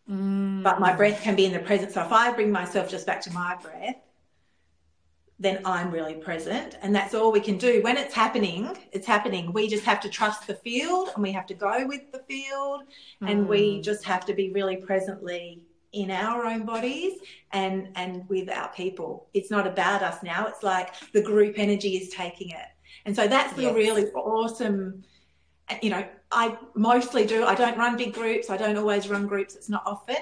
But 0.08 0.80
my 0.80 0.92
breath 0.96 1.22
can 1.22 1.36
be 1.36 1.44
in 1.44 1.52
the 1.52 1.58
present. 1.60 1.92
So 1.92 2.00
if 2.02 2.10
I 2.10 2.32
bring 2.32 2.50
myself 2.50 2.88
just 2.90 3.06
back 3.06 3.20
to 3.22 3.32
my 3.32 3.54
breath, 3.56 3.96
then 5.38 5.60
I'm 5.64 5.90
really 5.90 6.14
present. 6.14 6.78
And 6.82 6.94
that's 6.94 7.14
all 7.14 7.30
we 7.32 7.40
can 7.40 7.58
do. 7.58 7.82
When 7.82 7.96
it's 7.96 8.14
happening, 8.14 8.76
it's 8.92 9.06
happening. 9.06 9.52
We 9.52 9.68
just 9.68 9.84
have 9.84 10.00
to 10.00 10.08
trust 10.08 10.46
the 10.46 10.54
field 10.54 11.10
and 11.14 11.22
we 11.22 11.32
have 11.32 11.46
to 11.46 11.54
go 11.54 11.86
with 11.86 12.10
the 12.12 12.20
field 12.20 12.82
and 13.20 13.46
we 13.46 13.76
Mm. 13.76 13.82
just 13.82 14.04
have 14.04 14.24
to 14.26 14.34
be 14.34 14.50
really 14.50 14.76
presently 14.76 15.62
in 15.92 16.10
our 16.10 16.46
own 16.46 16.64
bodies 16.64 17.18
and 17.52 17.88
and 17.96 18.28
with 18.28 18.48
our 18.48 18.68
people. 18.72 19.28
It's 19.34 19.50
not 19.50 19.66
about 19.66 20.02
us 20.02 20.22
now. 20.22 20.46
It's 20.46 20.62
like 20.62 20.94
the 21.12 21.22
group 21.22 21.54
energy 21.58 21.96
is 21.96 22.10
taking 22.10 22.50
it. 22.50 22.68
And 23.06 23.14
so 23.14 23.26
that's 23.26 23.52
the 23.54 23.62
Yes. 23.62 23.74
really 23.74 24.06
awesome. 24.12 25.02
You 25.82 25.90
know 25.90 26.04
i 26.32 26.56
mostly 26.74 27.26
do 27.26 27.44
i 27.44 27.54
don't 27.54 27.76
run 27.76 27.96
big 27.96 28.12
groups. 28.14 28.50
I 28.50 28.56
don't 28.56 28.76
always 28.76 29.08
run 29.08 29.26
groups. 29.26 29.54
It's 29.54 29.68
not 29.68 29.82
often. 29.86 30.16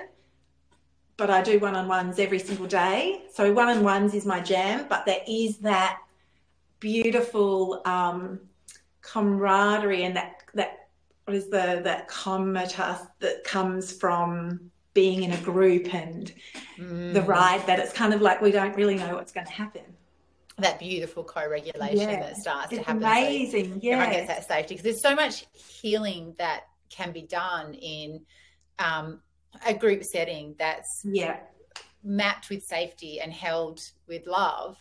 But 1.17 1.31
i 1.31 1.43
do 1.43 1.59
one-on-ones 1.59 2.19
every 2.19 2.39
single 2.39 2.67
day. 2.67 3.25
So 3.33 3.53
one-on-ones 3.53 4.15
is 4.15 4.25
my 4.25 4.41
jam 4.41 4.87
but 4.89 5.05
there 5.05 5.23
is 5.27 5.59
that 5.59 5.99
beautiful 6.81 7.83
um, 7.85 8.41
camaraderie 9.03 10.05
and 10.05 10.15
that 10.17 10.43
that 10.55 10.89
what 11.25 11.35
is 11.37 11.47
the 11.51 11.81
that 11.85 12.09
comatose 12.09 13.07
that 13.21 13.45
comes 13.45 13.93
from 13.93 14.71
being 14.95 15.23
in 15.23 15.33
a 15.33 15.41
group 15.43 15.93
and 15.95 16.33
Mm. 16.79 17.13
the 17.13 17.23
ride 17.23 17.67
that 17.67 17.79
it's 17.81 17.93
kind 17.93 18.15
of 18.15 18.21
like 18.21 18.41
we 18.41 18.53
don't 18.53 18.77
really 18.77 18.95
know 18.95 19.15
what's 19.17 19.33
going 19.33 19.47
to 19.47 19.53
happen. 19.53 19.83
that 20.61 20.81
beautiful 20.81 21.23
co-regulation 21.23 21.97
Yeah. 22.11 22.19
that 22.19 22.37
starts 22.37 22.71
to 22.71 22.77
It's 22.79 22.85
happen. 22.87 23.01
So 23.03 23.07
amazing. 23.09 23.65
everyone 23.77 23.81
Yeah. 23.83 24.11
gets 24.11 24.27
that 24.27 24.49
safety 24.49 24.75
because 24.75 24.83
there's 24.83 25.01
so 25.01 25.15
much 25.15 25.45
healing 25.53 26.35
that 26.39 26.65
can 26.91 27.13
be 27.13 27.23
done 27.23 27.75
in 27.75 28.27
um, 28.81 29.23
a 29.65 29.73
group 29.75 30.03
setting 30.03 30.57
that's 30.59 31.03
Yeah. 31.05 31.39
mapped 32.03 32.49
with 32.51 32.65
safety 32.65 33.21
and 33.21 33.33
held 33.33 33.79
with 34.09 34.27
love. 34.27 34.77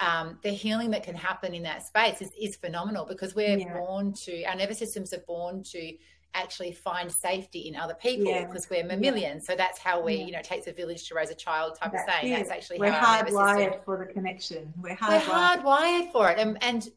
Um, 0.00 0.40
the 0.42 0.50
healing 0.50 0.90
that 0.90 1.04
can 1.04 1.14
happen 1.14 1.54
in 1.54 1.62
that 1.62 1.86
space 1.86 2.20
is, 2.20 2.30
is 2.40 2.56
phenomenal 2.56 3.04
because 3.04 3.32
we're 3.36 3.58
Yeah. 3.58 3.74
born 3.78 4.12
to 4.24 4.42
our 4.44 4.56
nervous 4.56 4.78
systems 4.80 5.12
are 5.12 5.20
born 5.26 5.62
to 5.70 5.96
actually 6.34 6.72
find 6.72 7.12
safety 7.12 7.60
in 7.68 7.76
other 7.76 7.94
people 7.94 8.26
Yeah. 8.26 8.46
because 8.46 8.68
we're 8.70 8.84
mammalian. 8.84 9.40
So 9.40 9.54
that's 9.54 9.78
how 9.78 10.00
we, 10.00 10.14
Yeah. 10.16 10.24
you 10.26 10.32
know, 10.32 10.38
it 10.38 10.44
takes 10.44 10.66
a 10.66 10.72
village 10.72 11.06
to 11.08 11.14
raise 11.14 11.30
a 11.30 11.34
child 11.34 11.76
type 11.76 11.92
That's 11.92 12.04
of 12.08 12.14
saying. 12.14 12.32
it. 12.32 12.36
That's 12.38 12.50
actually 12.50 12.78
We're 12.78 12.90
how 12.92 13.16
our 13.18 13.22
nervous 13.22 13.34
hardwired 13.34 13.84
for 13.84 13.98
the 14.06 14.12
connection. 14.12 14.72
We're 14.76 14.90
we're 14.90 14.96
hardwired. 14.96 15.62
hardwired 15.62 16.12
for 16.12 16.30
it 16.30 16.38
and, 16.38 16.62
and 16.62 16.88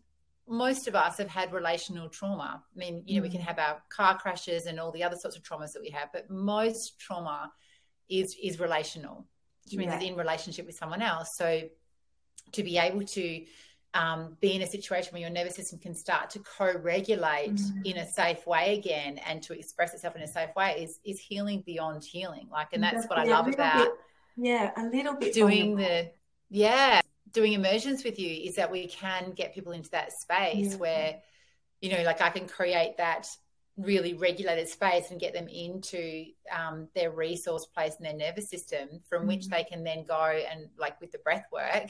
most 0.47 0.87
of 0.87 0.95
us 0.95 1.17
have 1.17 1.27
had 1.27 1.51
relational 1.51 2.07
trauma 2.07 2.63
i 2.75 2.77
mean 2.77 3.01
you 3.07 3.15
know 3.15 3.23
we 3.23 3.29
Mm. 3.29 3.31
can 3.31 3.41
have 3.41 3.57
our 3.57 3.81
car 3.89 4.15
crashes 4.15 4.67
and 4.67 4.79
all 4.79 4.91
the 4.91 5.03
other 5.03 5.17
sorts 5.17 5.35
of 5.35 5.41
traumas 5.41 5.73
that 5.73 5.81
we 5.81 5.89
have 5.89 6.09
but 6.13 6.29
most 6.29 6.99
trauma 6.99 7.51
is 8.09 8.35
is 8.41 8.59
relational 8.59 9.25
which 9.63 9.73
means 9.73 9.89
Yeah. 9.89 9.95
it's 9.97 10.05
in 10.05 10.15
relationship 10.15 10.67
with 10.67 10.75
someone 10.75 11.01
else 11.01 11.35
so 11.35 11.67
to 12.51 12.61
be 12.63 12.77
able 12.77 13.03
to 13.03 13.43
um, 13.95 14.37
be 14.41 14.51
in 14.53 14.61
a 14.61 14.67
situation 14.67 15.13
where 15.13 15.21
your 15.21 15.29
nervous 15.31 15.55
system 15.55 15.79
can 15.79 15.95
start 15.95 16.29
to 16.31 16.39
co-regulate 16.39 17.55
Mm. 17.55 17.85
in 17.85 17.97
a 17.97 18.05
safe 18.07 18.45
way 18.45 18.77
again 18.77 19.17
and 19.19 19.41
to 19.43 19.57
express 19.57 19.93
itself 19.93 20.15
in 20.15 20.21
a 20.21 20.27
safe 20.27 20.53
way 20.55 20.83
is 20.83 20.99
is 21.03 21.19
healing 21.19 21.61
beyond 21.65 22.03
healing 22.03 22.47
like 22.51 22.67
and 22.73 22.83
that's 22.83 23.05
what 23.07 23.17
i 23.17 23.25
Yeah, 23.25 23.37
love 23.37 23.47
about 23.47 23.77
bit- 23.85 23.93
yeah, 24.37 24.71
a 24.75 24.83
little 24.87 25.13
bit 25.15 25.33
doing 25.33 25.75
the 25.77 26.11
yeah 26.49 26.99
doing 27.31 27.53
immersions 27.53 28.03
with 28.03 28.19
you 28.19 28.33
is 28.47 28.55
that 28.55 28.69
we 28.71 28.87
can 28.87 29.31
get 29.33 29.53
people 29.53 29.71
into 29.71 29.89
that 29.91 30.11
space 30.11 30.71
Yeah. 30.73 30.77
where 30.77 31.19
you 31.81 31.89
know 31.91 32.03
like 32.03 32.21
i 32.21 32.29
can 32.29 32.47
create 32.47 32.97
that 32.97 33.27
really 33.77 34.13
regulated 34.13 34.67
space 34.69 35.11
and 35.11 35.19
get 35.19 35.33
them 35.33 35.47
into 35.49 36.25
um, 36.49 36.87
their 36.95 37.11
resource 37.11 37.65
place 37.65 37.95
in 37.97 38.03
their 38.03 38.13
nervous 38.13 38.49
system 38.49 38.87
from 39.09 39.27
which 39.27 39.45
Mhm. 39.45 39.49
they 39.51 39.63
can 39.65 39.83
then 39.83 40.03
go 40.05 40.21
and 40.51 40.69
like 40.77 40.99
with 41.01 41.11
the 41.11 41.17
breath 41.19 41.45
work 41.51 41.89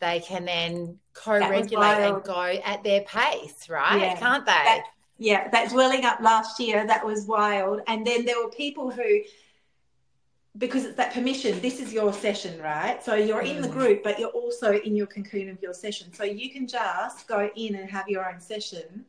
they 0.00 0.20
can 0.20 0.44
then 0.44 0.98
co-regulate 1.12 1.98
and 2.08 2.22
go 2.24 2.40
at 2.42 2.82
their 2.82 3.02
pace 3.02 3.68
right 3.68 4.00
Yeah. 4.00 4.16
can't 4.16 4.44
they 4.46 4.52
That- 4.52 4.84
yeah, 5.22 5.48
that 5.48 5.68
Dwellingup 5.68 6.20
last 6.22 6.58
year, 6.58 6.86
that 6.86 7.04
was 7.04 7.26
wild. 7.26 7.82
And 7.86 8.06
then 8.06 8.24
there 8.24 8.42
were 8.42 8.48
people 8.50 8.90
who, 8.90 9.20
because 10.56 10.86
it's 10.86 10.96
that 10.96 11.12
permission, 11.12 11.60
this 11.60 11.78
is 11.78 11.92
your 11.92 12.12
session, 12.14 12.58
right? 12.60 13.04
So 13.04 13.14
you're 13.14 13.42
in 13.42 13.60
the 13.60 13.68
Mm. 13.68 13.72
group, 13.72 14.02
but 14.02 14.18
you're 14.18 14.30
also 14.30 14.72
in 14.72 14.96
your 14.96 15.06
cocoon 15.06 15.50
of 15.50 15.60
your 15.62 15.74
session. 15.74 16.10
So 16.14 16.24
you 16.24 16.48
can 16.50 16.66
just 16.66 17.26
go 17.28 17.50
in 17.54 17.74
and 17.74 17.90
have 17.90 18.08
your 18.08 18.26
own 18.30 18.40
session, 18.40 19.04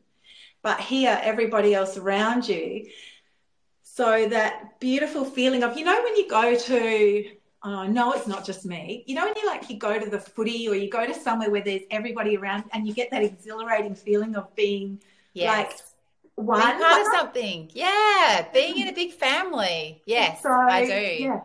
but 0.61 0.81
hear 0.81 1.17
everybody 1.23 1.73
else 1.73 1.95
around 1.95 2.45
you. 2.47 2.89
So 3.81 4.27
that 4.27 4.79
beautiful 4.81 5.23
feeling 5.23 5.63
of, 5.63 5.77
you 5.77 5.85
know, 5.85 6.03
when 6.03 6.15
you 6.17 6.27
go 6.29 6.55
to, 6.55 7.31
oh, 7.64 7.86
no, 7.86 8.12
it's 8.14 8.28
not 8.28 8.45
just 8.45 8.66
me. 8.66 9.03
You 9.07 9.16
know, 9.16 9.26
when 9.26 9.34
you 9.36 9.45
like, 9.45 9.70
you 9.70 9.78
go 9.78 9.99
to 9.99 10.09
the 10.09 10.20
footy 10.20 10.68
or 10.68 10.76
you 10.76 10.89
go 10.89 11.05
to 11.05 11.14
somewhere 11.14 11.49
where 11.51 11.62
there's 11.64 11.84
everybody 11.91 12.36
around 12.38 12.64
and 12.74 12.88
you 12.88 12.93
get 12.93 13.12
that 13.12 13.24
exhilarating 13.24 13.95
feeling 13.95 14.36
of 14.36 14.53
being 14.55 14.99
yes 15.34 15.47
like, 15.47 15.72
one 16.36 16.59
being 16.78 16.80
part 16.80 17.01
of 17.01 17.07
something 17.14 17.70
yeah 17.74 18.45
being 18.53 18.80
in 18.80 18.88
a 18.88 18.93
big 18.93 19.12
family 19.14 20.01
yes 20.05 20.41
so, 20.41 20.49
i 20.49 20.86
do 20.86 21.24
Yeah, 21.24 21.41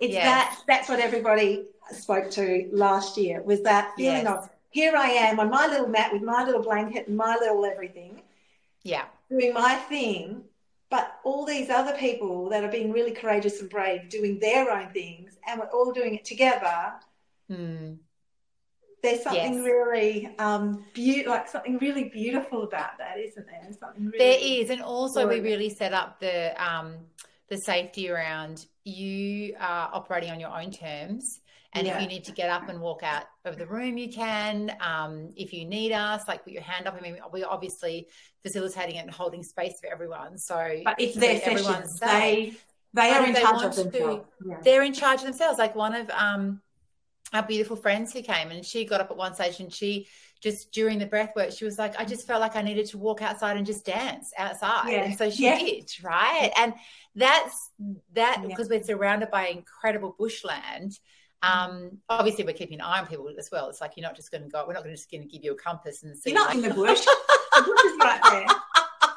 it's 0.00 0.14
Yes. 0.14 0.24
that. 0.24 0.58
That's 0.66 0.88
what 0.88 1.00
everybody 1.00 1.66
spoke 1.92 2.30
to 2.32 2.68
last 2.72 3.16
year. 3.18 3.42
Was 3.42 3.62
that 3.62 3.94
feeling 3.96 4.24
Yes. 4.24 4.44
of 4.44 4.50
here 4.70 4.94
I 4.96 5.08
am 5.10 5.38
on 5.40 5.50
my 5.50 5.66
little 5.66 5.88
mat 5.88 6.12
with 6.12 6.22
my 6.22 6.44
little 6.44 6.62
blanket 6.62 7.08
and 7.08 7.16
my 7.16 7.34
little 7.40 7.64
everything, 7.64 8.22
yeah 8.84 9.04
doing 9.30 9.52
my 9.52 9.74
thing, 9.74 10.44
but 10.90 11.18
all 11.24 11.44
these 11.44 11.70
other 11.70 11.92
people 11.96 12.48
that 12.48 12.64
are 12.64 12.70
being 12.70 12.92
really 12.92 13.12
courageous 13.12 13.60
and 13.60 13.68
brave 13.68 14.08
doing 14.08 14.38
their 14.38 14.70
own 14.70 14.88
things, 14.90 15.36
and 15.46 15.60
we're 15.60 15.66
all 15.66 15.92
doing 15.92 16.14
it 16.14 16.24
together. 16.24 16.94
Hmm. 17.48 17.94
There's 19.02 19.22
something 19.22 19.54
Yes. 19.54 19.64
really 19.64 20.34
um, 20.38 20.84
be- 20.92 21.24
like 21.24 21.46
something 21.48 21.78
really 21.78 22.04
beautiful 22.08 22.64
about 22.64 22.98
that, 22.98 23.18
isn't 23.18 23.46
there? 23.46 23.68
Something 23.78 24.06
really 24.06 24.18
There 24.18 24.38
is, 24.40 24.70
and 24.70 24.82
also 24.82 25.28
we 25.28 25.40
really 25.40 25.70
set 25.70 25.92
up 25.92 26.18
the 26.18 26.52
um, 26.62 26.96
the 27.48 27.56
safety 27.56 28.10
around 28.10 28.66
you 28.84 29.54
are 29.60 29.90
operating 29.92 30.30
on 30.30 30.40
your 30.40 30.50
own 30.50 30.70
terms. 30.70 31.40
And 31.74 31.86
Yeah. 31.86 31.96
if 31.96 32.02
you 32.02 32.08
need 32.08 32.24
to 32.24 32.32
get 32.32 32.48
up 32.48 32.68
and 32.70 32.80
walk 32.80 33.02
out 33.02 33.24
of 33.44 33.58
the 33.58 33.66
room, 33.66 33.98
you 33.98 34.10
can. 34.10 34.74
Um, 34.80 35.32
if 35.36 35.52
you 35.52 35.66
need 35.66 35.92
us, 35.92 36.26
like 36.26 36.44
put 36.44 36.52
your 36.52 36.62
hand 36.62 36.86
up. 36.86 36.94
I 36.94 37.00
mean, 37.00 37.18
we're 37.30 37.46
obviously 37.46 38.08
facilitating 38.42 38.96
it 38.96 39.00
and 39.00 39.10
holding 39.10 39.42
space 39.42 39.78
for 39.80 39.86
everyone. 39.92 40.38
So, 40.38 40.80
But 40.84 40.98
it's 41.00 41.14
their 41.16 41.38
session. 41.40 41.86
safe. 41.86 42.64
They 42.94 43.02
they 43.02 43.10
are 43.10 43.26
in 43.26 43.34
they 43.34 43.42
charge 43.42 43.62
of 43.64 43.74
to- 43.74 43.84
themselves. 43.84 44.24
Yeah. 44.46 44.56
they're 44.64 44.82
in 44.82 44.94
charge 44.94 45.18
of 45.20 45.26
themselves. 45.26 45.58
Like 45.58 45.74
one 45.74 45.94
of 45.94 46.08
um, 46.10 46.62
our 47.34 47.42
beautiful 47.42 47.76
friends 47.76 48.14
who 48.14 48.22
came 48.22 48.50
and 48.50 48.64
she 48.64 48.86
got 48.86 49.02
up 49.02 49.10
at 49.10 49.16
one 49.18 49.34
stage 49.34 49.60
and 49.60 49.70
she 49.72 50.08
just 50.40 50.72
during 50.72 50.98
the 50.98 51.04
breath 51.06 51.32
work, 51.36 51.50
she 51.52 51.66
was 51.66 51.78
like, 51.78 52.00
I 52.00 52.04
just 52.06 52.26
felt 52.26 52.40
like 52.40 52.56
I 52.56 52.62
needed 52.62 52.86
to 52.86 52.98
walk 52.98 53.20
outside 53.20 53.56
and 53.58 53.66
just 53.66 53.84
dance 53.84 54.32
outside. 54.38 54.88
Yeah. 54.90 55.02
And 55.04 55.18
so 55.18 55.28
she 55.28 55.44
Yeah. 55.44 55.58
did, 55.58 55.90
right? 56.02 56.50
And 56.56 56.72
that's 57.14 57.70
that 58.14 58.38
Yeah. 58.40 58.46
because 58.46 58.70
we're 58.70 58.82
surrounded 58.82 59.30
by 59.30 59.48
incredible 59.48 60.14
bushland. 60.18 60.98
Um, 61.42 61.98
obviously 62.08 62.44
we're 62.44 62.52
keeping 62.54 62.80
an 62.80 62.86
eye 62.86 62.98
on 63.00 63.06
people 63.06 63.28
as 63.38 63.48
well. 63.52 63.68
It's 63.68 63.80
like 63.80 63.92
you're 63.96 64.06
not 64.06 64.16
just 64.16 64.32
gonna 64.32 64.48
go, 64.48 64.64
we're 64.66 64.72
not 64.74 64.82
gonna 64.82 64.96
just 64.96 65.10
gonna 65.10 65.24
give 65.26 65.44
you 65.44 65.52
a 65.52 65.56
compass 65.56 66.02
and 66.02 66.16
see 66.16 66.30
You're 66.30 66.38
not 66.40 66.48
like, 66.48 66.56
in 66.56 66.62
the 66.68 66.74
bush. 66.74 67.00
the 67.04 67.62
bush 67.62 67.84
is 67.84 67.96
right 68.00 68.20
there. 68.30 68.46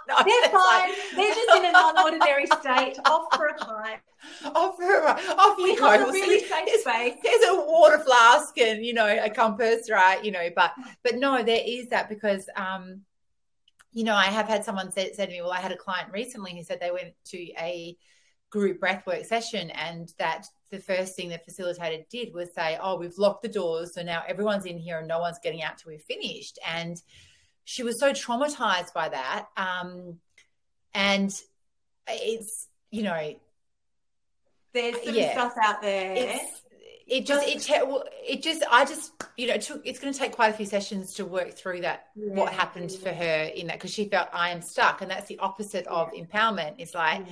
No, 0.07 0.17
They're 0.26 0.49
fine. 0.51 0.89
like, 0.89 0.95
They're 1.15 1.34
just 1.34 1.55
in 1.57 1.65
an 1.65 1.74
unordinary 1.74 2.45
state, 2.59 2.97
off 3.05 3.34
for 3.34 3.45
a 3.45 3.63
hike. 3.63 4.01
off, 4.55 4.76
for 4.76 4.93
a- 4.93 5.36
off 5.38 5.57
We 5.57 5.78
go. 5.78 5.89
have 5.89 6.09
a 6.09 6.11
really 6.11 6.39
see- 6.41 6.47
safe 6.47 6.82
space. 6.82 7.13
there's 7.24 7.43
a 7.49 7.55
water 7.55 7.97
flask 7.99 8.57
and 8.57 8.84
you 8.86 8.93
know 8.93 9.07
a 9.07 9.30
compass 9.30 9.89
right 9.89 10.22
you 10.26 10.32
know 10.32 10.49
but 10.55 10.74
but 11.03 11.15
no 11.15 11.41
there 11.43 11.61
is 11.65 11.88
that 11.89 12.09
because 12.09 12.49
um 12.57 13.01
you 13.93 14.03
know 14.03 14.13
i 14.15 14.26
have 14.26 14.47
had 14.47 14.65
someone 14.65 14.91
say, 14.91 15.13
say 15.13 15.26
to 15.28 15.32
me 15.32 15.41
well 15.41 15.51
i 15.51 15.59
had 15.59 15.72
a 15.72 15.78
client 15.78 16.09
recently 16.11 16.53
who 16.55 16.63
said 16.63 16.80
they 16.82 16.91
went 16.91 17.13
to 17.26 17.38
a 17.59 17.95
group 18.52 18.80
breathwork 18.80 19.26
session 19.26 19.72
and 19.72 20.14
that 20.20 20.45
the 20.70 20.80
first 20.80 21.16
thing 21.16 21.30
the 21.30 21.39
facilitator 21.49 22.08
did 22.10 22.34
was 22.34 22.54
say 22.54 22.78
oh 22.82 22.97
we've 22.97 23.18
locked 23.18 23.41
the 23.41 23.49
doors 23.49 23.93
so 23.95 24.04
now 24.04 24.22
everyone's 24.28 24.66
in 24.66 24.78
here 24.78 24.99
and 24.99 25.08
no 25.08 25.20
one's 25.20 25.39
getting 25.39 25.64
out 25.64 25.78
till 25.78 25.91
we're 25.91 25.99
finished. 25.99 26.60
And 26.68 27.02
she 27.64 27.84
was 27.84 27.99
so 27.99 28.12
traumatized 28.12 28.93
by 28.93 29.10
that 29.10 29.47
um 29.58 30.20
and 30.93 31.34
it's 32.08 32.68
you 32.91 33.04
know 33.04 33.34
there's 34.74 35.04
some 35.04 35.16
yeah, 35.16 35.32
stuff 35.34 35.56
out 35.62 35.82
there. 35.82 36.14
It's, 36.16 36.62
it 37.08 37.26
just 37.26 37.47
it 37.47 37.68
it 38.26 38.41
just 38.41 38.64
I 38.72 38.86
just 38.86 39.12
you 39.36 39.47
know 39.47 39.56
it 39.56 39.62
took 39.62 39.82
it's 39.86 39.99
going 39.99 40.14
to 40.14 40.18
take 40.18 40.32
quite 40.32 40.54
a 40.54 40.54
few 40.54 40.66
sessions 40.66 41.14
to 41.16 41.26
work 41.26 41.52
through 41.52 41.82
that 41.82 42.08
yeah, 42.16 42.34
what 42.34 42.54
happened 42.54 42.91
for 42.91 43.10
her 43.10 43.52
in 43.54 43.68
that 43.68 43.78
because 43.78 43.91
she 43.91 44.06
felt 44.06 44.30
I 44.32 44.52
am 44.52 44.62
stuck 44.62 45.02
and 45.02 45.12
that's 45.12 45.28
the 45.28 45.38
opposite 45.39 45.86
of 45.88 46.12
empowerment. 46.14 46.76
It's 46.78 46.95
like 46.95 47.26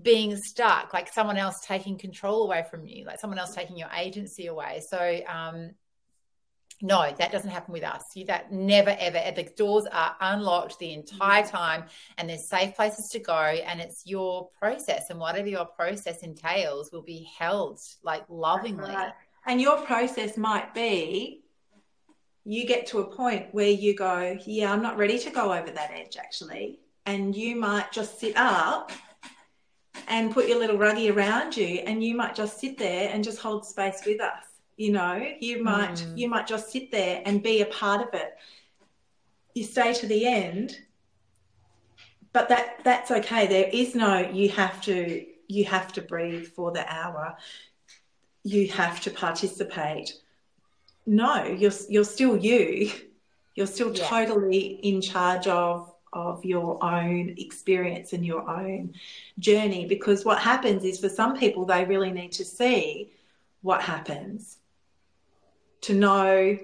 being 0.00 0.36
stuck, 0.36 0.92
like 0.92 1.12
someone 1.12 1.36
else 1.36 1.60
taking 1.66 1.98
control 1.98 2.44
away 2.44 2.64
from 2.70 2.86
you, 2.86 3.04
like 3.04 3.20
someone 3.20 3.38
else 3.38 3.54
taking 3.54 3.76
your 3.76 3.90
agency 3.96 4.46
away. 4.46 4.82
So, 4.88 5.20
um, 5.28 5.70
no, 6.84 7.14
that 7.16 7.30
doesn't 7.30 7.50
happen 7.50 7.72
with 7.72 7.84
us. 7.84 8.02
You, 8.14 8.26
that 8.26 8.52
never, 8.52 8.96
ever, 8.98 9.20
the 9.36 9.48
doors 9.56 9.86
are 9.92 10.16
unlocked 10.20 10.80
the 10.80 10.92
entire 10.92 11.46
time 11.46 11.84
and 12.18 12.28
there's 12.28 12.48
safe 12.48 12.74
places 12.74 13.08
to 13.10 13.20
go. 13.20 13.34
And 13.34 13.80
it's 13.80 14.02
your 14.04 14.48
process. 14.58 15.08
And 15.08 15.20
whatever 15.20 15.46
your 15.46 15.64
process 15.64 16.18
entails 16.22 16.90
will 16.90 17.02
be 17.02 17.28
held 17.38 17.78
like 18.02 18.24
lovingly. 18.28 18.92
Right. 18.92 19.12
And 19.46 19.60
your 19.60 19.80
process 19.82 20.36
might 20.36 20.74
be 20.74 21.42
you 22.44 22.66
get 22.66 22.86
to 22.88 22.98
a 22.98 23.04
point 23.04 23.46
where 23.52 23.70
you 23.70 23.94
go, 23.94 24.36
Yeah, 24.44 24.72
I'm 24.72 24.82
not 24.82 24.98
ready 24.98 25.18
to 25.20 25.30
go 25.30 25.52
over 25.52 25.70
that 25.70 25.92
edge 25.94 26.16
actually. 26.16 26.80
And 27.06 27.34
you 27.34 27.54
might 27.54 27.92
just 27.92 28.18
sit 28.18 28.36
up 28.36 28.90
and 30.08 30.32
put 30.32 30.48
your 30.48 30.58
little 30.58 30.78
ruggy 30.78 31.10
around 31.10 31.56
you 31.56 31.80
and 31.86 32.02
you 32.02 32.16
might 32.16 32.34
just 32.34 32.60
sit 32.60 32.78
there 32.78 33.10
and 33.12 33.24
just 33.24 33.38
hold 33.38 33.66
space 33.66 34.02
with 34.06 34.20
us 34.20 34.44
you 34.76 34.90
know? 34.90 35.24
You 35.38 35.62
might 35.62 35.96
mm. 35.96 36.18
you 36.18 36.28
might 36.28 36.46
just 36.46 36.70
sit 36.72 36.90
there 36.90 37.22
and 37.24 37.42
be 37.42 37.60
a 37.60 37.66
part 37.66 38.00
of 38.00 38.14
it. 38.14 38.36
You 39.54 39.64
stay 39.64 39.92
to 39.94 40.06
the 40.06 40.26
end 40.26 40.76
but 42.32 42.48
that 42.48 42.82
that's 42.82 43.10
okay. 43.10 43.46
There 43.46 43.68
is 43.72 43.94
no 43.94 44.18
you 44.18 44.48
have 44.50 44.80
to 44.82 45.24
you 45.48 45.64
have 45.66 45.92
to 45.92 46.02
breathe 46.02 46.46
for 46.46 46.72
the 46.72 46.90
hour. 46.92 47.36
You 48.42 48.68
have 48.68 49.00
to 49.02 49.10
participate. 49.10 50.14
No 51.06 51.44
you're 51.44 51.72
you're 51.88 52.04
still 52.04 52.36
you. 52.36 52.90
You're 53.54 53.66
still 53.66 53.94
yeah. 53.94 54.06
totally 54.06 54.80
in 54.82 55.02
charge 55.02 55.46
of 55.46 55.91
of 56.12 56.44
your 56.44 56.82
own 56.84 57.34
experience 57.38 58.12
and 58.12 58.24
your 58.24 58.48
own 58.48 58.94
journey. 59.38 59.86
Because 59.86 60.24
what 60.24 60.38
happens 60.38 60.84
is 60.84 61.00
for 61.00 61.08
some 61.08 61.36
people, 61.36 61.64
they 61.64 61.84
really 61.84 62.10
need 62.10 62.32
to 62.32 62.44
see 62.44 63.10
what 63.62 63.82
happens 63.82 64.58
to 65.82 65.94
know. 65.94 66.58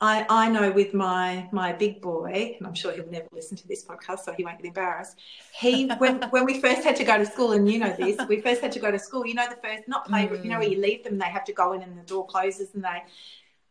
I, 0.00 0.26
I 0.28 0.50
know 0.50 0.70
with 0.70 0.92
my 0.92 1.48
my 1.50 1.72
big 1.72 2.02
boy, 2.02 2.56
and 2.58 2.66
I'm 2.66 2.74
sure 2.74 2.92
he'll 2.92 3.10
never 3.10 3.28
listen 3.32 3.56
to 3.56 3.68
this 3.68 3.84
podcast, 3.84 4.20
so 4.20 4.32
he 4.32 4.44
won't 4.44 4.58
get 4.58 4.66
embarrassed. 4.66 5.18
He 5.58 5.86
when 5.86 6.22
when 6.30 6.44
we 6.44 6.60
first 6.60 6.84
had 6.84 6.96
to 6.96 7.04
go 7.04 7.16
to 7.16 7.24
school, 7.24 7.52
and 7.52 7.70
you 7.70 7.78
know 7.78 7.94
this, 7.96 8.18
we 8.28 8.40
first 8.40 8.60
had 8.60 8.72
to 8.72 8.80
go 8.80 8.90
to 8.90 8.98
school. 8.98 9.24
You 9.24 9.34
know 9.34 9.48
the 9.48 9.56
first 9.56 9.88
not 9.88 10.06
play, 10.06 10.26
mm. 10.26 10.44
you 10.44 10.50
know 10.50 10.58
where 10.58 10.68
you 10.68 10.80
leave 10.80 11.04
them, 11.04 11.18
they 11.18 11.26
have 11.26 11.44
to 11.44 11.52
go 11.52 11.72
in, 11.72 11.82
and 11.82 11.96
the 11.96 12.02
door 12.02 12.26
closes, 12.26 12.74
and 12.74 12.84
they. 12.84 13.02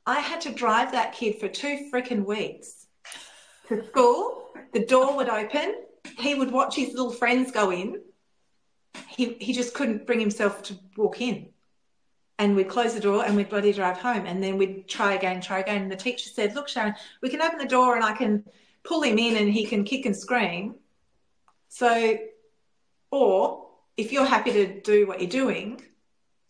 I 0.06 0.20
had 0.20 0.42
to 0.42 0.52
drive 0.52 0.92
that 0.92 1.14
kid 1.14 1.40
for 1.40 1.48
two 1.48 1.90
freaking 1.94 2.26
weeks 2.26 2.83
to 3.76 3.88
school 3.88 4.44
the 4.74 4.86
door 4.86 5.16
would 5.16 5.30
open. 5.30 5.76
He 6.18 6.36
would 6.36 6.52
watch 6.52 6.76
his 6.76 6.90
little 6.90 7.12
friends 7.12 7.52
go 7.52 7.72
in. 7.72 8.02
He, 9.08 9.34
he 9.36 9.54
just 9.54 9.74
couldn't 9.74 10.06
bring 10.06 10.20
himself 10.20 10.64
to 10.64 10.78
walk 10.98 11.22
in. 11.22 11.48
And 12.40 12.56
we'd 12.56 12.68
close 12.68 12.96
the 12.96 13.00
door 13.00 13.24
and 13.24 13.36
we'd 13.36 13.50
bloody 13.50 13.72
drive 13.72 13.98
home. 13.98 14.26
And 14.26 14.44
then 14.44 14.58
we'd 14.58 14.88
try 14.88 15.14
again, 15.14 15.40
try 15.40 15.60
again. 15.60 15.84
And 15.84 15.92
the 15.92 15.96
teacher 15.96 16.30
said, 16.30 16.56
Look, 16.56 16.68
Sharon, 16.68 16.96
we 17.22 17.30
can 17.30 17.42
open 17.42 17.60
the 17.60 17.66
door 17.66 17.96
and 17.96 18.04
I 18.04 18.14
can 18.14 18.44
pull 18.84 19.04
him 19.04 19.18
in 19.20 19.38
and 19.38 19.54
he 19.54 19.66
can 19.66 19.84
kick 19.84 20.06
and 20.06 20.16
scream. 20.16 20.76
So, 21.70 22.18
or 23.12 23.68
if 23.96 24.12
you're 24.12 24.26
happy 24.26 24.52
to 24.52 24.82
do 24.82 25.08
what 25.08 25.22
you're 25.22 25.30
doing, 25.30 25.82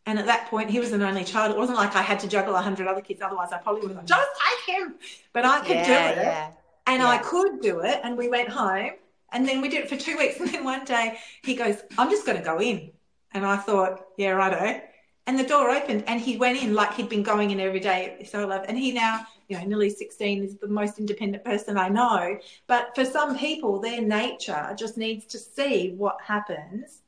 and 0.06 0.20
at 0.20 0.26
that 0.26 0.48
point, 0.48 0.70
he 0.70 0.80
was 0.80 0.92
an 0.92 1.02
only 1.02 1.24
child. 1.24 1.52
It 1.52 1.58
wasn't 1.58 1.78
like 1.78 1.96
I 1.96 2.02
had 2.02 2.20
to 2.22 2.28
juggle 2.28 2.56
a 2.56 2.62
hundred 2.62 2.88
other 2.88 3.00
kids. 3.00 3.22
Otherwise, 3.22 3.54
I 3.54 3.58
probably 3.58 3.88
would 3.88 3.96
have 3.96 4.06
just 4.06 4.30
take 4.68 4.76
him. 4.76 4.96
But 5.32 5.46
I 5.46 5.60
could 5.60 5.76
yeah, 5.76 5.86
do 5.86 6.20
it. 6.20 6.24
Yeah. 6.24 6.52
And 6.88 7.02
yeah. 7.02 7.10
I 7.10 7.18
could 7.18 7.62
do 7.62 7.80
it. 7.82 8.00
And 8.04 8.18
we 8.18 8.30
went 8.30 8.50
home 8.50 8.92
and 9.32 9.48
then 9.48 9.62
we 9.62 9.70
did 9.70 9.84
it 9.84 9.90
for 9.90 9.98
two 9.98 10.18
weeks. 10.20 10.40
And 10.40 10.50
then 10.50 10.64
one 10.64 10.86
day 10.86 11.18
he 11.44 11.56
goes, 11.56 11.78
I'm 11.98 12.10
just 12.10 12.26
going 12.26 12.38
to 12.38 12.44
go 12.44 12.62
in. 12.62 12.92
And 13.34 13.46
I 13.46 13.58
thought, 13.58 14.06
yeah, 14.18 14.30
righto. 14.30 14.82
And 15.26 15.40
the 15.40 15.44
door 15.44 15.70
opened 15.70 16.04
and 16.08 16.20
he 16.20 16.38
went 16.38 16.62
in 16.62 16.74
like 16.74 16.94
he'd 16.94 17.10
been 17.10 17.24
going 17.24 17.52
in 17.52 17.60
every 17.60 17.80
day. 17.80 18.28
So 18.30 18.42
I 18.42 18.44
love, 18.44 18.66
and 18.68 18.78
he 18.78 18.92
now, 18.92 19.26
you 19.48 19.58
know, 19.58 19.66
nearly 19.66 19.90
16 19.90 20.44
is 20.44 20.58
the 20.58 20.68
most 20.68 21.00
independent 21.00 21.46
person 21.46 21.78
I 21.78 21.88
know. 21.90 22.38
But 22.68 22.94
for 22.94 23.06
some 23.06 23.38
people, 23.38 23.80
their 23.80 24.02
nature 24.02 24.76
just 24.78 24.98
needs 24.98 25.26
to 25.28 25.40
see 25.40 25.94
what 25.98 26.18
happens. 26.22 27.02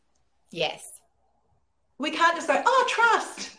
Yes. 0.52 1.02
We 1.98 2.12
can't 2.12 2.36
just 2.36 2.48
go, 2.48 2.62
oh, 2.66 2.86
trust. 2.90 3.52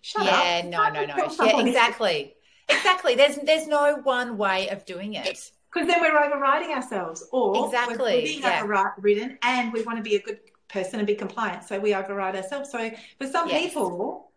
Shut 0.00 0.24
yeah, 0.24 0.62
up. 0.64 0.66
no, 0.66 0.88
no, 0.88 1.06
no. 1.06 1.46
Yeah, 1.46 1.60
exactly. 1.60 2.34
Exactly. 2.76 3.14
There's 3.14 3.36
there's 3.36 3.66
no 3.66 3.96
one 4.02 4.36
way 4.36 4.68
of 4.68 4.84
doing 4.84 5.14
it. 5.14 5.50
Because 5.72 5.88
then 5.88 6.00
we're 6.02 6.18
overriding 6.18 6.70
ourselves, 6.70 7.26
or 7.32 7.66
exactly 7.66 7.96
we're, 7.96 8.22
being 8.22 8.42
yeah. 8.42 8.62
overridden, 8.62 9.38
and 9.42 9.72
we 9.72 9.82
want 9.82 9.96
to 9.96 10.02
be 10.02 10.16
a 10.16 10.20
good 10.20 10.40
person 10.68 10.98
and 11.00 11.06
be 11.06 11.14
compliant, 11.14 11.64
so 11.64 11.78
we 11.78 11.94
override 11.94 12.36
ourselves. 12.36 12.70
So 12.70 12.90
for 13.18 13.26
some 13.26 13.48
yes. 13.48 13.62
people, 13.62 14.30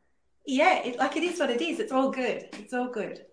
yeah, 0.46 0.84
it, 0.84 0.98
like 0.98 1.18
it 1.18 1.24
is 1.24 1.40
what 1.40 1.50
it 1.50 1.62
is. 1.62 1.80
It's 1.80 1.92
all 1.92 2.10
good. 2.10 2.48
It's 2.54 2.74
all 2.74 2.88
good. 2.88 3.26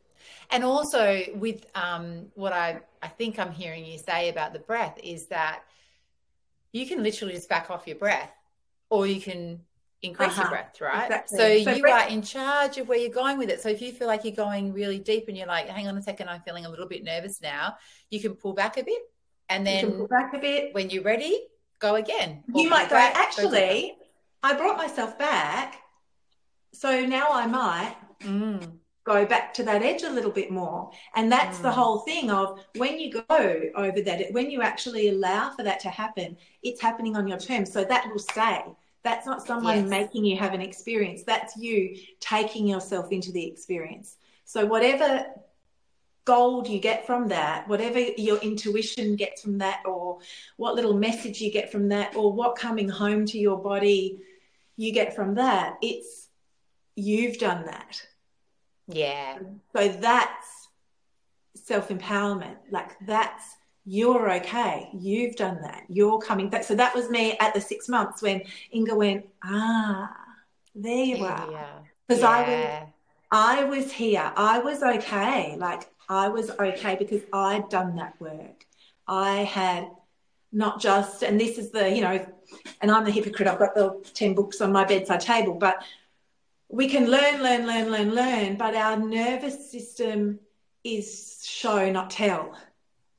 And 0.51 0.65
also 0.65 1.23
with 1.35 1.65
um, 1.75 2.27
what 2.35 2.53
I 2.53 2.81
I 3.03 3.09
think 3.09 3.39
I'm 3.39 3.53
hearing 3.53 3.85
you 3.85 3.99
say 3.99 4.29
about 4.29 4.53
the 4.53 4.59
breath 4.59 4.99
is 5.03 5.27
that 5.27 5.63
you 6.73 6.87
can 6.87 7.03
literally 7.03 7.35
just 7.35 7.49
back 7.49 7.71
off 7.71 7.87
your 7.87 7.97
breath, 7.97 8.33
or 8.91 9.07
you 9.07 9.21
can 9.21 9.61
increase 10.03 10.31
uh-huh. 10.31 10.43
your 10.43 10.51
breath, 10.51 10.81
right? 10.81 11.05
Exactly. 11.05 11.39
So, 11.39 11.65
so, 11.65 11.77
you 11.77 11.83
breath- 11.83 12.09
are 12.09 12.13
in 12.13 12.23
charge 12.23 12.79
of 12.79 12.89
where 12.89 12.99
you're 12.99 13.11
going 13.11 13.39
with 13.39 13.51
it. 13.51 13.61
So 13.61 13.69
if 13.69 13.81
you 13.81 13.93
feel 13.93 14.09
like 14.09 14.25
you're 14.25 14.35
going 14.35 14.73
really 14.73 14.99
deep 14.99 15.29
and 15.29 15.37
you're 15.37 15.47
like, 15.47 15.69
hang 15.69 15.87
on 15.89 15.97
a 15.97 16.03
second, 16.03 16.29
I'm 16.29 16.41
feeling 16.43 16.67
a 16.67 16.69
little 16.69 16.89
bit 16.89 17.05
nervous 17.05 17.41
now, 17.41 17.77
you 18.11 18.21
can 18.21 18.35
pull 18.35 18.53
back 18.53 18.77
a 18.77 18.85
bit. 18.85 19.01
And 19.49 19.67
then 19.67 19.93
pull 19.93 20.09
back 20.09 20.35
a 20.35 20.39
bit. 20.39 20.75
When 20.75 20.91
you're 20.91 21.03
ready, 21.03 21.47
go 21.79 21.97
again. 21.97 22.43
You 22.55 22.69
might 22.69 22.89
go, 22.89 22.97
back, 22.97 23.17
actually, 23.17 23.95
go 23.99 24.05
I 24.43 24.55
brought 24.55 24.77
myself 24.77 25.19
back. 25.19 25.79
So 26.73 27.05
now 27.05 27.29
I 27.31 27.47
might 27.47 27.97
mm. 28.21 28.73
go 29.05 29.27
back 29.27 29.53
to 29.55 29.63
that 29.65 29.83
edge 29.83 30.03
a 30.03 30.11
little 30.11 30.31
bit 30.31 30.51
more. 30.51 30.91
And 31.15 31.31
that's 31.31 31.59
mm. 31.59 31.63
the 31.63 31.71
whole 31.71 31.99
thing 31.99 32.31
of 32.31 32.65
when 32.77 32.99
you 32.99 33.13
go 33.13 33.71
over 33.77 34.01
that, 34.01 34.33
when 34.33 34.51
you 34.51 34.63
actually 34.63 35.11
allow 35.11 35.51
for 35.51 35.63
that 35.65 35.81
to 35.81 35.91
happen, 35.91 36.37
it's 36.63 36.81
happening 36.81 37.15
on 37.15 37.29
your 37.29 37.39
terms. 37.39 37.71
So 37.73 37.85
that 37.85 38.09
will 38.11 38.19
stay. 38.19 38.65
That's 39.05 39.27
not 39.27 39.45
someone 39.45 39.81
yes. 39.81 39.89
making 39.89 40.25
you 40.25 40.37
have 40.37 40.55
an 40.55 40.61
experience. 40.61 41.25
That's 41.25 41.57
you 41.57 41.97
taking 42.21 42.67
yourself 42.67 43.11
into 43.11 43.33
the 43.33 43.45
experience. 43.45 44.17
So, 44.45 44.65
whatever 44.65 45.27
gold 46.25 46.69
you 46.69 46.79
get 46.79 47.05
from 47.05 47.29
that, 47.29 47.67
whatever 47.69 47.99
your 47.99 48.39
intuition 48.39 49.17
gets 49.17 49.43
from 49.43 49.59
that, 49.59 49.83
or 49.85 50.19
what 50.57 50.75
little 50.75 50.95
message 50.95 51.41
you 51.41 51.51
get 51.51 51.73
from 51.73 51.89
that, 51.89 52.15
or 52.15 52.33
what 52.33 52.57
coming 52.57 52.89
home 52.89 53.27
to 53.27 53.39
your 53.39 53.61
body 53.61 54.19
you 54.77 54.93
get 54.93 55.15
from 55.15 55.35
that, 55.35 55.77
it's 55.83 56.29
you've 56.95 57.39
done 57.39 57.67
that. 57.67 58.03
Yeah. 58.89 59.39
So 59.77 59.89
that's 59.89 60.69
self 61.55 61.89
empowerment. 61.89 62.57
Like 62.71 62.97
that's 63.07 63.57
you're 63.85 64.33
okay. 64.35 64.89
You've 64.93 65.37
done 65.37 65.61
that. 65.63 65.85
You're 65.89 66.21
coming 66.21 66.49
back. 66.49 66.65
So 66.65 66.75
that 66.77 66.95
was 66.95 67.11
me 67.11 67.37
at 67.41 67.55
the 67.55 67.61
six 67.61 67.89
months 67.89 68.23
when 68.23 68.43
Inga 68.73 68.95
went, 68.95 69.27
ah, 69.43 70.15
there 70.75 71.05
you 71.05 71.25
are. 71.25 71.83
Because 72.07 72.23
yeah. 72.23 72.29
I 72.29 72.43
was 72.43 72.89
I 73.33 73.65
was 73.65 73.91
here. 73.91 74.33
I 74.37 74.59
was 74.59 74.83
okay. 74.83 75.57
Like 75.57 75.89
I 76.09 76.29
was 76.29 76.51
okay 76.51 76.97
because 76.97 77.23
I'd 77.33 77.69
done 77.71 77.97
that 77.97 78.21
work. 78.21 78.67
I 79.09 79.39
had 79.39 79.91
not 80.53 80.81
just, 80.81 81.23
and 81.23 81.41
this 81.41 81.57
is 81.57 81.71
the, 81.71 81.91
you 81.91 82.03
know, 82.03 82.27
and 82.83 82.91
I'm 82.91 83.05
the 83.05 83.11
hypocrite. 83.11 83.49
I've 83.49 83.59
got 83.59 83.75
the 83.75 84.05
10 84.13 84.35
books 84.35 84.61
on 84.61 84.71
my 84.71 84.85
bedside 84.85 85.21
table, 85.21 85.55
but 85.55 85.83
we 86.69 86.89
can 86.89 87.11
learn, 87.11 87.43
learn, 87.43 87.67
learn, 87.67 87.91
learn, 87.91 88.15
learn, 88.15 88.57
but 88.57 88.75
our 88.75 88.99
nervous 88.99 89.71
system 89.71 90.39
is 90.85 91.43
show, 91.43 91.91
not 91.91 92.11
tell 92.11 92.55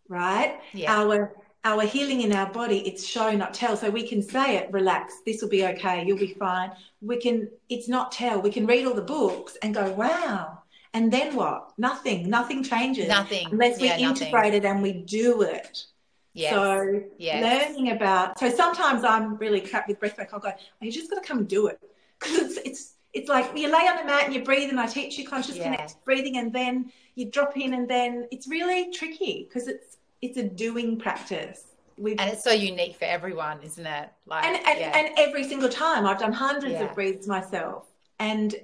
right? 0.10 0.60
Yeah. 0.74 0.94
Our 0.96 1.36
our 1.66 1.84
healing 1.84 2.22
in 2.22 2.34
our 2.34 2.52
body, 2.52 2.80
it's 2.80 3.06
show, 3.06 3.32
not 3.32 3.54
tell. 3.54 3.78
So 3.78 3.90
we 3.90 4.06
can 4.06 4.22
say 4.22 4.58
it, 4.58 4.72
relax, 4.72 5.22
this 5.26 5.42
will 5.42 5.50
be 5.50 5.66
okay, 5.66 6.06
you'll 6.06 6.18
be 6.18 6.34
fine. 6.34 6.72
We 7.02 7.18
can, 7.18 7.50
it's 7.70 7.88
not 7.88 8.12
tell. 8.12 8.42
We 8.42 8.52
can 8.52 8.66
read 8.66 8.86
all 8.86 8.94
the 8.94 9.02
books 9.02 9.56
and 9.62 9.74
go, 9.74 9.90
wow. 9.94 10.60
And 10.94 11.12
then 11.12 11.36
what? 11.36 11.72
Nothing. 11.78 12.30
Nothing 12.30 12.64
changes. 12.64 13.08
Nothing. 13.08 13.48
Unless 13.52 13.80
we 13.80 13.88
yeah, 13.88 13.98
integrate 13.98 14.54
nothing. 14.54 14.54
it 14.54 14.66
and 14.66 14.82
we 14.84 14.94
do 14.94 15.42
it. 15.42 15.86
Yes. 16.34 16.54
So 16.54 17.04
yes. 17.18 17.44
learning 17.44 17.92
about 17.92 18.40
so 18.40 18.50
sometimes 18.50 19.04
I'm 19.04 19.38
really 19.38 19.62
crap 19.62 19.88
with 19.88 20.00
breath 20.00 20.18
breathwork. 20.18 20.30
I'll 20.34 20.40
go, 20.40 20.52
oh, 20.52 20.86
you 20.86 20.92
just 20.92 21.10
gotta 21.10 21.26
come 21.26 21.40
and 21.40 21.48
do 21.48 21.68
it. 21.68 21.80
Because 22.20 22.40
it's 22.40 22.58
it's 22.58 22.94
it's 23.14 23.30
like 23.30 23.56
you 23.56 23.72
lay 23.72 23.88
on 23.88 23.98
the 23.98 24.04
mat 24.04 24.26
and 24.26 24.34
you 24.34 24.44
breathe 24.44 24.70
and 24.70 24.80
I 24.80 24.88
teach 24.88 25.18
you 25.18 25.28
conscious 25.28 25.56
yeah. 25.56 25.64
connect 25.64 26.04
breathing 26.04 26.38
and 26.38 26.52
then 26.52 26.92
you 27.16 27.30
drop 27.30 27.56
in 27.58 27.74
and 27.74 27.88
then 27.88 28.28
it's 28.32 28.48
really 28.48 28.92
tricky 28.92 29.48
because 29.48 29.68
it's 29.68 29.98
it's 30.22 30.38
a 30.38 30.44
doing 30.44 30.98
practice. 30.98 31.66
we've 31.98 32.20
and 32.20 32.30
it's 32.32 32.44
so 32.44 32.52
unique 32.52 32.96
for 32.96 33.06
everyone, 33.06 33.62
isn't 33.62 33.86
it? 33.86 34.10
Like, 34.26 34.46
and 34.46 34.56
and, 34.66 34.80
yeah. 34.80 34.98
and 34.98 35.10
every 35.18 35.44
single 35.44 35.70
time 35.70 36.06
I've 36.06 36.20
done 36.20 36.34
hundreds 36.34 36.74
yeah. 36.74 36.84
of 36.84 36.96
breathes 36.96 37.28
myself, 37.28 37.88
and 38.20 38.56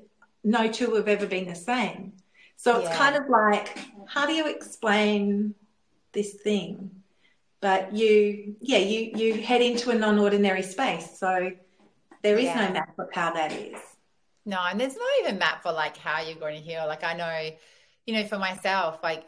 no 0.44 0.72
two 0.72 0.96
have 0.96 1.08
ever 1.08 1.26
been 1.26 1.48
the 1.48 1.56
same. 1.56 2.14
So 2.56 2.78
it's 2.80 2.90
yeah. 2.90 2.98
kind 2.98 3.16
of 3.16 3.30
like, 3.30 3.78
how 4.08 4.26
do 4.26 4.34
you 4.34 4.48
explain 4.48 5.56
this 6.12 6.34
thing? 6.34 6.92
But 7.62 7.94
you, 7.94 8.56
yeah, 8.62 8.80
you 8.80 9.12
you 9.16 9.42
head 9.42 9.62
into 9.62 9.92
a 9.92 9.96
non-ordinary 9.96 10.64
space. 10.64 11.18
So 11.18 11.52
there 12.22 12.38
is 12.38 12.48
no 12.48 12.72
map 12.72 12.98
of 12.98 13.10
how 13.14 13.34
that 13.34 13.52
is. 13.52 13.78
No, 14.46 14.60
and 14.68 14.80
there's 14.80 14.96
not 14.96 15.08
even 15.22 15.38
map 15.38 15.62
for 15.62 15.72
like 15.72 15.98
how 15.98 16.22
you're 16.22 16.40
going 16.40 16.62
to 16.62 16.62
heal. 16.62 16.86
Like 16.88 17.04
I 17.04 17.14
know, 17.14 17.50
you 18.10 18.16
know, 18.16 18.26
for 18.26 18.40
myself, 18.40 18.98
like 19.04 19.26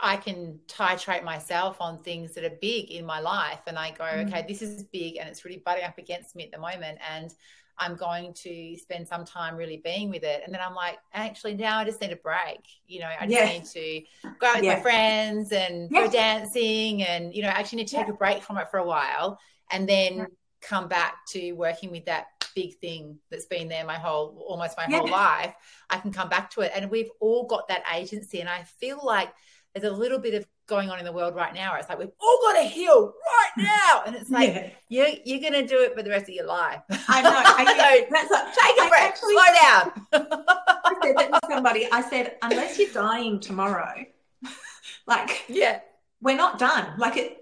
I 0.00 0.16
can 0.16 0.58
titrate 0.66 1.22
myself 1.22 1.76
on 1.80 2.02
things 2.02 2.32
that 2.32 2.44
are 2.44 2.56
big 2.62 2.90
in 2.90 3.04
my 3.04 3.20
life. 3.20 3.60
And 3.66 3.78
I 3.78 3.90
go, 3.90 4.04
mm. 4.04 4.26
okay, 4.26 4.42
this 4.48 4.62
is 4.62 4.84
big 4.84 5.18
and 5.18 5.28
it's 5.28 5.44
really 5.44 5.62
butting 5.62 5.84
up 5.84 5.98
against 5.98 6.34
me 6.34 6.44
at 6.44 6.50
the 6.50 6.58
moment. 6.58 6.98
And 7.12 7.34
I'm 7.76 7.94
going 7.94 8.32
to 8.32 8.78
spend 8.78 9.06
some 9.06 9.26
time 9.26 9.54
really 9.54 9.82
being 9.84 10.08
with 10.08 10.22
it. 10.22 10.44
And 10.46 10.54
then 10.54 10.62
I'm 10.66 10.74
like, 10.74 10.96
actually, 11.12 11.52
now 11.56 11.76
I 11.78 11.84
just 11.84 12.00
need 12.00 12.10
a 12.10 12.16
break. 12.16 12.60
You 12.86 13.00
know, 13.00 13.10
I 13.20 13.26
just 13.26 13.32
yes. 13.32 13.74
need 13.74 14.06
to 14.22 14.32
go 14.38 14.46
out 14.46 14.54
with 14.56 14.64
yes. 14.64 14.78
my 14.78 14.82
friends 14.82 15.52
and 15.52 15.90
yes. 15.90 16.06
go 16.06 16.10
dancing 16.10 17.02
and, 17.02 17.34
you 17.34 17.42
know, 17.42 17.48
actually 17.48 17.80
need 17.80 17.88
to 17.88 17.96
take 17.96 18.08
a 18.08 18.14
break 18.14 18.42
from 18.42 18.56
it 18.56 18.70
for 18.70 18.78
a 18.78 18.86
while 18.86 19.38
and 19.72 19.86
then 19.86 20.26
come 20.62 20.88
back 20.88 21.26
to 21.28 21.52
working 21.52 21.90
with 21.90 22.06
that 22.06 22.26
big 22.54 22.78
thing 22.78 23.18
that's 23.30 23.46
been 23.46 23.68
there 23.68 23.84
my 23.84 23.98
whole, 23.98 24.44
almost 24.48 24.76
my 24.76 24.84
whole 24.84 25.08
life. 25.10 25.54
I 25.90 25.98
can 25.98 26.12
come 26.12 26.28
back 26.28 26.50
to 26.52 26.60
it. 26.62 26.72
And 26.74 26.90
we've 26.90 27.10
all 27.20 27.46
got 27.46 27.68
that 27.68 27.82
agency. 27.94 28.40
And 28.40 28.48
I 28.48 28.62
feel 28.62 29.00
like, 29.02 29.32
there's 29.74 29.90
a 29.90 29.96
little 29.96 30.18
bit 30.18 30.34
of 30.34 30.46
going 30.66 30.90
on 30.90 30.98
in 30.98 31.04
the 31.04 31.12
world 31.12 31.34
right 31.34 31.54
now. 31.54 31.74
It's 31.76 31.88
like 31.88 31.98
we've 31.98 32.10
all 32.20 32.38
got 32.42 32.60
to 32.60 32.68
heal 32.68 33.06
right 33.06 33.64
mm. 33.64 33.64
now, 33.64 34.02
and 34.06 34.16
it's 34.16 34.30
like 34.30 34.54
yeah. 34.54 34.70
you're 34.88 35.08
you're 35.24 35.40
going 35.40 35.52
to 35.52 35.66
do 35.66 35.80
it 35.80 35.94
for 35.94 36.02
the 36.02 36.10
rest 36.10 36.24
of 36.24 36.34
your 36.34 36.46
life. 36.46 36.80
I 37.08 37.22
know. 37.22 37.32
I 37.34 38.00
so 38.04 38.06
that's 38.10 38.30
like, 38.30 38.54
take 38.54 38.78
a 38.78 38.82
I 38.82 38.88
break, 38.88 39.02
actually, 39.02 39.34
slow 39.34 39.44
down. 39.60 40.06
I 40.84 40.94
said 41.02 41.16
that 41.16 41.42
to 41.42 41.48
somebody. 41.48 41.88
I 41.90 42.02
said, 42.02 42.36
unless 42.42 42.78
you're 42.78 42.92
dying 42.92 43.40
tomorrow, 43.40 44.04
like 45.06 45.44
yeah, 45.48 45.80
we're 46.20 46.36
not 46.36 46.58
done. 46.58 46.98
Like 46.98 47.16
it, 47.16 47.38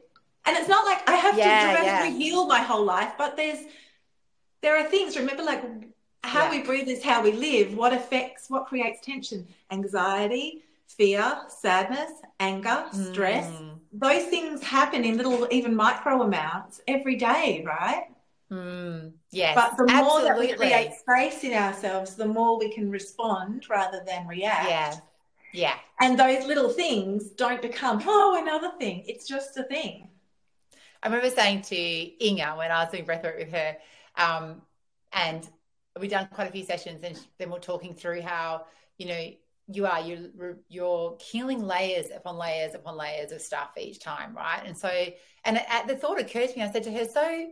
and 0.51 0.59
it's 0.59 0.68
not 0.68 0.84
like 0.84 1.09
I 1.09 1.14
have 1.14 1.38
yeah, 1.38 1.44
to 1.44 1.72
dramatically 1.72 2.18
yeah. 2.18 2.18
heal 2.18 2.46
my 2.46 2.61
whole 2.61 2.84
life, 2.84 3.12
but 3.16 3.36
there's 3.36 3.61
there 4.62 4.76
are 4.76 4.84
things. 4.84 5.16
Remember, 5.16 5.42
like 5.42 5.62
how 6.24 6.44
yeah. 6.44 6.51
we 6.51 6.62
breathe 6.62 6.88
is 6.88 7.03
how 7.03 7.22
we 7.22 7.32
live. 7.32 7.74
What 7.74 7.92
affects, 7.92 8.51
what 8.51 8.66
creates 8.66 9.01
tension, 9.01 9.46
anxiety 9.70 10.62
fear, 11.01 11.38
sadness, 11.48 12.11
anger, 12.40 12.84
stress. 12.92 13.46
Mm. 13.46 13.78
Those 13.92 14.24
things 14.24 14.62
happen 14.62 15.03
in 15.03 15.16
little, 15.16 15.48
even 15.51 15.74
micro 15.74 16.22
amounts 16.22 16.82
every 16.86 17.16
day, 17.16 17.64
right? 17.66 18.05
Mm. 18.51 19.12
Yes. 19.30 19.55
But 19.55 19.78
the 19.78 19.90
absolutely. 19.90 20.03
more 20.03 20.22
that 20.22 20.38
we 20.38 20.53
create 20.53 20.92
space 20.92 21.42
in 21.42 21.55
ourselves, 21.55 22.16
the 22.16 22.26
more 22.26 22.59
we 22.59 22.70
can 22.70 22.90
respond 22.90 23.64
rather 23.70 24.03
than 24.07 24.26
react. 24.26 24.68
Yeah. 24.68 24.94
Yeah. 25.53 25.74
And 26.01 26.18
those 26.18 26.44
little 26.46 26.68
things 26.68 27.30
don't 27.30 27.62
become, 27.62 28.03
oh, 28.07 28.38
another 28.40 28.72
thing. 28.78 29.03
It's 29.07 29.26
just 29.26 29.57
a 29.57 29.62
thing. 29.64 30.09
I 31.03 31.09
remember 31.09 31.30
saying 31.30 31.62
to 31.62 32.26
Inga 32.26 32.55
when 32.57 32.70
I 32.70 32.84
was 32.84 32.92
doing 32.92 33.05
breathwork 33.05 33.38
with 33.38 33.51
her, 33.53 33.76
um, 34.16 34.62
and 35.12 35.48
we've 35.98 36.11
done 36.11 36.28
quite 36.32 36.48
a 36.48 36.53
few 36.53 36.64
sessions, 36.64 37.03
and 37.03 37.18
then 37.38 37.51
we're 37.51 37.59
talking 37.59 37.94
through 37.94 38.22
how, 38.22 38.66
you 38.98 39.07
know, 39.07 39.30
you 39.72 39.86
are 39.86 40.01
you're 40.01 40.57
you're 40.68 41.16
healing 41.20 41.62
layers 41.62 42.07
upon 42.14 42.36
layers 42.36 42.74
upon 42.74 42.96
layers 42.96 43.32
of 43.32 43.40
stuff 43.40 43.70
each 43.78 44.01
time 44.01 44.34
right? 44.34 44.62
And 44.64 44.76
so 44.76 44.90
and 45.44 45.59
at 45.68 45.86
the 45.86 45.96
thought 45.96 46.20
occurred 46.20 46.51
to 46.51 46.59
me 46.59 46.64
i 46.64 46.70
said 46.70 46.82
to 46.84 46.92
her 46.92 47.05
so 47.05 47.48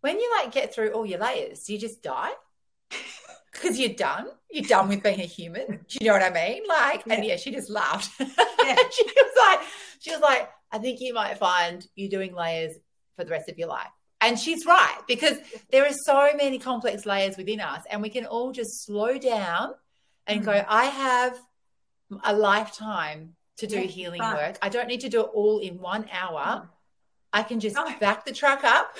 when 0.00 0.18
you 0.18 0.32
like 0.38 0.52
get 0.52 0.74
through 0.74 0.90
all 0.90 1.04
your 1.04 1.18
layers 1.18 1.64
do 1.64 1.72
you 1.72 1.78
just 1.78 2.02
die? 2.02 2.30
Because 3.50 3.80
you're 3.80 3.94
done? 3.94 4.28
You're 4.50 4.68
done 4.68 4.88
with 4.88 5.02
being 5.02 5.18
a 5.18 5.24
human? 5.24 5.66
Do 5.66 5.98
you 6.00 6.06
know 6.06 6.12
what 6.12 6.22
i 6.22 6.30
mean? 6.30 6.62
Like 6.68 7.02
yeah. 7.06 7.14
and 7.14 7.24
yeah 7.24 7.36
she 7.36 7.50
just 7.50 7.70
laughed. 7.70 8.10
Yeah. 8.20 8.76
she 8.90 9.04
was 9.04 9.32
like 9.38 9.66
she 9.98 10.10
was 10.10 10.20
like 10.20 10.50
i 10.70 10.78
think 10.78 11.00
you 11.00 11.14
might 11.14 11.38
find 11.38 11.86
you're 11.94 12.10
doing 12.10 12.34
layers 12.34 12.74
for 13.18 13.24
the 13.24 13.30
rest 13.30 13.48
of 13.48 13.58
your 13.58 13.68
life 13.68 13.90
and 14.20 14.38
she's 14.38 14.64
right 14.64 14.98
because 15.06 15.38
there 15.70 15.84
are 15.84 15.92
so 16.04 16.30
many 16.36 16.58
complex 16.58 17.04
layers 17.04 17.36
within 17.36 17.60
us 17.60 17.82
and 17.90 18.00
we 18.00 18.08
can 18.08 18.24
all 18.24 18.52
just 18.52 18.86
slow 18.86 19.18
down 19.18 19.74
and 20.26 20.40
mm-hmm. 20.40 20.50
go 20.50 20.64
i 20.68 20.84
have 20.84 21.38
a 22.24 22.34
lifetime 22.34 23.34
to 23.58 23.66
do 23.66 23.80
healing 23.80 24.20
work. 24.20 24.56
I 24.62 24.68
don't 24.68 24.88
need 24.88 25.00
to 25.00 25.08
do 25.08 25.20
it 25.20 25.30
all 25.34 25.58
in 25.58 25.78
one 25.78 26.06
hour. 26.12 26.68
I 27.32 27.42
can 27.42 27.60
just 27.60 27.76
back 28.00 28.24
the 28.24 28.32
truck 28.32 28.64
up. 28.64 28.96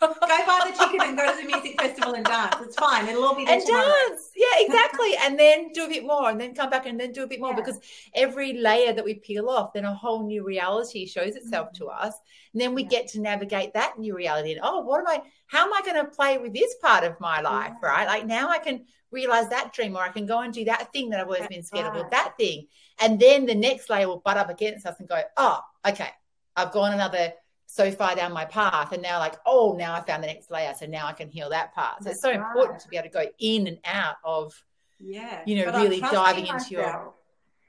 Go 0.00 0.14
buy 0.18 0.70
the 0.70 0.76
ticket 0.78 1.02
and 1.02 1.16
go 1.16 1.30
to 1.30 1.36
the 1.36 1.46
music 1.46 1.80
festival 1.80 2.14
and 2.14 2.24
dance. 2.24 2.56
It's 2.60 2.76
fine. 2.76 3.08
It'll 3.08 3.24
all 3.24 3.34
be 3.34 3.44
there 3.44 3.54
and 3.54 3.66
tomorrow. 3.66 3.86
dance. 4.08 4.30
Yeah, 4.36 4.46
exactly. 4.58 5.14
and 5.20 5.38
then 5.38 5.72
do 5.72 5.84
a 5.84 5.88
bit 5.88 6.04
more, 6.04 6.30
and 6.30 6.40
then 6.40 6.54
come 6.54 6.70
back 6.70 6.86
and 6.86 6.98
then 6.98 7.12
do 7.12 7.22
a 7.24 7.26
bit 7.26 7.40
more 7.40 7.50
yeah. 7.50 7.56
because 7.56 7.80
every 8.14 8.54
layer 8.54 8.92
that 8.92 9.04
we 9.04 9.14
peel 9.14 9.48
off, 9.48 9.72
then 9.72 9.84
a 9.84 9.94
whole 9.94 10.26
new 10.26 10.44
reality 10.44 11.06
shows 11.06 11.36
itself 11.36 11.68
mm-hmm. 11.68 11.84
to 11.84 11.90
us, 11.90 12.14
and 12.52 12.60
then 12.60 12.74
we 12.74 12.82
yeah. 12.84 12.88
get 12.88 13.08
to 13.08 13.20
navigate 13.20 13.74
that 13.74 13.98
new 13.98 14.14
reality. 14.14 14.52
And 14.52 14.60
oh, 14.62 14.80
what 14.80 15.00
am 15.00 15.06
I? 15.08 15.22
How 15.46 15.64
am 15.64 15.72
I 15.72 15.80
going 15.82 16.04
to 16.04 16.10
play 16.10 16.38
with 16.38 16.52
this 16.52 16.74
part 16.82 17.04
of 17.04 17.18
my 17.20 17.40
life? 17.40 17.72
Yeah. 17.82 17.88
Right? 17.88 18.06
Like 18.06 18.26
now, 18.26 18.48
I 18.48 18.58
can 18.58 18.84
realize 19.10 19.48
that 19.48 19.72
dream, 19.72 19.96
or 19.96 20.02
I 20.02 20.10
can 20.10 20.26
go 20.26 20.40
and 20.40 20.52
do 20.52 20.64
that 20.66 20.92
thing 20.92 21.10
that 21.10 21.20
I've 21.20 21.26
always 21.26 21.40
That's 21.40 21.54
been 21.54 21.62
scared 21.62 21.86
right. 21.86 22.00
of, 22.00 22.06
or 22.06 22.10
that 22.10 22.34
thing. 22.38 22.66
And 23.00 23.18
then 23.18 23.46
the 23.46 23.54
next 23.54 23.88
layer 23.90 24.08
will 24.08 24.20
butt 24.20 24.36
up 24.36 24.50
against 24.50 24.86
us 24.86 24.96
and 24.98 25.08
go, 25.08 25.20
oh, 25.36 25.60
okay, 25.86 26.10
I've 26.56 26.72
gone 26.72 26.92
another 26.92 27.32
so 27.70 27.90
far 27.90 28.16
down 28.16 28.32
my 28.32 28.46
path. 28.46 28.92
And 28.92 29.02
now, 29.02 29.18
like, 29.18 29.34
oh, 29.44 29.76
now 29.78 29.94
I 29.94 30.00
found 30.00 30.22
the 30.22 30.26
next 30.26 30.50
layer. 30.50 30.72
So 30.76 30.86
now 30.86 31.06
I 31.06 31.12
can 31.12 31.28
heal 31.28 31.50
that 31.50 31.74
part. 31.74 31.98
So 31.98 32.04
That's 32.04 32.16
it's 32.16 32.22
so 32.22 32.30
right. 32.30 32.40
important 32.40 32.80
to 32.80 32.88
be 32.88 32.96
able 32.96 33.08
to 33.08 33.12
go 33.12 33.26
in 33.38 33.66
and 33.66 33.78
out 33.84 34.16
of, 34.24 34.54
yeah, 34.98 35.42
you 35.46 35.56
know, 35.56 35.66
but 35.66 35.82
really 35.82 36.00
diving 36.00 36.46
into 36.46 36.54
myself. 36.54 36.70
your. 36.70 37.14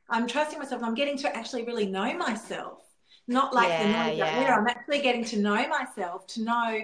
I'm 0.09 0.25
trusting 0.25 0.57
myself. 0.57 0.81
I'm 0.83 0.95
getting 0.95 1.17
to 1.17 1.35
actually 1.35 1.65
really 1.65 1.85
know 1.85 2.17
myself. 2.17 2.81
Not 3.27 3.53
like 3.53 3.67
yeah, 3.67 3.83
the 3.83 4.09
noise 4.09 4.17
yeah. 4.17 4.57
I'm 4.57 4.67
actually 4.67 5.01
getting 5.01 5.23
to 5.25 5.37
know 5.37 5.67
myself, 5.67 6.25
to 6.27 6.43
know, 6.43 6.81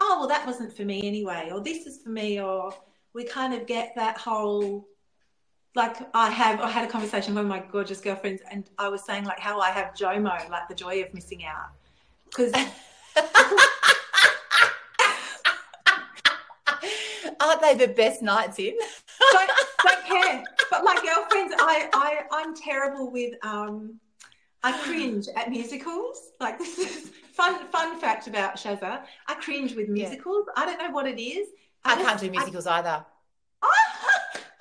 oh, 0.00 0.16
well, 0.18 0.28
that 0.28 0.44
wasn't 0.44 0.76
for 0.76 0.82
me 0.82 1.06
anyway, 1.06 1.48
or 1.50 1.60
this 1.60 1.86
is 1.86 2.02
for 2.02 2.10
me, 2.10 2.40
or 2.40 2.74
we 3.14 3.24
kind 3.24 3.54
of 3.54 3.66
get 3.66 3.94
that 3.96 4.18
whole 4.18 4.86
like 5.74 5.96
I 6.12 6.28
have 6.30 6.60
I 6.60 6.70
had 6.70 6.86
a 6.86 6.90
conversation 6.90 7.34
with 7.34 7.46
my 7.46 7.60
gorgeous 7.60 8.00
girlfriends 8.00 8.42
and 8.50 8.68
I 8.78 8.88
was 8.88 9.04
saying 9.04 9.24
like 9.24 9.38
how 9.38 9.60
I 9.60 9.70
have 9.70 9.94
JOMO, 9.94 10.50
like 10.50 10.68
the 10.68 10.74
joy 10.74 11.02
of 11.02 11.14
missing 11.14 11.44
out. 11.44 11.70
Because 12.30 12.52
aren't 17.40 17.62
they 17.62 17.74
the 17.74 17.88
best 17.94 18.22
nights 18.22 18.58
in? 18.58 18.76
don't, 19.32 19.50
don't 19.84 20.04
care. 20.04 20.44
But 20.70 20.84
my 20.84 20.94
girlfriends, 20.94 21.54
I, 21.58 21.88
I 21.92 22.22
I'm 22.32 22.54
terrible 22.54 23.10
with 23.10 23.34
um 23.44 23.98
I 24.62 24.76
cringe 24.82 25.28
at 25.36 25.50
musicals. 25.50 26.32
Like 26.40 26.58
this 26.58 26.78
is 26.78 27.10
fun 27.32 27.68
fun 27.68 27.98
fact 28.00 28.26
about 28.26 28.56
Shazza. 28.56 29.02
I 29.26 29.34
cringe 29.34 29.74
with 29.74 29.88
musicals. 29.88 30.44
Yeah. 30.46 30.62
I 30.62 30.66
don't 30.66 30.78
know 30.78 30.90
what 30.90 31.06
it 31.06 31.20
is. 31.20 31.48
I, 31.84 31.94
I 31.94 32.02
can't 32.02 32.20
do 32.20 32.30
musicals 32.30 32.66
I, 32.66 32.78
either. 32.78 33.04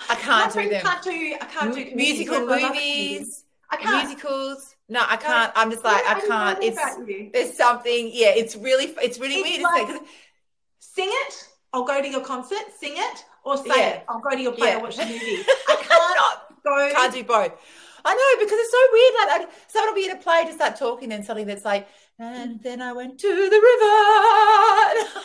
I 0.09 0.15
can't 0.15 0.53
do 0.53 0.69
them. 0.69 0.81
Can't 0.81 1.03
do. 1.03 1.35
I 1.41 1.45
can't 1.45 1.75
do 1.75 1.95
musical 1.95 2.45
movies. 2.45 3.43
I 3.69 3.77
can't. 3.77 4.07
Musicals. 4.07 4.76
No, 4.89 5.03
I 5.05 5.17
can't. 5.17 5.51
I'm 5.55 5.69
just 5.69 5.83
like 5.83 6.03
I, 6.05 6.21
can't. 6.21 6.59
It's 6.63 7.31
there's 7.33 7.57
something. 7.57 8.09
Yeah, 8.13 8.31
it's 8.35 8.55
really 8.55 8.85
it's 9.01 9.19
really 9.19 9.35
it's 9.35 9.49
weird, 9.49 9.61
like, 9.63 9.89
it? 9.89 10.01
Sing 10.79 11.09
it. 11.09 11.49
I'll 11.73 11.83
go 11.83 12.01
to 12.01 12.07
your 12.07 12.21
concert. 12.21 12.63
Sing 12.79 12.93
it 12.95 13.25
or 13.43 13.57
say 13.57 13.65
yeah. 13.67 13.89
it. 13.89 14.05
I'll 14.07 14.21
go 14.21 14.29
to 14.29 14.41
your 14.41 14.53
play 14.53 14.69
yeah. 14.69 14.77
or 14.77 14.83
watch 14.83 14.95
the 14.95 15.05
movie. 15.05 15.19
I 15.67 15.75
can't 15.81 16.63
go. 16.63 16.89
Can't 16.93 17.13
do 17.13 17.23
both. 17.23 17.51
I 18.05 18.13
know 18.15 18.45
because 18.45 18.59
it's 18.59 18.71
so 18.71 18.87
weird. 18.93 19.13
Like 19.27 19.49
someone 19.67 19.89
will 19.89 20.01
be 20.01 20.05
in 20.09 20.15
a 20.15 20.21
play 20.21 20.45
to 20.45 20.53
start 20.53 20.77
talking, 20.77 21.11
and 21.11 21.25
something 21.25 21.45
that's 21.45 21.65
like, 21.65 21.87
and 22.17 22.63
then 22.63 22.81
I 22.81 22.93
went 22.93 23.19
to 23.19 23.27
the 23.27 23.33
river. 23.33 23.93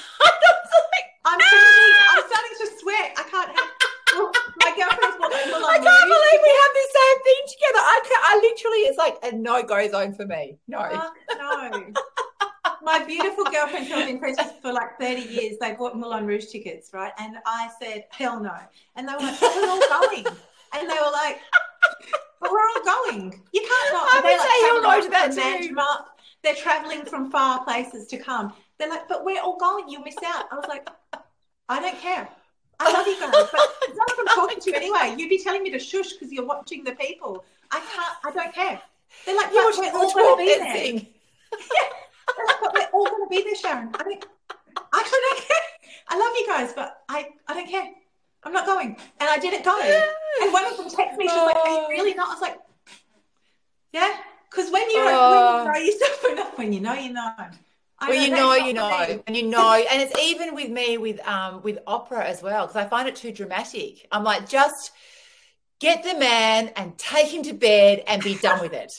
I'm 1.25 1.39
ah! 1.41 2.19
I'm 2.19 2.25
starting 2.27 2.57
to 2.59 2.67
sweat. 2.81 3.15
I 3.17 3.23
can't 3.31 3.49
have 3.57 3.69
my 4.13 4.71
girlfriend's 4.77 5.17
what 5.19 5.33
I 5.33 5.79
can't 5.81 6.09
believe 6.09 6.41
we 6.43 6.53
have 6.53 6.75
the 6.77 6.89
same 6.93 7.19
thing 7.25 7.43
together. 7.49 7.83
I 7.83 7.99
can 8.05 8.21
I 8.21 8.33
literally, 8.43 8.83
it's 8.89 8.92
like 9.05 9.19
a 9.23 9.37
no 9.37 9.63
go 9.63 9.89
zone 9.91 10.15
for 10.15 10.27
me. 10.27 10.59
No. 10.69 10.79
Fuck 10.79 11.15
no. 11.39 11.93
my 12.83 13.05
beautiful 13.05 13.45
girlfriend 13.45 13.87
who 13.87 13.95
been 14.05 14.19
friends 14.19 14.39
with 14.39 14.55
for 14.61 14.73
like 14.73 14.99
30 14.99 15.23
years, 15.23 15.57
they 15.61 15.73
bought 15.73 15.97
Moulin 15.97 16.27
Rouge 16.27 16.47
tickets, 16.47 16.91
right? 16.93 17.13
And 17.19 17.37
I 17.47 17.71
said, 17.81 18.05
hell 18.11 18.41
no. 18.41 18.57
And 18.97 19.09
they 19.09 19.13
were 19.13 19.21
like, 19.21 19.41
we're 19.41 19.69
all 19.69 19.81
going. 19.89 20.27
And 20.75 20.89
they 20.89 20.95
were 20.95 21.13
like, 21.13 21.39
but 22.41 22.51
we're 22.51 22.59
all 22.59 22.85
going. 22.85 23.41
You 23.53 23.61
can't 23.61 23.93
not. 23.93 24.09
I 24.11 24.21
would 24.25 24.31
like, 24.31 24.41
say 24.41 24.61
hell 24.67 24.83
no 24.83 25.01
to 25.01 25.11
that 25.11 25.63
too. 25.63 25.77
Up. 25.79 26.19
They're 26.43 26.55
traveling 26.55 27.05
from 27.05 27.31
far 27.31 27.63
places 27.65 28.09
to 28.09 28.19
come. 28.19 28.53
They're 28.79 28.89
like, 28.89 29.09
but 29.09 29.25
we're 29.25 29.41
all 29.41 29.59
going. 29.59 29.89
You'll 29.89 30.03
miss 30.03 30.17
out. 30.25 30.47
I 30.51 30.57
was 30.57 30.67
like, 30.69 30.89
I 31.69 31.81
don't 31.81 31.99
care. 32.01 32.29
I 32.81 32.93
love 32.93 33.07
you 33.07 33.19
guys, 33.21 33.31
but 33.53 33.61
it's 33.83 33.97
not 33.97 34.09
like 34.09 34.19
I'm 34.19 34.35
talking 34.35 34.61
to 34.61 34.71
you 34.71 34.77
anyway. 34.93 35.15
You'd 35.17 35.29
be 35.29 35.43
telling 35.43 35.63
me 35.63 35.71
to 35.71 35.79
shush 35.79 36.15
because 36.15 36.33
you're 36.33 36.47
watching 36.47 36.83
the 36.83 36.93
people. 36.93 37.45
I 37.71 37.79
can't. 37.79 38.17
I 38.25 38.43
don't 38.43 38.53
care. 38.53 38.83
They're 39.27 39.37
like, 39.37 39.51
yeah, 39.53 39.71
we're 39.79 39.93
all 39.93 40.13
going 40.13 40.37
to 40.37 40.43
be 40.43 40.59
there. 40.59 41.09
Yeah, 41.53 41.89
but 42.61 42.73
we're 42.75 42.89
all 42.93 43.07
going 43.07 43.25
to 43.25 43.31
be 43.31 43.43
there, 43.43 43.55
Sharon. 43.55 43.91
I 43.95 44.03
don't, 44.03 44.25
actually 44.95 45.19
don't 45.21 45.41
care. 45.41 45.57
I 46.09 46.19
love 46.19 46.33
you 46.39 46.47
guys, 46.47 46.73
but 46.75 47.03
I, 47.09 47.29
I 47.47 47.55
don't 47.55 47.69
care. 47.69 47.91
I'm 48.45 48.53
not 48.53 48.67
going. 48.67 48.97
And 49.21 49.31
I 49.31 49.39
didn't 49.39 49.65
go. 49.65 49.81
And 50.43 50.53
one 50.53 50.65
of 50.65 50.77
them 50.77 50.89
texted 50.89 51.17
me, 51.17 51.29
she 51.29 51.35
was 51.35 51.53
like, 51.55 51.57
Are 51.57 51.69
you 51.83 51.89
really 51.91 52.15
not? 52.15 52.29
I 52.29 52.33
was 52.33 52.41
like, 52.43 52.59
Yeah. 53.93 54.17
Because 54.51 54.71
when 54.71 54.83
you 54.91 54.99
Oh. 54.99 55.65
when 55.65 55.67
you 55.67 55.73
know 55.73 55.93
yourself 55.93 56.25
enough, 56.33 56.59
when 56.59 56.73
you 56.73 56.81
know, 56.81 56.93
you 56.95 57.13
know. 57.13 57.33
I 57.99 58.09
well, 58.09 58.21
you 58.21 58.31
know, 58.31 58.55
you 58.55 58.73
know, 58.73 59.07
me. 59.07 59.23
and 59.29 59.37
you 59.37 59.45
know, 59.45 59.75
and 59.75 60.03
it's 60.03 60.19
even 60.19 60.57
with 60.57 60.71
me 60.71 60.99
with 60.99 61.21
um 61.27 61.63
with 61.63 61.79
opera 61.87 62.25
as 62.27 62.43
well 62.43 62.67
because 62.67 62.85
I 62.85 62.89
find 62.89 63.09
it 63.09 63.15
too 63.15 63.31
dramatic. 63.31 64.09
I'm 64.11 64.25
like, 64.25 64.49
just 64.49 64.91
get 65.83 66.05
the 66.05 66.15
man 66.19 66.71
and 66.77 66.97
take 66.97 67.27
him 67.35 67.43
to 67.43 67.53
bed 67.53 68.05
and 68.07 68.23
be 68.23 68.37
done 68.37 68.61
with 68.61 68.73
it. 68.73 68.93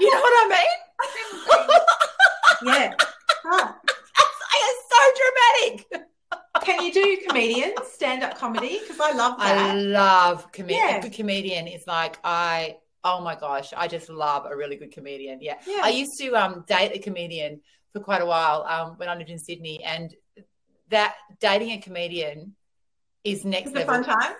You 0.00 0.10
know 0.12 0.20
what 0.20 0.32
I 0.46 0.48
mean? 0.48 1.80
Yeah. 2.64 2.94
Ah. 3.52 3.76
It's 4.56 4.82
so 4.94 5.02
dramatic. 5.20 6.06
Can 6.64 6.82
you 6.84 6.92
do 6.94 7.18
comedians, 7.28 7.74
stand 7.92 8.22
up 8.22 8.38
comedy? 8.38 8.78
Because 8.80 8.98
I 9.00 9.12
love 9.12 9.34
I 9.38 9.54
that. 9.54 9.76
love 9.76 10.50
comedian. 10.52 10.88
Yeah. 10.88 10.96
A 10.96 11.02
good 11.02 11.12
comedian 11.12 11.66
is 11.66 11.86
like 11.86 12.18
I. 12.24 12.76
Oh 13.02 13.20
my 13.20 13.34
gosh, 13.34 13.74
I 13.76 13.86
just 13.86 14.08
love 14.08 14.46
a 14.50 14.56
really 14.56 14.76
good 14.76 14.92
comedian. 14.92 15.40
Yeah, 15.42 15.56
Yeah. 15.66 15.80
I 15.84 15.90
used 15.90 16.12
to 16.20 16.32
um, 16.32 16.64
date 16.66 16.92
a 16.94 16.98
comedian 17.00 17.60
for 17.92 18.00
quite 18.00 18.22
a 18.22 18.26
while 18.26 18.64
um, 18.66 18.94
when 18.96 19.10
I 19.10 19.14
lived 19.16 19.28
in 19.28 19.38
Sydney, 19.38 19.84
and 19.84 20.14
that 20.88 21.14
dating 21.40 21.72
a 21.72 21.78
comedian 21.82 22.54
is 23.24 23.44
next 23.44 23.70
It's 23.72 23.80
a 23.80 23.84
fun 23.84 24.04
time. 24.04 24.32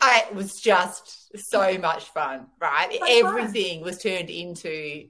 I, 0.00 0.24
it 0.30 0.34
was 0.34 0.60
just 0.60 1.36
so 1.50 1.78
much 1.78 2.04
fun, 2.06 2.46
right? 2.60 2.88
So 2.92 2.98
fun. 2.98 3.10
everything 3.40 3.82
was 3.82 3.98
turned 4.02 4.30
into 4.30 5.06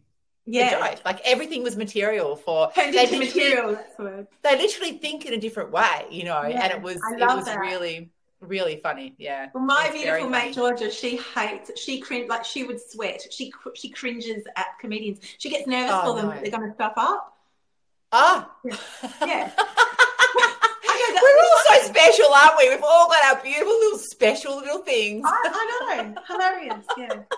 Yeah. 0.46 0.70
joke. 0.92 1.00
Like 1.04 1.20
everything 1.24 1.62
was 1.62 1.76
material 1.76 2.36
for 2.36 2.70
Turned 2.72 2.94
they 2.94 3.04
into 3.04 3.18
literally- 3.18 3.44
material. 3.48 3.72
That's 3.74 3.96
the 3.96 4.02
word. 4.02 4.26
They 4.42 4.56
literally 4.58 4.92
think 4.98 5.26
in 5.26 5.32
a 5.34 5.38
different 5.38 5.70
way, 5.70 6.06
you 6.10 6.24
know, 6.24 6.42
Yeah, 6.42 6.62
and 6.64 6.72
it 6.72 6.82
was 6.82 6.96
it 6.96 7.18
was 7.20 7.44
that. 7.46 7.58
really 7.58 8.10
really 8.40 8.76
funny. 8.76 9.14
Yeah. 9.18 9.50
Well, 9.52 9.62
my 9.64 9.90
beautiful 9.92 10.28
mate 10.30 10.54
Georgia, 10.54 10.90
she 10.90 11.18
hates. 11.18 11.70
She 11.78 12.00
cringe 12.00 12.26
like 12.28 12.42
she 12.44 12.64
would 12.64 12.80
sweat. 12.80 13.20
She 13.30 13.52
she 13.74 13.90
cringes 13.90 14.44
at 14.56 14.66
comedians. 14.80 15.18
She 15.38 15.50
gets 15.50 15.66
nervous 15.66 15.92
Oh, 15.94 16.14
for 16.14 16.20
them. 16.20 16.30
no. 16.34 16.40
They're 16.40 16.50
going 16.50 16.68
to 16.68 16.74
stuff 16.74 16.94
up. 16.96 17.36
Ah. 18.12 18.50
Yeah. 19.26 19.50
We're 21.80 21.86
all 21.86 21.86
so 21.86 21.92
special, 21.92 22.26
aren't 22.32 22.58
we? 22.58 22.68
We've 22.70 22.82
all 22.82 23.08
got 23.08 23.24
our 23.36 23.42
beautiful 23.42 23.72
little 23.72 23.98
special 23.98 24.56
little 24.56 24.82
things. 24.82 25.24
I, 25.26 25.86
I 25.90 26.02
know. 26.02 26.22
Hilarious. 26.26 26.84
Yeah. 26.96 27.22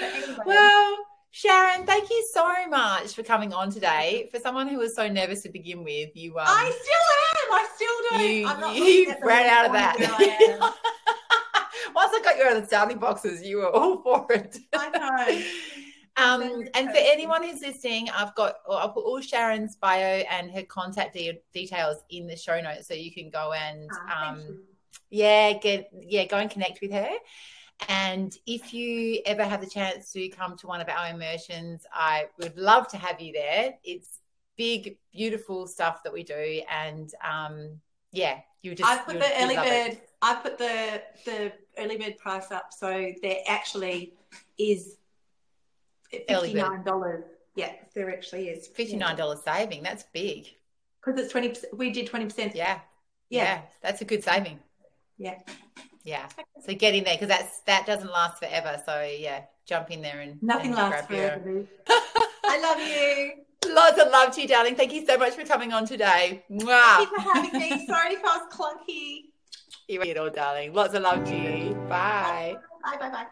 Anyway. 0.00 0.36
Well, 0.46 0.96
Sharon, 1.32 1.84
thank 1.84 2.08
you 2.08 2.24
so 2.32 2.46
much 2.68 3.12
for 3.12 3.24
coming 3.24 3.52
on 3.52 3.72
today. 3.72 4.28
For 4.30 4.38
someone 4.38 4.68
who 4.68 4.78
was 4.78 4.94
so 4.94 5.08
nervous 5.08 5.42
to 5.42 5.48
begin 5.48 5.82
with, 5.82 6.10
you 6.14 6.38
um, 6.38 6.44
I 6.46 6.70
still 6.70 7.42
am. 7.42 7.52
I 7.52 7.68
still 7.74 7.88
don't. 8.10 8.30
you, 8.30 8.46
I'm 8.46 8.60
not 8.60 8.74
you 8.76 8.84
looking 8.84 9.10
at 9.10 9.20
the 9.20 9.26
ran 9.26 9.46
out 9.48 9.66
of 9.66 9.72
that. 9.72 9.98
where 9.98 10.10
I, 10.12 10.22
am. 10.52 10.60
Once 11.96 12.12
I 12.14 12.20
got 12.22 12.38
you 12.38 12.44
out 12.44 12.56
of 12.56 12.62
the 12.62 12.68
sounding 12.68 12.98
boxes, 12.98 13.42
you 13.42 13.56
were 13.56 13.68
all 13.68 14.00
for 14.00 14.32
it. 14.32 14.58
I 14.74 14.90
know. 14.90 15.42
Um, 16.16 16.64
and 16.74 16.90
for 16.90 16.96
anyone 16.96 17.42
who's 17.42 17.60
listening, 17.60 18.08
I've 18.10 18.34
got 18.36 18.56
or 18.66 18.78
I'll 18.78 18.90
put 18.90 19.04
all 19.04 19.20
Sharon's 19.20 19.76
bio 19.76 20.22
and 20.30 20.50
her 20.52 20.62
contact 20.62 21.14
de- 21.14 21.42
details 21.52 21.98
in 22.10 22.26
the 22.26 22.36
show 22.36 22.60
notes, 22.60 22.86
so 22.86 22.94
you 22.94 23.12
can 23.12 23.30
go 23.30 23.52
and 23.52 23.90
Ah, 24.08 24.30
um, 24.30 24.58
yeah, 25.10 25.52
get 25.54 25.90
yeah, 25.92 26.24
go 26.26 26.36
and 26.36 26.50
connect 26.50 26.80
with 26.80 26.92
her. 26.92 27.10
And 27.88 28.36
if 28.46 28.72
you 28.72 29.20
ever 29.26 29.44
have 29.44 29.60
the 29.60 29.66
chance 29.68 30.12
to 30.12 30.28
come 30.28 30.56
to 30.58 30.68
one 30.68 30.80
of 30.80 30.88
our 30.88 31.08
immersions, 31.08 31.84
I 31.92 32.26
would 32.38 32.56
love 32.56 32.86
to 32.88 32.96
have 32.96 33.20
you 33.20 33.32
there. 33.32 33.74
It's 33.82 34.20
big, 34.56 34.96
beautiful 35.12 35.66
stuff 35.66 36.04
that 36.04 36.12
we 36.12 36.22
do, 36.22 36.62
and 36.70 37.12
um, 37.28 37.80
yeah, 38.12 38.38
you 38.62 38.76
just 38.76 38.88
I 38.88 38.98
put 38.98 39.18
the 39.18 39.42
early 39.42 39.56
love 39.56 39.66
it. 39.66 39.90
bird. 39.90 40.00
I 40.22 40.34
put 40.36 40.58
the 40.58 41.02
the 41.24 41.52
early 41.76 41.96
bird 41.96 42.18
price 42.18 42.52
up, 42.52 42.72
so 42.72 43.12
there 43.20 43.38
actually 43.48 44.14
is 44.58 44.96
Early 46.28 46.48
fifty 46.52 46.60
bird. 46.60 46.70
nine 46.70 46.84
dollars. 46.84 47.24
Yeah, 47.56 47.72
there 47.94 48.10
actually 48.10 48.48
is 48.48 48.66
fifty 48.68 48.96
nine 48.96 49.16
dollars 49.16 49.40
saving. 49.44 49.82
That's 49.82 50.04
big. 50.12 50.48
because 51.04 51.20
it's 51.20 51.30
twenty. 51.32 51.54
We 51.72 51.90
did 51.90 52.06
twenty 52.06 52.24
percent. 52.26 52.54
Yeah, 52.54 52.80
Yeah. 53.30 53.42
yeah, 53.44 53.60
that's 53.82 54.00
a 54.00 54.04
good 54.04 54.22
saving. 54.24 54.58
Yeah. 55.18 55.38
Yeah. 56.04 56.28
So 56.66 56.74
get 56.74 56.94
in 56.94 57.04
there 57.04 57.14
because 57.14 57.28
that's 57.28 57.60
that 57.62 57.86
doesn't 57.86 58.10
last 58.10 58.38
forever. 58.38 58.82
So 58.84 59.02
yeah, 59.02 59.42
jump 59.66 59.90
in 59.90 60.02
there 60.02 60.20
and 60.20 60.42
Nothing 60.42 60.66
and 60.72 60.76
lasts 60.76 61.06
grab 61.08 61.18
your- 61.20 61.30
forever. 61.30 61.66
I 62.46 62.60
love 62.60 62.80
you. 62.80 63.72
Lots 63.74 63.98
of 64.00 64.10
love 64.12 64.34
to 64.34 64.42
you, 64.42 64.48
darling. 64.48 64.74
Thank 64.76 64.92
you 64.92 65.06
so 65.06 65.16
much 65.16 65.34
for 65.34 65.44
coming 65.44 65.72
on 65.72 65.86
today. 65.86 66.44
Thank 66.50 66.60
you 67.10 67.16
for 67.16 67.20
having 67.32 67.52
me. 67.58 67.86
Sorry 67.86 68.14
if 68.14 68.20
I 68.24 68.38
was 68.38 68.52
clunky. 68.52 69.20
You 69.88 70.00
it 70.00 70.16
all, 70.16 70.30
darling. 70.30 70.72
Lots 70.72 70.94
of 70.94 71.02
love 71.02 71.24
to 71.24 71.36
you. 71.36 71.74
Bye. 71.88 72.56
Bye 72.82 72.96
bye 72.98 73.10
bye. 73.10 73.26